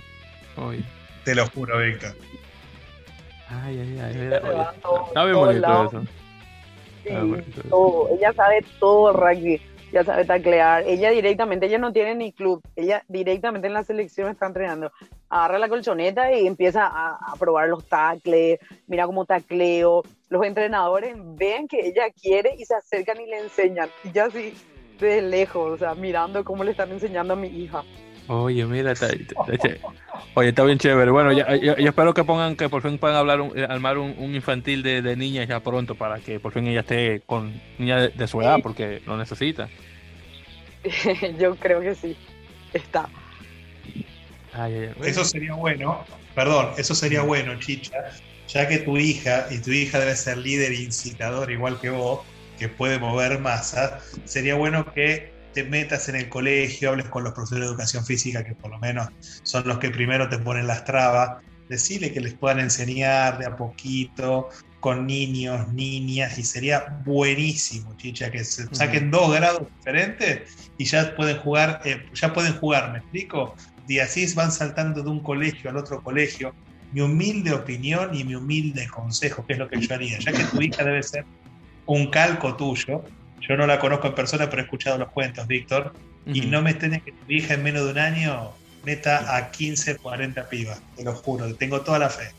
te 1.25 1.35
lo 1.35 1.47
juro, 1.49 1.79
Víctor. 1.79 2.17
Ay, 3.49 3.81
ay, 3.81 3.99
ay. 4.01 4.15
Mira, 4.15 4.41
todo- 4.83 5.07
Está 5.09 5.25
bien 5.25 5.37
bonito 5.37 5.85
eso. 5.89 6.03
Sí, 7.03 7.09
entonces- 7.09 7.69
todo. 7.71 8.09
Ella 8.17 8.33
sabe 8.35 8.65
todo 8.79 9.11
el 9.11 9.17
rugby, 9.17 9.63
ya 9.93 10.05
sabe 10.05 10.25
taclear. 10.25 10.85
Ella 10.87 11.11
directamente, 11.11 11.67
ella 11.67 11.79
no 11.79 11.93
tiene 11.93 12.15
ni 12.15 12.33
club, 12.33 12.63
ella 12.77 13.05
directamente 13.09 13.67
en 13.67 13.75
la 13.75 13.85
selección 13.85 14.31
está 14.31 14.47
entrenando. 14.47 14.93
Agarra 15.29 15.59
la 15.59 15.69
colchoneta 15.69 16.33
y 16.33 16.47
empieza 16.47 16.87
a, 16.87 17.35
probar 17.39 17.69
los 17.69 17.87
tacles, 17.87 18.59
mira 18.87 19.07
cómo 19.07 19.25
tacleo. 19.25 20.03
Los 20.29 20.45
entrenadores 20.45 21.15
ven 21.17 21.69
que 21.69 21.87
ella 21.87 22.11
quiere 22.11 22.55
y 22.59 22.65
se 22.65 22.75
acercan 22.75 23.21
y 23.21 23.27
le 23.27 23.39
enseñan. 23.39 23.89
Y 24.05 24.13
ya 24.13 24.27
así, 24.27 24.55
de 24.99 25.23
lejos, 25.23 25.73
o 25.73 25.77
sea, 25.77 25.95
mirando 25.95 26.45
cómo 26.45 26.65
le 26.65 26.73
están 26.73 26.91
enseñando 26.91 27.35
a 27.35 27.37
mi 27.37 27.49
hija. 27.49 27.85
Oye, 28.29 28.65
mira, 28.67 28.93
está, 28.93 29.07
está- 29.09 29.35
está- 29.53 29.77
oye, 30.35 30.51
está 30.51 30.63
bien 30.65 30.79
chévere. 30.79 31.11
Bueno, 31.11 31.33
ya, 31.33 31.57
yo, 31.57 31.77
yo 31.77 31.89
espero 31.89 32.13
que 32.13 32.25
pongan, 32.25 32.57
que 32.57 32.69
por 32.69 32.83
fin 32.83 32.99
puedan 32.99 33.17
hablar, 33.17 33.41
un- 33.41 33.59
eh, 33.59 33.67
armar 33.69 33.97
un, 33.99 34.15
un 34.19 34.35
infantil 34.35 34.83
de, 34.83 35.01
de 35.03 35.17
niñas 35.17 35.49
ya 35.49 35.61
pronto 35.61 35.95
para 35.95 36.21
que 36.21 36.39
por 36.39 36.53
fin 36.53 36.67
ella 36.67 36.81
esté 36.81 37.23
con 37.25 37.53
niñas 37.79 38.03
de, 38.03 38.09
de 38.11 38.29
su 38.29 38.41
edad 38.43 38.59
porque 38.63 39.01
lo 39.07 39.17
necesita. 39.17 39.69
Yo 41.39 41.57
creo 41.57 41.81
que 41.81 41.95
sí, 41.95 42.17
está. 42.73 43.09
Ay, 44.53 44.75
ay, 44.75 44.91
ay. 45.01 45.11
Eso 45.11 45.25
sería 45.25 45.55
bueno, 45.55 46.05
perdón, 46.35 46.71
eso 46.77 46.95
sería 46.95 47.23
bueno, 47.23 47.59
Chicha, 47.59 47.97
ya 48.49 48.69
que 48.69 48.79
tu 48.79 48.97
hija, 48.97 49.47
y 49.51 49.59
tu 49.61 49.71
hija 49.71 49.99
debe 49.99 50.17
ser 50.17 50.39
líder 50.39 50.73
e 50.73 50.83
incitador 50.83 51.51
igual 51.51 51.81
que 51.81 51.91
vos, 51.91 52.21
que 52.59 52.69
puede 52.69 52.99
mover 52.99 53.39
masas, 53.41 54.19
sería 54.25 54.55
bueno 54.55 54.93
que 54.93 55.38
te 55.59 55.65
metas 55.65 56.09
en 56.09 56.15
el 56.15 56.29
colegio, 56.29 56.91
hables 56.91 57.09
con 57.09 57.25
los 57.25 57.33
profesores 57.33 57.65
de 57.65 57.71
educación 57.71 58.05
física, 58.05 58.45
que 58.45 58.55
por 58.55 58.71
lo 58.71 58.79
menos 58.79 59.09
son 59.43 59.67
los 59.67 59.79
que 59.79 59.91
primero 59.91 60.29
te 60.29 60.39
ponen 60.39 60.69
las 60.69 60.85
trabas, 60.85 61.43
decirle 61.69 62.13
que 62.13 62.21
les 62.21 62.35
puedan 62.35 62.61
enseñar 62.61 63.39
de 63.39 63.47
a 63.47 63.57
poquito 63.57 64.51
con 64.79 65.07
niños, 65.09 65.73
niñas, 65.73 66.39
y 66.39 66.45
sería 66.45 67.01
buenísimo, 67.05 67.97
Chicha, 67.97 68.31
que 68.31 68.45
se 68.45 68.73
saquen 68.73 69.11
dos 69.11 69.35
grados 69.35 69.67
diferentes 69.79 70.71
y 70.79 70.85
ya 70.85 71.17
pueden 71.17 71.39
jugar, 71.39 71.81
eh, 71.85 72.07
ya 72.15 72.33
pueden 72.33 72.55
jugar, 72.55 72.93
¿me 72.93 72.99
explico? 72.99 73.57
y 73.89 73.99
así 73.99 74.33
van 74.35 74.53
saltando 74.53 75.03
de 75.03 75.11
un 75.11 75.21
colegio 75.21 75.71
al 75.71 75.77
otro 75.79 76.01
colegio. 76.03 76.55
Mi 76.93 77.01
humilde 77.01 77.53
opinión 77.53 78.15
y 78.15 78.23
mi 78.23 78.37
humilde 78.37 78.87
consejo, 78.87 79.45
que 79.45 79.55
es 79.55 79.59
lo 79.59 79.69
que 79.69 79.81
yo 79.81 79.93
haría, 79.95 80.19
ya 80.21 80.31
que 80.31 80.45
tu 80.45 80.61
hija 80.63 80.85
debe 80.85 81.03
ser 81.03 81.25
un 81.87 82.11
calco 82.11 82.55
tuyo. 82.55 83.03
Yo 83.41 83.57
no 83.57 83.67
la 83.67 83.79
conozco 83.79 84.09
en 84.09 84.15
persona, 84.15 84.49
pero 84.49 84.63
he 84.63 84.65
escuchado 84.65 84.99
los 84.99 85.11
cuentos, 85.11 85.47
Víctor. 85.47 85.93
Y 86.27 86.43
no 86.43 86.61
me 86.61 86.71
extraña 86.71 87.01
que 87.01 87.13
tu 87.13 87.33
hija 87.33 87.55
en 87.55 87.63
menos 87.63 87.85
de 87.87 87.93
un 87.93 87.99
año 87.99 88.51
meta 88.85 89.37
a 89.37 89.51
15, 89.51 89.97
40 89.97 90.49
pibas, 90.49 90.83
te 90.95 91.05
lo 91.05 91.15
juro, 91.15 91.55
tengo 91.55 91.81
toda 91.81 91.99
la 91.99 92.11
fe. 92.11 92.31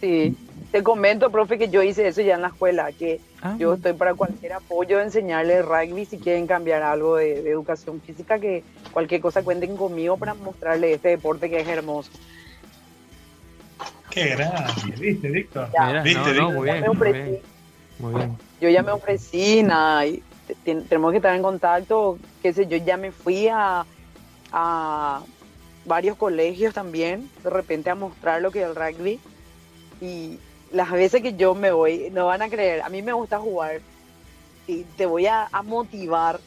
Sí, 0.00 0.34
te 0.70 0.82
comento, 0.82 1.30
profe, 1.30 1.58
que 1.58 1.68
yo 1.68 1.82
hice 1.82 2.06
eso 2.08 2.22
ya 2.22 2.36
en 2.36 2.42
la 2.42 2.48
escuela, 2.48 2.90
que 2.92 3.20
Ah, 3.42 3.56
yo 3.58 3.72
estoy 3.72 3.94
para 3.94 4.12
cualquier 4.14 4.52
apoyo 4.52 4.98
de 4.98 5.04
enseñarles 5.04 5.64
rugby 5.64 6.04
si 6.04 6.18
quieren 6.18 6.46
cambiar 6.46 6.82
algo 6.82 7.16
de, 7.16 7.42
de 7.42 7.50
educación 7.50 8.00
física, 8.02 8.38
que 8.38 8.62
cualquier 8.92 9.22
cosa 9.22 9.42
cuenten 9.42 9.76
conmigo 9.76 10.18
para 10.18 10.34
mostrarles 10.34 10.96
este 10.96 11.08
deporte 11.08 11.48
que 11.48 11.60
es 11.60 11.68
hermoso. 11.68 12.10
Qué 14.10 14.28
grande, 14.28 14.94
¿viste, 14.98 15.28
Víctor? 15.28 15.70
Ya. 15.72 15.86
mira, 15.86 16.02
¿Viste, 16.02 16.34
no, 16.34 16.52
no, 16.52 16.60
Víctor? 16.62 16.96
muy 16.96 17.12
bien, 17.12 17.40
muy 18.00 18.14
bien. 18.14 18.36
Yo 18.60 18.68
ya 18.68 18.82
me 18.82 18.92
ofrecí, 18.92 19.62
nada, 19.62 20.06
y 20.06 20.22
te- 20.46 20.54
ten- 20.64 20.86
tenemos 20.86 21.10
que 21.12 21.18
estar 21.18 21.34
en 21.34 21.42
contacto, 21.42 22.18
qué 22.42 22.52
sé 22.52 22.66
yo, 22.66 22.76
ya 22.78 22.96
me 22.96 23.12
fui 23.12 23.48
a, 23.48 23.86
a 24.52 25.22
varios 25.84 26.16
colegios 26.16 26.74
también, 26.74 27.30
de 27.42 27.50
repente 27.50 27.90
a 27.90 27.94
mostrar 27.94 28.42
lo 28.42 28.50
que 28.50 28.60
es 28.62 28.66
el 28.66 28.74
rugby, 28.74 29.20
y 30.00 30.38
las 30.72 30.90
veces 30.90 31.22
que 31.22 31.34
yo 31.34 31.54
me 31.54 31.72
voy, 31.72 32.10
no 32.12 32.26
van 32.26 32.42
a 32.42 32.48
creer, 32.50 32.82
a 32.82 32.88
mí 32.88 33.02
me 33.02 33.12
gusta 33.12 33.38
jugar, 33.38 33.80
y 34.66 34.84
te 34.84 35.06
voy 35.06 35.26
a, 35.26 35.48
a 35.50 35.62
motivar, 35.62 36.40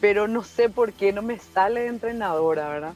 pero 0.00 0.26
no 0.28 0.42
sé 0.42 0.68
por 0.68 0.92
qué 0.92 1.12
no 1.12 1.22
me 1.22 1.38
sale 1.38 1.82
de 1.82 1.86
entrenadora, 1.88 2.68
¿verdad? 2.68 2.94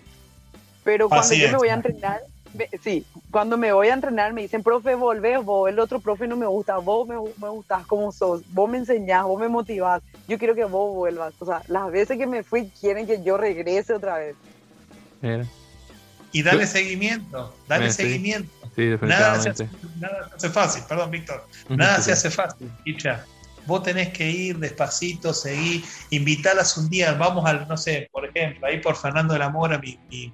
Pero 0.85 1.09
cuando 1.09 1.27
Así 1.27 1.40
yo 1.40 1.49
me 1.49 1.57
voy 1.57 1.69
a 1.69 1.75
entrenar, 1.75 2.21
me- 2.57 2.69
sí, 2.83 3.07
cuando 3.31 3.57
me 3.59 3.73
voy 3.73 3.88
a 3.88 3.95
entrenar 3.95 4.33
me 4.33 4.42
dicen, 4.42 4.62
profe, 4.62 4.95
volvés 4.95 5.42
vos, 5.45 5.69
el 5.69 5.79
otro 5.79 6.01
profe 6.01 6.27
no 6.27 6.37
me 6.37 6.47
gusta, 6.47 6.79
vos 6.79 7.07
me, 7.07 7.14
me 7.37 7.49
gustás 7.51 7.87
como 7.87 8.11
sos, 8.12 8.42
vos 8.49 8.69
me 8.69 8.79
enseñás, 8.79 9.25
vos 9.25 9.38
me 9.38 9.49
motivás, 9.49 10.03
yo 10.27 10.38
quiero 10.38 10.55
que 10.55 10.64
vos 10.64 10.95
vuelvas. 10.95 11.35
O 11.38 11.47
sea, 11.47 11.62
las 11.69 11.90
veces 11.90 12.19
que 12.19 12.27
me 12.27 12.42
fui 12.42 12.71
quieren 12.81 13.07
que 13.07 13.23
yo 13.23 13.37
regrese 13.37 13.95
otra 13.95 14.19
vez. 14.19 14.37
Mira, 15.21 15.47
Y 16.33 16.42
dale 16.42 16.66
seguimiento, 16.66 17.55
dale 17.69 17.87
Eh, 17.87 17.90
sí. 17.90 18.03
seguimiento. 18.03 18.51
sí, 18.75 18.87
Nada 19.01 19.38
se, 19.40 19.51
definitivamente. 19.51 19.64
hace, 19.64 19.99
nada 19.99 20.29
se 20.29 20.37
hace 20.37 20.51
fácil, 20.51 20.83
perdón, 20.88 21.11
Víctor. 21.11 21.45
Nada 21.69 21.97
sí, 21.97 22.03
se 22.03 22.12
hace 22.12 22.31
fácil, 22.31 22.71
Chicha. 22.85 23.25
Vos 23.66 23.83
tenés 23.83 24.11
que 24.11 24.31
ir 24.31 24.59
despacito, 24.59 25.35
seguir, 25.35 25.83
invitarlas 26.11 26.77
un 26.77 26.88
día, 26.88 27.14
vamos 27.14 27.45
al, 27.47 27.66
no 27.66 27.77
sé, 27.77 28.09
por 28.12 28.25
ejemplo, 28.25 28.66
ahí 28.66 28.81
por 28.81 28.95
Fernando 28.95 29.33
de 29.33 29.40
la 29.40 29.49
Mora, 29.49 29.79
mi, 29.79 29.99
mi, 30.09 30.33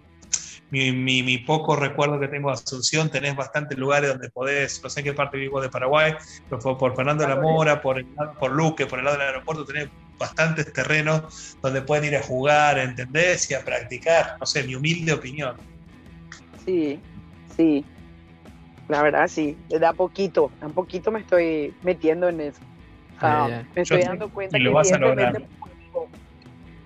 mi, 0.72 0.90
mi- 0.90 1.22
mi 1.22 1.36
poco 1.38 1.76
recuerdo 1.76 2.18
que 2.18 2.28
tengo 2.28 2.48
de 2.48 2.54
Asunción, 2.54 3.10
tenés 3.10 3.36
bastantes 3.36 3.76
lugares 3.76 4.08
donde 4.08 4.30
podés, 4.30 4.80
no 4.82 4.88
sé 4.88 5.00
en 5.00 5.04
qué 5.04 5.12
parte 5.12 5.36
vivo 5.36 5.60
de 5.60 5.68
Paraguay, 5.68 6.14
pero 6.48 6.60
por, 6.62 6.78
por 6.78 6.96
Fernando 6.96 7.24
de 7.24 7.28
la 7.28 7.36
Mora, 7.36 7.80
por, 7.82 7.98
el 7.98 8.06
lado- 8.14 8.34
por 8.40 8.52
Luque, 8.52 8.86
por 8.86 8.98
el 8.98 9.04
lado 9.04 9.18
del 9.18 9.26
aeropuerto, 9.26 9.66
tenés 9.66 9.90
bastantes 10.18 10.72
terrenos 10.72 11.58
donde 11.62 11.82
pueden 11.82 12.04
ir 12.06 12.16
a 12.16 12.22
jugar, 12.22 12.78
¿entendés? 12.78 13.50
Y 13.50 13.54
a 13.54 13.62
practicar, 13.62 14.32
no 14.40 14.46
sé, 14.46 14.62
mi 14.64 14.74
humilde 14.74 15.12
opinión. 15.12 15.54
Sí, 16.64 16.98
sí. 17.54 17.84
La 18.88 19.02
verdad, 19.02 19.28
sí. 19.28 19.58
De 19.68 19.84
a 19.84 19.92
poquito, 19.92 20.52
a 20.62 20.68
poquito 20.70 21.10
me 21.10 21.20
estoy 21.20 21.74
metiendo 21.82 22.30
en 22.30 22.40
eso. 22.40 22.60
O 23.16 23.20
sea, 23.20 23.44
Ay, 23.44 23.52
ay, 23.52 23.58
ay. 23.58 23.66
me 23.74 23.82
estoy 23.82 24.00
Yo- 24.00 24.06
dando 24.06 24.30
cuenta 24.30 24.56
y 24.56 24.60
que 24.60 24.64
lo 24.64 24.72
vas 24.72 24.90
a 24.90 24.96
evidentemente 24.96 25.48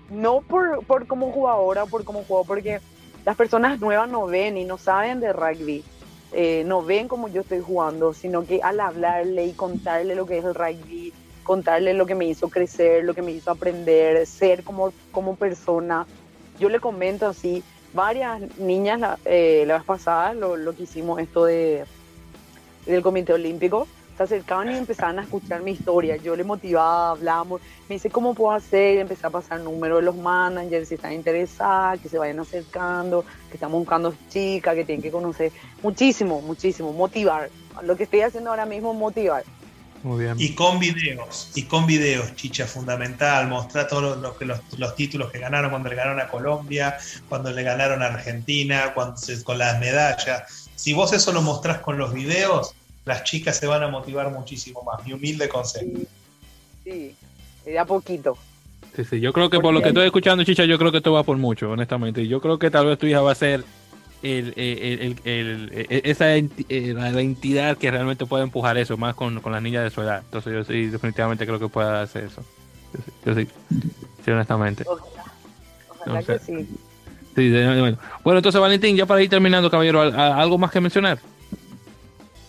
no 0.09 0.41
por, 0.41 0.85
por 0.85 1.07
cómo 1.07 1.31
juego 1.31 1.49
ahora, 1.49 1.85
por 1.85 2.03
cómo 2.03 2.23
juego, 2.23 2.45
porque 2.45 2.79
las 3.27 3.35
personas 3.35 3.81
nuevas 3.81 4.09
no 4.09 4.25
ven 4.25 4.55
y 4.55 4.63
no 4.63 4.77
saben 4.77 5.19
de 5.19 5.33
rugby. 5.33 5.83
eh, 6.31 6.63
no 6.65 6.81
ven 6.81 7.09
como 7.09 7.27
yo 7.27 7.41
estoy 7.41 7.59
jugando, 7.59 8.13
sino 8.13 8.45
que 8.45 8.61
al 8.63 8.79
hablarle 8.79 9.47
y 9.47 9.51
contarle 9.51 10.15
lo 10.15 10.25
que 10.25 10.37
es 10.37 10.45
el 10.45 10.55
rugby, 10.55 11.11
contarle 11.43 11.93
lo 11.93 12.05
que 12.05 12.15
me 12.15 12.25
hizo 12.25 12.47
crecer, 12.47 13.03
lo 13.03 13.13
que 13.13 13.21
me 13.21 13.31
hizo 13.31 13.51
aprender, 13.51 14.25
ser 14.25 14.63
como, 14.63 14.93
como 15.11 15.35
persona. 15.35 16.07
Yo 16.57 16.69
le 16.69 16.79
comento 16.79 17.27
así, 17.27 17.63
varias 17.93 18.57
niñas 18.59 19.01
la, 19.01 19.19
eh, 19.25 19.65
la 19.67 19.75
vez 19.75 19.83
pasada, 19.83 20.33
lo, 20.33 20.55
lo 20.55 20.73
que 20.73 20.83
hicimos 20.83 21.19
esto 21.19 21.43
de, 21.43 21.83
del 22.85 23.01
Comité 23.01 23.33
Olímpico, 23.33 23.89
se 24.17 24.23
acercaban 24.23 24.71
y 24.71 24.77
empezaban 24.77 25.19
a 25.19 25.23
escuchar 25.23 25.61
mi 25.61 25.71
historia. 25.71 26.15
Yo 26.17 26.35
le 26.35 26.43
motivaba, 26.43 27.11
hablábamos, 27.11 27.61
me 27.87 27.95
dice 27.95 28.09
cómo 28.09 28.33
puedo 28.33 28.51
hacer, 28.55 28.97
empecé 28.97 29.27
a 29.27 29.29
pasar 29.29 29.59
números 29.59 29.99
de 29.99 30.05
los 30.05 30.15
managers, 30.15 30.89
si 30.89 30.95
están 30.95 31.13
interesadas, 31.13 31.99
que 32.01 32.09
se 32.09 32.17
vayan 32.17 32.39
acercando, 32.39 33.23
que 33.49 33.55
estamos 33.55 33.79
buscando 33.79 34.13
chicas, 34.29 34.75
que 34.75 34.83
tienen 34.85 35.01
que 35.03 35.11
conocer. 35.11 35.51
Muchísimo, 35.83 36.41
muchísimo, 36.41 36.91
motivar. 36.93 37.49
Lo 37.83 37.95
que 37.95 38.03
estoy 38.03 38.21
haciendo 38.21 38.49
ahora 38.49 38.65
mismo 38.65 38.91
es 38.91 38.97
motivar. 38.97 39.43
Muy 40.03 40.23
bien. 40.25 40.35
Y 40.39 40.53
con 40.53 40.77
videos, 40.79 41.51
y 41.55 41.63
con 41.63 41.85
videos, 41.87 42.35
chicha, 42.35 42.67
fundamental, 42.67 43.47
mostrar 43.47 43.87
todos 43.87 44.03
los, 44.03 44.17
los, 44.19 44.41
los- 44.41 44.79
los 44.79 44.95
títulos 44.95 45.31
que 45.31 45.39
ganaron 45.39 45.71
cuando 45.71 45.89
le 45.89 45.95
ganaron 45.95 46.19
a 46.19 46.27
Colombia, 46.27 46.95
cuando 47.27 47.51
le 47.51 47.63
ganaron 47.63 48.03
a 48.03 48.07
Argentina, 48.07 48.93
cuando 48.93 49.17
se- 49.17 49.43
con 49.43 49.57
las 49.57 49.79
medallas. 49.79 50.69
Si 50.75 50.93
vos 50.93 51.13
eso 51.13 51.31
lo 51.33 51.41
mostrás 51.41 51.79
con 51.79 51.97
los 51.97 52.13
videos, 52.13 52.75
las 53.07 53.23
chicas 53.23 53.57
se 53.57 53.65
van 53.65 53.81
a 53.83 53.87
motivar 53.87 54.29
muchísimo 54.31 54.83
más. 54.83 55.05
Mi 55.05 55.13
humilde 55.13 55.47
consejo. 55.49 55.85
Sí, 56.83 57.15
sí, 57.63 57.71
de 57.71 57.79
a 57.79 57.85
poquito. 57.85 58.37
Sí, 58.95 59.03
sí, 59.05 59.19
yo 59.19 59.31
creo 59.33 59.49
que 59.49 59.59
por 59.59 59.73
lo 59.73 59.81
que 59.81 59.89
estoy 59.89 60.05
escuchando, 60.05 60.43
Chicha, 60.43 60.65
yo 60.65 60.77
creo 60.77 60.91
que 60.91 60.97
esto 60.97 61.13
va 61.13 61.23
por 61.23 61.37
mucho, 61.37 61.71
honestamente. 61.71 62.21
Y 62.21 62.27
Yo 62.27 62.41
creo 62.41 62.59
que 62.59 62.69
tal 62.69 62.85
vez 62.87 62.97
tu 62.99 63.05
hija 63.07 63.21
va 63.21 63.31
a 63.31 63.35
ser 63.35 63.63
el, 64.23 64.53
el- 64.55 64.79
el- 64.79 65.15
el- 65.25 65.87
el- 65.89 66.01
esa 66.03 66.35
enti- 66.35 66.65
eh, 66.69 66.93
la, 66.93 67.11
la 67.11 67.21
entidad 67.21 67.77
que 67.77 67.91
realmente 67.91 68.25
puede 68.25 68.43
empujar 68.43 68.77
eso, 68.77 68.97
más 68.97 69.15
con, 69.15 69.39
con 69.41 69.51
las 69.51 69.61
niñas 69.61 69.83
de 69.83 69.89
su 69.91 70.01
edad. 70.01 70.21
Entonces 70.25 70.53
yo 70.53 70.63
sí, 70.63 70.87
definitivamente 70.87 71.45
creo 71.45 71.59
que 71.59 71.67
pueda 71.69 72.01
hacer 72.01 72.25
eso. 72.25 72.43
Yo 73.25 73.35
sí, 73.35 73.47
sí, 74.25 74.31
honestamente. 74.31 74.83
Ojalá, 74.87 76.23
que 76.23 76.39
sí. 76.39 76.67
sí 77.35 77.49
bueno. 77.51 77.97
bueno, 78.23 78.39
entonces 78.39 78.59
Valentín, 78.59 78.95
ya 78.95 79.05
para 79.05 79.21
ir 79.21 79.29
terminando, 79.29 79.69
caballero, 79.69 80.01
¿algo 80.01 80.57
más 80.57 80.71
que 80.71 80.81
mencionar? 80.81 81.19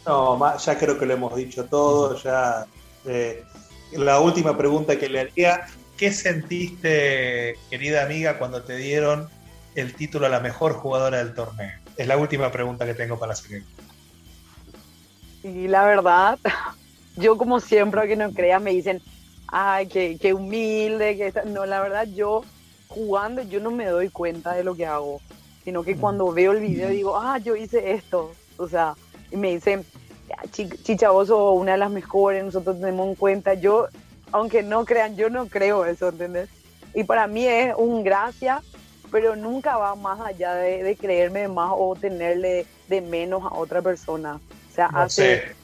No, 0.08 0.56
ya 0.56 0.78
creo 0.78 0.98
que 0.98 1.04
lo 1.04 1.12
hemos 1.12 1.36
dicho 1.36 1.66
todo. 1.66 2.16
Ya 2.16 2.66
eh, 3.04 3.44
la 3.92 4.20
última 4.20 4.56
pregunta 4.56 4.98
que 4.98 5.10
le 5.10 5.20
haría: 5.20 5.66
¿qué 5.98 6.10
sentiste, 6.12 7.58
querida 7.68 8.04
amiga, 8.04 8.38
cuando 8.38 8.62
te 8.62 8.76
dieron 8.76 9.28
el 9.74 9.94
título 9.94 10.24
a 10.24 10.30
la 10.30 10.40
mejor 10.40 10.72
jugadora 10.72 11.18
del 11.18 11.34
torneo? 11.34 11.72
Es 11.98 12.06
la 12.06 12.16
última 12.16 12.50
pregunta 12.50 12.86
que 12.86 12.94
tengo 12.94 13.18
para 13.18 13.34
hacer. 13.34 13.62
Y 15.42 15.68
la 15.68 15.84
verdad, 15.84 16.38
yo 17.16 17.36
como 17.36 17.60
siempre, 17.60 18.08
que 18.08 18.16
no 18.16 18.32
creas, 18.32 18.62
me 18.62 18.72
dicen, 18.72 19.02
ay, 19.48 19.88
qué, 19.88 20.32
humilde, 20.32 21.18
que 21.18 21.34
no, 21.44 21.66
la 21.66 21.82
verdad, 21.82 22.08
yo 22.14 22.44
jugando, 22.88 23.42
yo 23.42 23.60
no 23.60 23.70
me 23.70 23.84
doy 23.84 24.08
cuenta 24.08 24.54
de 24.54 24.64
lo 24.64 24.74
que 24.74 24.86
hago, 24.86 25.20
sino 25.64 25.82
que 25.82 25.96
cuando 25.96 26.32
veo 26.32 26.52
el 26.52 26.60
video 26.60 26.88
digo, 26.88 27.18
ah, 27.18 27.36
yo 27.36 27.54
hice 27.56 27.92
esto, 27.92 28.32
o 28.56 28.66
sea, 28.66 28.94
y 29.30 29.36
me 29.36 29.52
dicen, 29.52 29.84
Chicha, 30.52 31.10
vos 31.10 31.28
sos 31.28 31.58
una 31.58 31.72
de 31.72 31.78
las 31.78 31.90
mejores, 31.90 32.44
nosotros 32.44 32.78
tenemos 32.78 33.08
en 33.08 33.14
cuenta. 33.14 33.54
Yo, 33.54 33.88
aunque 34.32 34.62
no 34.62 34.84
crean, 34.84 35.16
yo 35.16 35.30
no 35.30 35.46
creo 35.48 35.84
eso, 35.84 36.08
¿entendés? 36.08 36.48
Y 36.94 37.04
para 37.04 37.26
mí 37.26 37.46
es 37.46 37.74
un 37.76 38.04
gracia, 38.04 38.62
pero 39.10 39.36
nunca 39.36 39.76
va 39.76 39.94
más 39.94 40.20
allá 40.20 40.54
de, 40.54 40.96
creerme 40.96 41.48
más 41.48 41.72
o 41.74 41.96
tenerle 41.96 42.66
de 42.88 43.00
menos 43.00 43.42
a 43.44 43.54
otra 43.54 43.82
persona. 43.82 44.40
O 44.70 44.74
sea, 44.74 44.86
hace 44.86 45.56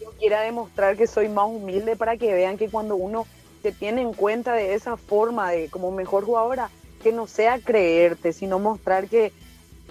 yo 0.00 0.10
quiera 0.18 0.42
demostrar 0.42 0.96
que 0.96 1.06
soy 1.06 1.28
más 1.28 1.46
humilde 1.46 1.96
para 1.96 2.16
que 2.16 2.32
vean 2.34 2.58
que 2.58 2.68
cuando 2.68 2.96
uno 2.96 3.26
se 3.62 3.72
tiene 3.72 4.02
en 4.02 4.12
cuenta 4.12 4.52
de 4.52 4.74
esa 4.74 4.96
forma, 4.96 5.50
de 5.50 5.70
como 5.70 5.90
mejor 5.90 6.24
jugadora, 6.24 6.70
que 7.02 7.12
no 7.12 7.26
sea 7.26 7.58
creerte, 7.58 8.32
sino 8.32 8.58
mostrar 8.58 9.08
que 9.08 9.32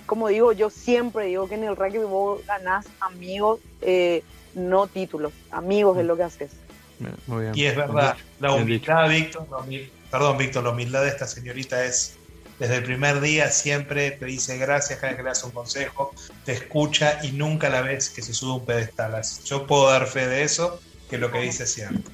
como 0.06 0.28
digo, 0.28 0.52
yo 0.52 0.70
siempre 0.70 1.26
digo 1.26 1.48
que 1.48 1.56
en 1.56 1.64
el 1.64 1.76
rugby 1.76 2.00
vos 2.00 2.46
ganás 2.46 2.86
amigos, 3.00 3.60
eh, 3.82 4.24
no 4.54 4.88
títulos. 4.88 5.34
Amigos 5.52 5.98
es 5.98 6.06
lo 6.06 6.16
que 6.18 6.24
haces. 6.24 6.52
Muy 7.28 7.44
bien. 7.44 7.54
Y 7.56 7.66
es 7.66 7.76
verdad, 7.76 8.16
la 8.40 8.54
humildad, 8.54 9.10
Víctor, 9.10 9.48
perdón, 10.12 10.38
Víctor, 10.38 10.64
la 10.64 10.70
humildad 10.70 11.02
de 11.02 11.10
esta 11.10 11.28
señorita 11.28 11.84
es 11.84 12.18
desde 12.60 12.78
el 12.78 12.84
primer 12.84 13.20
día 13.20 13.50
siempre 13.50 14.12
te 14.12 14.26
dice 14.26 14.58
gracias 14.58 15.00
cada 15.00 15.10
vez 15.10 15.18
que 15.18 15.24
le 15.24 15.30
das 15.30 15.44
un 15.44 15.52
consejo, 15.52 16.14
te 16.46 16.54
escucha 16.54 17.20
y 17.24 17.32
nunca 17.32 17.70
la 17.70 17.82
ves 17.82 18.10
que 18.10 18.22
se 18.22 18.34
sube 18.34 18.54
un 18.60 18.66
pedestal. 18.66 19.20
Yo 19.44 19.66
puedo 19.66 19.90
dar 19.90 20.06
fe 20.08 20.28
de 20.28 20.44
eso, 20.44 20.80
que 21.10 21.18
lo 21.18 21.32
que 21.32 21.40
dice 21.40 21.66
siempre. 21.66 22.14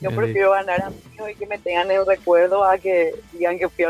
Yo 0.00 0.10
prefiero 0.10 0.52
ganar 0.52 0.82
amigos 0.82 1.30
y 1.30 1.34
que 1.34 1.46
me 1.46 1.58
tengan 1.58 1.90
el 1.90 2.04
recuerdo 2.06 2.64
a 2.64 2.78
que 2.78 3.14
digan 3.32 3.58
que 3.58 3.68
fui 3.68 3.84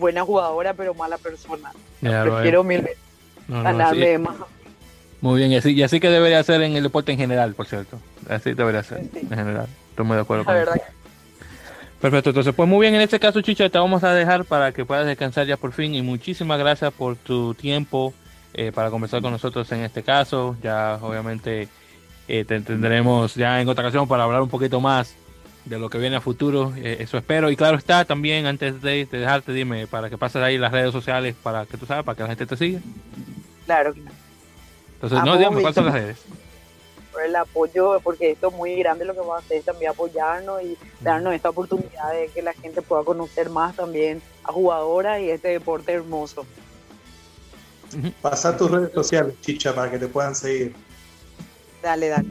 buena 0.00 0.24
jugadora, 0.24 0.74
pero 0.74 0.94
mala 0.94 1.18
persona. 1.18 1.70
Prefiero 2.00 2.64
mil 2.64 2.82
veces 2.82 2.98
ganarle 3.48 4.18
más. 4.18 4.36
Muy 5.20 5.38
bien, 5.38 5.52
y 5.52 5.56
así, 5.56 5.72
y 5.72 5.82
así 5.82 6.00
que 6.00 6.08
debería 6.08 6.42
ser 6.42 6.62
en 6.62 6.74
el 6.74 6.82
deporte 6.82 7.12
en 7.12 7.18
general, 7.18 7.54
por 7.54 7.66
cierto. 7.66 7.98
Así 8.28 8.54
debería 8.54 8.82
ser 8.82 8.98
en 9.14 9.28
general. 9.28 9.68
Estoy 9.90 10.06
muy 10.06 10.16
de 10.16 10.22
acuerdo 10.22 10.44
con 10.44 10.56
eso. 10.56 10.72
Perfecto, 12.00 12.30
entonces 12.30 12.54
pues 12.54 12.66
muy 12.66 12.80
bien, 12.80 12.94
en 12.94 13.02
este 13.02 13.20
caso 13.20 13.42
Chicha 13.42 13.68
te 13.68 13.78
vamos 13.78 14.02
a 14.04 14.14
dejar 14.14 14.46
para 14.46 14.72
que 14.72 14.86
puedas 14.86 15.04
descansar 15.04 15.46
ya 15.46 15.58
por 15.58 15.72
fin 15.72 15.94
y 15.94 16.00
muchísimas 16.00 16.58
gracias 16.58 16.94
por 16.94 17.14
tu 17.16 17.52
tiempo 17.52 18.14
eh, 18.54 18.72
para 18.72 18.88
conversar 18.88 19.20
con 19.20 19.32
nosotros 19.32 19.70
en 19.72 19.80
este 19.80 20.02
caso, 20.02 20.56
ya 20.62 20.98
obviamente 21.02 21.68
eh, 22.26 22.44
te 22.46 22.58
tendremos 22.60 23.34
ya 23.34 23.60
en 23.60 23.68
otra 23.68 23.84
ocasión 23.84 24.08
para 24.08 24.24
hablar 24.24 24.40
un 24.40 24.48
poquito 24.48 24.80
más 24.80 25.14
de 25.64 25.78
lo 25.78 25.90
que 25.90 25.98
viene 25.98 26.16
a 26.16 26.20
futuro. 26.20 26.72
Eh, 26.76 26.98
eso 27.00 27.18
espero. 27.18 27.50
Y 27.50 27.56
claro 27.56 27.76
está, 27.76 28.04
también 28.04 28.46
antes 28.46 28.80
de, 28.82 29.06
dejarte, 29.06 29.52
dime, 29.52 29.86
para 29.86 30.10
que 30.10 30.18
pases 30.18 30.42
ahí 30.42 30.58
las 30.58 30.72
redes 30.72 30.92
sociales, 30.92 31.34
para 31.42 31.66
que 31.66 31.76
tú 31.76 31.86
sabes, 31.86 32.04
para 32.04 32.16
que 32.16 32.22
la 32.22 32.28
gente 32.28 32.46
te 32.46 32.56
siga. 32.56 32.80
Claro. 33.66 33.94
Entonces, 34.94 35.24
no, 35.24 35.36
digamos, 35.36 35.60
¿cuáles 35.60 35.74
son 35.74 35.86
las 35.86 35.94
redes? 35.94 36.18
Por 37.12 37.22
el 37.22 37.34
apoyo, 37.34 38.00
porque 38.00 38.32
esto 38.32 38.48
es 38.48 38.54
muy 38.54 38.76
grande 38.76 39.04
lo 39.04 39.14
que 39.14 39.20
vamos 39.20 39.36
a 39.36 39.38
hacer, 39.38 39.62
también 39.62 39.90
apoyarnos 39.90 40.62
y 40.62 40.76
darnos 41.00 41.34
esta 41.34 41.50
oportunidad 41.50 42.12
de 42.12 42.28
que 42.28 42.42
la 42.42 42.52
gente 42.52 42.82
pueda 42.82 43.02
conocer 43.02 43.50
más 43.50 43.74
también 43.74 44.22
a 44.44 44.52
jugadoras 44.52 45.20
y 45.20 45.30
este 45.30 45.48
deporte 45.48 45.92
hermoso. 45.92 46.46
Pasa 48.22 48.56
tus 48.56 48.70
redes 48.70 48.92
sociales, 48.92 49.34
Chicha, 49.40 49.74
para 49.74 49.90
que 49.90 49.98
te 49.98 50.06
puedan 50.06 50.34
seguir. 50.34 50.74
Dale, 51.82 52.08
dale. 52.08 52.28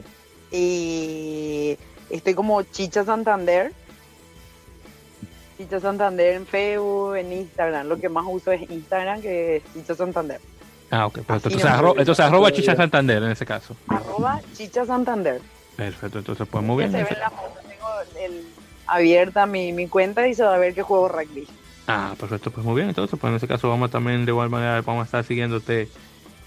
Y 0.50 1.76
Estoy 2.10 2.34
como 2.34 2.62
Chicha 2.62 3.04
Santander. 3.04 3.72
Chicha 5.56 5.80
Santander 5.80 6.34
en 6.34 6.46
Facebook, 6.46 7.16
en 7.16 7.32
Instagram. 7.32 7.86
Lo 7.86 7.98
que 7.98 8.08
más 8.08 8.24
uso 8.28 8.50
es 8.52 8.68
Instagram, 8.70 9.20
que 9.20 9.56
es 9.56 9.62
Chicha 9.74 9.94
Santander. 9.94 10.40
Ah, 10.90 11.06
ok. 11.06 11.20
Pues 11.26 11.44
entonces, 11.44 11.70
entonces 11.96 12.24
arroba 12.24 12.50
Chicha 12.50 12.74
Santander 12.74 13.22
en 13.22 13.30
ese 13.30 13.46
caso. 13.46 13.76
Arroba 13.88 14.40
Chicha 14.54 14.84
Santander. 14.84 15.40
Perfecto, 15.76 16.18
entonces 16.18 16.46
pues 16.50 16.64
muy 16.64 16.78
bien. 16.78 16.92
Se 16.92 17.04
ve 17.04 17.16
la 17.18 17.30
foto, 17.30 17.60
tengo 17.66 17.86
abierta 18.86 19.46
mi, 19.46 19.72
mi 19.72 19.86
cuenta 19.86 20.26
y 20.26 20.34
se 20.34 20.42
va 20.42 20.54
a 20.54 20.58
ver 20.58 20.74
que 20.74 20.82
juego 20.82 21.08
rugby. 21.08 21.46
Ah, 21.86 22.14
perfecto, 22.18 22.50
pues 22.50 22.66
muy 22.66 22.76
bien. 22.76 22.88
Entonces, 22.88 23.18
pues 23.18 23.30
en 23.30 23.36
ese 23.36 23.48
caso 23.48 23.68
vamos 23.68 23.90
también 23.90 24.24
de 24.24 24.32
igual 24.32 24.50
manera, 24.50 24.80
vamos 24.82 25.02
a 25.02 25.04
estar 25.04 25.24
siguiéndote 25.24 25.88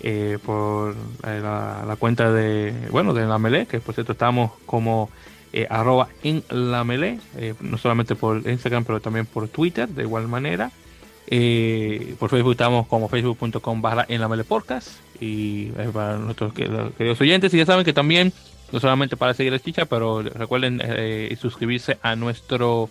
eh, 0.02 0.38
por 0.46 0.92
eh, 0.92 1.40
la, 1.42 1.84
la, 1.88 1.96
cuenta 1.96 2.32
de, 2.32 2.74
bueno, 2.92 3.14
de 3.14 3.26
la 3.26 3.38
Melé, 3.38 3.66
que 3.66 3.80
por 3.80 3.96
cierto 3.96 4.12
estamos 4.12 4.52
como 4.66 5.10
eh, 5.56 5.68
arroba 5.70 6.08
en 6.24 6.44
la 6.50 6.84
melee, 6.84 7.20
eh, 7.38 7.54
no 7.62 7.78
solamente 7.78 8.16
por 8.16 8.38
Instagram, 8.50 8.86
pero 8.86 9.00
también 9.00 9.28
por 9.28 9.48
Twitter, 9.48 9.88
de 9.88 10.02
igual 10.02 10.28
manera. 10.28 10.72
Eh, 11.28 12.16
por 12.18 12.32
Facebook 12.32 12.54
estamos 12.54 12.88
como 12.88 13.08
facebook.com 13.08 13.80
barra 13.80 14.04
en 14.10 14.20
la 14.20 14.28
melee 14.28 14.44
podcast 14.44 14.90
y 15.20 15.68
para 15.94 16.18
nuestros 16.18 16.54
queridos 16.54 17.22
oyentes 17.22 17.54
y 17.54 17.58
ya 17.58 17.66
saben 17.66 17.86
que 17.86 17.94
también 17.94 18.34
no 18.72 18.80
solamente 18.80 19.16
para 19.16 19.34
seguir 19.34 19.54
el 19.54 19.62
chicha 19.62 19.86
pero 19.86 20.22
recuerden 20.22 20.82
suscribirse 21.40 21.98
a 22.02 22.18
nuestro 22.18 22.90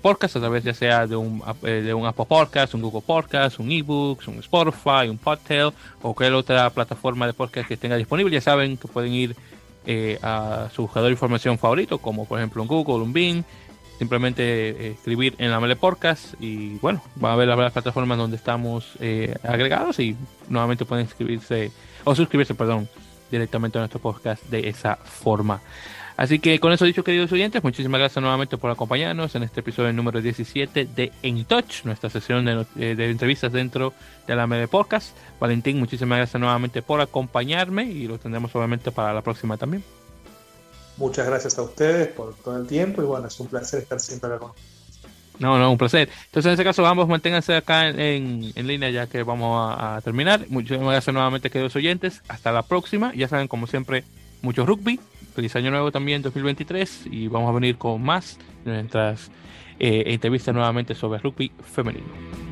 podcast 0.00 0.36
a 0.36 0.40
través 0.40 0.62
ya 0.62 0.74
sea 0.74 1.08
de 1.08 1.16
un, 1.16 1.42
de 1.62 1.92
un 1.92 2.06
Apple 2.06 2.26
Podcast, 2.28 2.74
un 2.74 2.82
Google 2.82 3.02
Podcast, 3.04 3.58
un 3.58 3.72
eBooks, 3.72 4.28
un 4.28 4.38
Spotify, 4.38 5.08
un 5.10 5.18
Podtail 5.18 5.72
o 6.02 6.14
cualquier 6.14 6.34
otra 6.34 6.70
plataforma 6.70 7.26
de 7.26 7.32
podcast 7.32 7.66
que 7.66 7.76
tenga 7.76 7.96
disponible. 7.96 8.32
Ya 8.32 8.40
saben 8.40 8.76
que 8.76 8.86
pueden 8.86 9.12
ir 9.12 9.34
eh, 9.86 10.18
a 10.22 10.68
su 10.74 10.82
buscador 10.82 11.08
de 11.08 11.12
información 11.12 11.58
favorito, 11.58 11.98
como 11.98 12.26
por 12.26 12.38
ejemplo 12.38 12.62
un 12.62 12.68
Google, 12.68 13.04
un 13.04 13.12
Bing, 13.12 13.44
simplemente 13.98 14.42
eh, 14.70 14.90
escribir 14.92 15.34
en 15.38 15.50
la 15.50 15.60
Mele 15.60 15.76
Podcast 15.76 16.34
y 16.40 16.76
bueno, 16.78 17.02
van 17.14 17.32
a 17.32 17.36
ver 17.36 17.48
las, 17.48 17.72
plataformas 17.72 18.18
donde 18.18 18.36
estamos 18.36 18.92
eh, 19.00 19.34
agregados 19.42 19.98
y 20.00 20.16
nuevamente 20.48 20.84
pueden 20.84 21.06
inscribirse 21.06 21.70
o 22.04 22.14
suscribirse, 22.14 22.54
perdón, 22.54 22.88
directamente 23.30 23.78
a 23.78 23.82
nuestro 23.82 24.00
podcast 24.00 24.42
de 24.44 24.68
esa 24.68 24.96
forma. 24.96 25.60
Así 26.16 26.38
que 26.38 26.58
con 26.60 26.72
eso 26.72 26.86
dicho, 26.86 27.04
queridos 27.04 27.30
oyentes, 27.32 27.62
muchísimas 27.62 27.98
gracias 27.98 28.22
nuevamente 28.22 28.56
por 28.56 28.70
acompañarnos 28.70 29.34
en 29.34 29.42
este 29.42 29.60
episodio 29.60 29.92
número 29.92 30.22
17 30.22 30.86
de 30.86 31.12
En 31.22 31.44
Touch, 31.44 31.84
nuestra 31.84 32.08
sesión 32.08 32.46
de, 32.46 32.66
eh, 32.78 33.10
entrevistas 33.10 33.52
dentro 33.52 33.92
de 34.26 34.34
la 34.34 34.46
MD 34.46 34.66
Podcast. 34.66 35.14
Valentín, 35.38 35.78
muchísimas 35.78 36.16
gracias 36.16 36.40
nuevamente 36.40 36.80
por 36.80 37.02
acompañarme 37.02 37.84
y 37.84 38.06
lo 38.06 38.18
tendremos 38.18 38.54
obviamente 38.56 38.90
para 38.90 39.12
la 39.12 39.20
próxima 39.20 39.58
también. 39.58 39.84
Muchas 40.96 41.26
gracias 41.26 41.58
a 41.58 41.62
ustedes 41.62 42.08
por 42.08 42.34
todo 42.36 42.56
el 42.56 42.66
tiempo 42.66 43.02
y 43.02 43.04
bueno, 43.04 43.26
es 43.26 43.38
un 43.38 43.48
placer 43.48 43.82
estar 43.82 44.00
siempre 44.00 44.30
acá 44.30 44.38
con 44.38 44.52
no, 45.38 45.58
no, 45.58 45.70
un 45.70 45.76
placer. 45.76 46.08
Entonces, 46.24 46.46
en 46.46 46.52
este 46.52 46.64
caso, 46.64 46.86
ambos 46.86 47.08
manténganse 47.08 47.54
acá 47.54 47.88
en, 47.90 48.54
línea 48.54 48.88
ya 48.88 49.06
que 49.06 49.22
vamos 49.22 49.70
a, 49.70 49.96
a, 49.96 50.00
terminar. 50.00 50.46
Muchísimas 50.48 50.92
gracias 50.92 51.12
nuevamente, 51.12 51.50
queridos 51.50 51.76
oyentes. 51.76 52.22
Hasta 52.26 52.52
la 52.52 52.62
próxima. 52.62 53.12
Ya 53.14 53.28
saben, 53.28 53.46
como 53.46 53.66
siempre, 53.66 54.04
mucho 54.40 54.64
rugby 54.64 54.98
Feliz 55.36 55.54
año 55.54 55.70
nuevo 55.70 55.92
también 55.92 56.22
2023 56.22 57.08
y 57.10 57.28
vamos 57.28 57.50
a 57.50 57.52
venir 57.52 57.76
con 57.76 58.02
más 58.02 58.38
de 58.64 58.72
nuestras 58.72 59.30
eh, 59.78 60.04
entrevistas 60.06 60.54
nuevamente 60.54 60.94
sobre 60.94 61.18
rugby 61.18 61.52
femenino. 61.60 62.45